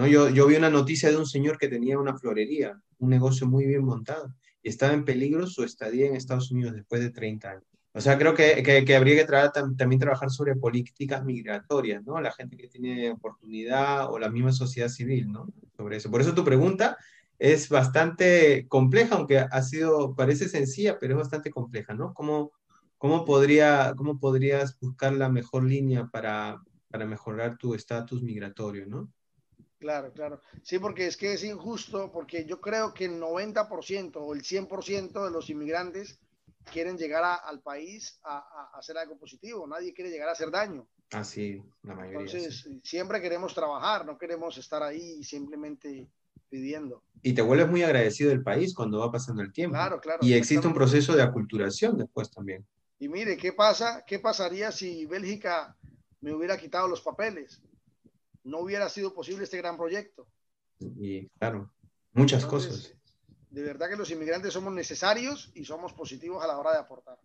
¿No? 0.00 0.06
Yo, 0.06 0.28
yo 0.28 0.46
vi 0.46 0.56
una 0.56 0.70
noticia 0.70 1.10
de 1.10 1.16
un 1.16 1.26
señor 1.26 1.58
que 1.58 1.68
tenía 1.68 1.98
una 1.98 2.16
florería, 2.16 2.80
un 2.98 3.10
negocio 3.10 3.46
muy 3.46 3.66
bien 3.66 3.84
montado, 3.84 4.34
y 4.62 4.68
estaba 4.68 4.92
en 4.92 5.04
peligro 5.04 5.46
su 5.46 5.62
estadía 5.62 6.06
en 6.06 6.16
Estados 6.16 6.50
Unidos 6.50 6.74
después 6.74 7.00
de 7.00 7.10
30 7.10 7.50
años. 7.50 7.64
O 7.92 8.00
sea, 8.00 8.16
creo 8.18 8.34
que, 8.34 8.62
que, 8.62 8.96
habría 8.96 9.26
que 9.26 9.50
también 9.76 9.98
trabajar 9.98 10.30
sobre 10.30 10.54
políticas 10.54 11.24
migratorias, 11.24 12.04
¿no? 12.04 12.20
La 12.20 12.30
gente 12.32 12.56
que 12.56 12.68
tiene 12.68 13.10
oportunidad 13.10 14.12
o 14.12 14.18
la 14.18 14.30
misma 14.30 14.52
sociedad 14.52 14.88
civil, 14.88 15.30
¿no? 15.32 15.48
Sobre 15.76 15.96
eso. 15.96 16.10
Por 16.10 16.20
eso 16.20 16.32
tu 16.32 16.44
pregunta 16.44 16.96
es 17.38 17.68
bastante 17.68 18.66
compleja, 18.68 19.16
aunque 19.16 19.38
ha 19.38 19.62
sido, 19.62 20.14
parece 20.14 20.48
sencilla, 20.48 20.98
pero 21.00 21.14
es 21.14 21.18
bastante 21.18 21.50
compleja, 21.50 21.94
¿no? 21.94 22.14
¿Cómo, 22.14 22.52
cómo, 22.96 23.24
podría, 23.24 23.94
cómo 23.96 24.20
podrías 24.20 24.78
buscar 24.78 25.12
la 25.14 25.28
mejor 25.28 25.64
línea 25.64 26.06
para, 26.06 26.62
para 26.90 27.06
mejorar 27.06 27.58
tu 27.58 27.74
estatus 27.74 28.22
migratorio, 28.22 28.86
¿no? 28.86 29.10
Claro, 29.80 30.12
claro. 30.12 30.42
Sí, 30.62 30.78
porque 30.78 31.06
es 31.06 31.16
que 31.16 31.32
es 31.32 31.42
injusto, 31.42 32.12
porque 32.12 32.44
yo 32.44 32.60
creo 32.60 32.92
que 32.92 33.06
el 33.06 33.18
90% 33.18 34.16
o 34.16 34.34
el 34.34 34.42
100% 34.42 35.24
de 35.24 35.30
los 35.30 35.48
inmigrantes 35.48 36.20
quieren 36.70 36.98
llegar 36.98 37.40
al 37.42 37.62
país 37.62 38.20
a, 38.22 38.70
hacer 38.74 38.98
algo 38.98 39.16
positivo. 39.18 39.66
Nadie 39.66 39.94
quiere 39.94 40.10
llegar 40.10 40.28
a 40.28 40.32
hacer 40.32 40.50
daño. 40.50 40.86
Así, 41.12 41.62
la 41.82 41.94
mayoría. 41.94 42.20
Entonces, 42.20 42.68
siempre 42.84 43.22
queremos 43.22 43.54
trabajar, 43.54 44.04
no 44.04 44.18
queremos 44.18 44.58
estar 44.58 44.82
ahí 44.82 45.24
simplemente 45.24 46.10
pidiendo. 46.50 47.02
Y 47.22 47.32
te 47.32 47.40
vuelves 47.40 47.68
muy 47.68 47.82
agradecido 47.82 48.28
del 48.28 48.42
país 48.42 48.74
cuando 48.74 48.98
va 48.98 49.10
pasando 49.10 49.40
el 49.40 49.50
tiempo. 49.50 49.76
Claro, 49.76 49.98
claro. 49.98 50.18
Y 50.20 50.34
existe 50.34 50.66
un 50.66 50.74
proceso 50.74 51.16
de 51.16 51.22
aculturación 51.22 51.96
después 51.96 52.30
también. 52.30 52.66
Y 52.98 53.08
mire, 53.08 53.38
¿qué 53.38 53.54
pasa? 53.54 54.04
¿Qué 54.06 54.18
pasaría 54.18 54.70
si 54.72 55.06
Bélgica 55.06 55.74
me 56.20 56.34
hubiera 56.34 56.58
quitado 56.58 56.86
los 56.86 57.00
papeles? 57.00 57.62
No 58.44 58.60
hubiera 58.60 58.88
sido 58.88 59.12
posible 59.14 59.44
este 59.44 59.58
gran 59.58 59.76
proyecto. 59.76 60.26
Y 60.78 61.28
claro, 61.38 61.72
muchas 62.12 62.46
cosas. 62.46 62.94
De 63.50 63.62
verdad 63.62 63.90
que 63.90 63.96
los 63.96 64.10
inmigrantes 64.10 64.52
somos 64.52 64.72
necesarios 64.72 65.50
y 65.54 65.64
somos 65.64 65.92
positivos 65.92 66.42
a 66.42 66.46
la 66.46 66.58
hora 66.58 66.72
de 66.72 66.78
aportar. 66.78 67.18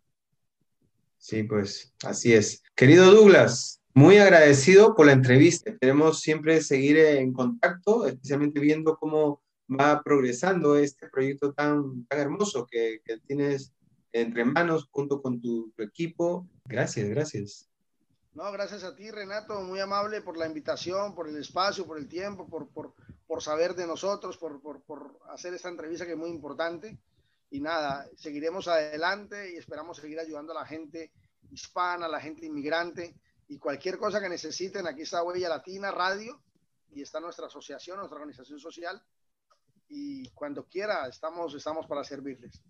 Sí, 1.17 1.43
pues 1.43 1.93
así 2.03 2.33
es. 2.33 2.63
Querido 2.75 3.11
Douglas, 3.11 3.81
muy 3.93 4.17
agradecido 4.17 4.95
por 4.95 5.05
la 5.05 5.13
entrevista. 5.13 5.75
Queremos 5.79 6.19
siempre 6.19 6.61
seguir 6.61 6.97
en 6.97 7.31
contacto, 7.31 8.05
especialmente 8.05 8.59
viendo 8.59 8.97
cómo 8.97 9.41
va 9.69 10.03
progresando 10.03 10.77
este 10.77 11.07
proyecto 11.09 11.53
tan, 11.53 12.05
tan 12.05 12.19
hermoso 12.19 12.67
que, 12.69 13.01
que 13.05 13.17
tienes 13.19 13.73
entre 14.15 14.45
manos 14.45 14.87
junto 14.91 15.21
con 15.21 15.41
tu, 15.41 15.73
equipo. 15.77 16.47
Gracias, 16.65 17.09
gracias. 17.09 17.69
No, 18.35 18.51
gracias 18.51 18.83
a 18.83 18.93
ti, 18.93 19.09
Renato, 19.11 19.61
muy 19.61 19.79
amable 19.79 20.21
por 20.21 20.35
la 20.35 20.45
invitación, 20.45 21.15
por 21.15 21.29
el 21.29 21.37
espacio, 21.37 21.87
por 21.87 21.97
el 21.97 22.09
tiempo, 22.09 22.45
por, 22.45 22.67
por, 22.67 22.93
por 23.25 23.41
saber 23.41 23.75
de 23.75 23.87
nosotros, 23.87 24.37
por, 24.37 24.61
por, 24.61 24.81
por, 24.81 25.17
hacer 25.29 25.53
esta 25.53 25.69
entrevista 25.69 26.05
que 26.05 26.11
es 26.11 26.17
muy 26.17 26.29
importante. 26.29 26.99
Y 27.49 27.61
nada, 27.61 28.05
seguiremos 28.17 28.67
adelante 28.67 29.53
y 29.53 29.55
esperamos 29.55 29.97
seguir 29.97 30.19
ayudando 30.19 30.51
a 30.51 30.55
la 30.55 30.65
gente 30.65 31.13
hispana, 31.49 32.07
a 32.07 32.09
la 32.09 32.19
gente 32.19 32.45
inmigrante 32.45 33.15
y 33.47 33.57
cualquier 33.57 33.97
cosa 33.97 34.19
que 34.19 34.27
necesiten. 34.27 34.85
Aquí 34.85 35.03
está 35.03 35.23
Huella 35.23 35.47
Latina 35.47 35.91
Radio 35.91 36.41
y 36.91 37.01
está 37.01 37.21
nuestra 37.21 37.47
asociación, 37.47 37.97
nuestra 37.99 38.17
organización 38.17 38.59
social. 38.59 39.01
Y 39.87 40.29
cuando 40.31 40.67
quiera, 40.67 41.07
estamos, 41.07 41.55
estamos 41.55 41.87
para 41.87 42.03
servirles. 42.03 42.61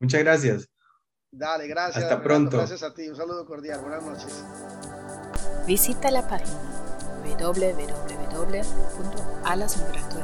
Muchas 0.00 0.20
gracias. 0.20 0.68
Dale, 1.30 1.66
gracias. 1.66 2.04
Hasta 2.04 2.22
pronto. 2.22 2.56
Gracias 2.56 2.82
a 2.82 2.94
ti. 2.94 3.08
Un 3.08 3.16
saludo 3.16 3.44
cordial. 3.44 3.80
Buenas 3.80 4.02
noches. 4.02 4.44
Visita 5.68 6.10
la 6.10 6.26
página 6.26 6.58
www.alasmigratorias.com 7.22 10.17